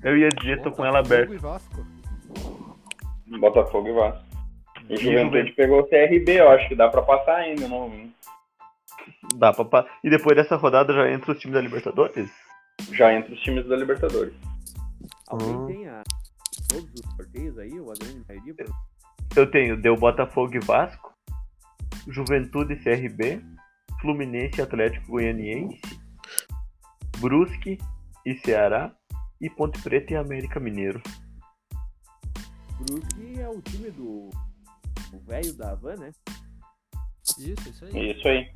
Eu 0.04 0.18
ia 0.18 0.30
dizer, 0.30 0.62
tô 0.62 0.72
com 0.72 0.86
ela 0.86 1.00
aberta. 1.00 1.34
Botafogo 1.34 1.36
e 1.36 1.38
Vasco. 1.38 1.86
Botafogo 3.40 3.88
e 3.88 3.94
Vasco. 3.94 4.24
E 4.90 4.94
o 4.94 4.98
Juventude 4.98 5.52
pegou 5.54 5.82
o 5.82 5.88
CRB, 5.88 6.40
eu 6.40 6.50
acho 6.50 6.68
que 6.70 6.76
dá 6.76 6.88
pra 6.88 7.02
passar 7.02 7.36
ainda, 7.36 7.68
não. 7.68 7.92
Dá 9.36 9.52
pra 9.54 9.66
pa- 9.66 9.86
E 10.04 10.10
depois 10.10 10.36
dessa 10.36 10.56
rodada 10.56 10.94
já 10.94 11.12
entra 11.12 11.32
os 11.34 11.40
times 11.40 11.56
da 11.56 11.62
Libertadores? 11.62 12.30
Já 12.94 13.14
entre 13.14 13.34
os 13.34 13.40
times 13.42 13.68
da 13.68 13.76
Libertadores. 13.76 14.34
Alguém 15.28 15.56
Ah. 15.56 15.66
tem 15.68 15.88
a, 15.90 16.04
todos 16.68 16.90
os 16.94 17.16
sorteios 17.16 17.58
aí, 17.58 17.80
ou 17.80 17.92
a 17.92 17.96
grande 17.96 18.24
maioria? 18.28 18.56
Eu 19.36 19.50
tenho 19.50 19.82
Deu 19.82 19.96
Botafogo 19.96 20.56
e 20.56 20.60
Vasco, 20.60 21.14
Juventude 22.08 22.74
e 22.74 22.84
CRB, 22.84 23.44
Fluminense 24.02 24.60
e 24.60 24.62
Atlético 24.62 25.08
Goianiense, 25.08 25.80
Brusque 27.20 27.78
e 28.26 28.36
Ceará, 28.40 28.96
e 29.40 29.50
Ponte 29.50 29.82
Preta 29.82 30.14
e 30.14 30.16
América 30.16 30.60
Mineiro. 30.60 31.02
Brusque 32.80 33.40
é 33.40 33.50
o 33.50 33.62
time 33.62 33.92
do 33.92 34.30
velho 35.26 35.54
da 35.54 35.72
Havan, 35.72 35.96
né? 35.96 36.12
Isso, 37.38 37.70
isso 37.70 37.86
aí. 37.86 38.12
Isso 38.12 38.28
aí. 38.28 38.52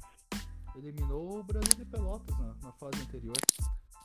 Eliminou 0.75 1.39
o 1.39 1.43
Brasil 1.43 1.75
de 1.75 1.85
Pelotas 1.85 2.37
na, 2.39 2.55
na 2.63 2.71
fase 2.73 3.01
anterior. 3.01 3.35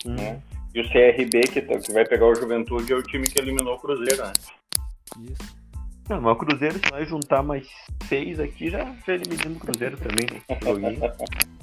Né? 0.05 0.40
E 0.74 0.80
o 0.80 0.88
CRB, 0.90 1.40
que, 1.53 1.62
tá- 1.62 1.78
que 1.78 1.92
vai 1.92 2.05
pegar 2.05 2.26
o 2.26 2.34
Juventude, 2.34 2.92
é 2.92 2.97
o 2.97 3.03
time 3.03 3.26
que 3.26 3.40
eliminou 3.40 3.74
o 3.74 3.78
Cruzeiro, 3.78 4.24
né? 4.26 4.32
Isso. 5.22 5.57
Não, 6.09 6.20
mas 6.20 6.32
o 6.34 6.36
Cruzeiro, 6.36 6.74
se 6.78 6.90
nós 6.92 7.09
juntar 7.09 7.42
mais 7.42 7.66
seis 8.09 8.38
aqui, 8.38 8.70
já, 8.70 8.84
já 9.07 9.14
eliminamos 9.14 9.57
o 9.57 9.61
Cruzeiro 9.61 9.97
também. 9.97 10.26
Né? 10.30 11.12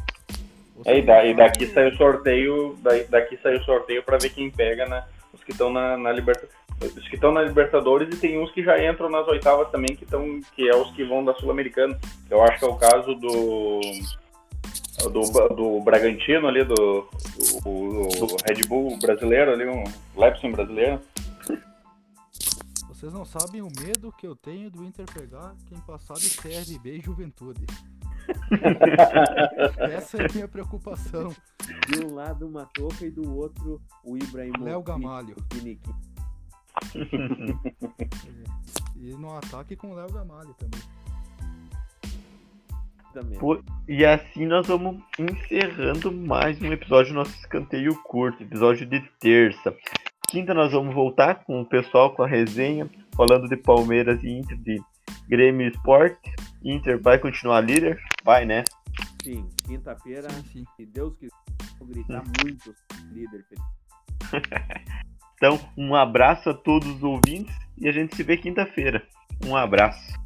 É, 0.86 0.98
e, 0.98 1.02
da- 1.02 1.24
e 1.24 1.34
daqui 1.34 1.68
sai 1.68 1.88
o 1.90 1.96
sorteio, 1.96 2.78
daí- 2.82 3.06
daqui 3.08 3.38
sai 3.42 3.56
o 3.56 3.64
sorteio 3.64 4.04
pra 4.04 4.18
ver 4.18 4.32
quem 4.32 4.50
pega 4.52 4.86
né? 4.86 5.06
os 5.32 5.42
que 5.44 5.52
estão 5.52 5.72
na, 5.72 5.96
na 5.98 6.12
Libertadores. 6.12 6.58
Os 6.98 7.08
que 7.08 7.16
estão 7.16 7.32
na 7.32 7.42
Libertadores 7.42 8.14
e 8.14 8.20
tem 8.20 8.38
uns 8.38 8.52
que 8.52 8.62
já 8.64 8.84
entram 8.84 9.10
nas 9.10 9.26
oitavas 9.28 9.70
também, 9.70 9.96
que, 9.96 10.06
tão, 10.06 10.42
que 10.54 10.68
é 10.68 10.76
os 10.76 10.92
que 10.92 11.06
vão 11.06 11.24
da 11.24 11.34
Sul-Americana. 11.36 11.98
Eu 12.30 12.44
acho 12.44 12.60
que 12.60 12.66
é 12.66 12.68
o 12.68 12.76
caso 12.76 13.16
do. 13.16 13.80
Do, 15.02 15.50
do 15.50 15.82
Bragantino 15.82 16.48
ali, 16.48 16.64
do, 16.64 16.76
do, 16.76 18.08
do 18.08 18.38
Red 18.48 18.68
Bull 18.68 18.98
brasileiro 19.00 19.52
ali, 19.52 19.66
um 19.66 19.84
Lepson 20.16 20.52
brasileiro. 20.52 21.02
Vocês 22.88 23.12
não 23.12 23.26
sabem 23.26 23.62
o 23.62 23.68
medo 23.82 24.14
que 24.14 24.26
eu 24.26 24.36
tenho 24.36 24.72
do 24.72 24.84
Inter 24.84 25.06
pegar 25.14 25.54
quem 25.68 25.78
passar 25.80 26.14
de 26.14 26.30
CRB 26.38 27.00
e 27.00 27.02
Juventude. 27.02 27.66
Essa 29.92 30.18
é 30.18 30.26
a 30.26 30.34
minha 30.34 30.48
preocupação. 30.48 31.36
De 31.90 32.06
um 32.06 32.14
lado 32.14 32.48
uma 32.48 32.66
toca 32.66 33.06
e 33.06 33.12
do 33.12 33.36
outro 33.36 33.82
o 34.04 34.16
Ibrahimovic. 34.16 34.64
Léo 34.64 34.82
Gamalho. 34.82 35.36
E 38.96 39.14
no 39.20 39.36
ataque 39.36 39.76
com 39.76 39.92
o 39.92 39.96
Léo 39.96 40.12
Gamalho 40.12 40.54
também. 40.54 40.80
E 43.88 44.04
assim 44.06 44.46
nós 44.46 44.66
vamos 44.66 45.02
encerrando 45.20 46.12
mais 46.12 46.60
um 46.62 46.72
episódio 46.74 47.14
do 47.14 47.20
nosso 47.20 47.36
escanteio 47.38 47.96
curto, 48.04 48.42
episódio 48.42 48.88
de 48.88 49.02
terça. 49.20 49.76
Quinta 50.28 50.54
nós 50.54 50.72
vamos 50.72 50.96
voltar 50.96 51.44
com 51.44 51.62
o 51.62 51.66
pessoal 51.66 52.16
com 52.16 52.24
a 52.24 52.28
resenha, 52.28 52.90
falando 53.16 53.48
de 53.48 53.56
Palmeiras 53.56 54.24
e 54.24 54.30
Inter, 54.30 54.58
de 54.58 54.82
Grêmio 55.28 55.68
Esporte. 55.68 56.34
Inter 56.64 57.00
vai 57.00 57.20
continuar 57.20 57.62
líder? 57.62 58.02
Vai, 58.24 58.46
né? 58.46 58.64
Sim, 59.24 59.48
quinta-feira, 59.66 60.28
se 60.30 60.86
Deus 60.88 61.16
quiser, 61.18 61.36
vou 61.78 61.88
gritar 61.88 62.24
muito 62.44 62.74
líder. 63.12 63.46
Então, 65.36 65.60
um 65.78 65.94
abraço 65.94 66.52
a 66.52 66.54
todos 66.54 66.88
os 66.88 67.04
ouvintes 67.04 67.54
e 67.78 67.90
a 67.90 67.92
gente 67.92 68.16
se 68.16 68.24
vê 68.24 68.38
quinta-feira. 68.38 69.06
Um 69.46 69.58
abraço. 69.58 70.23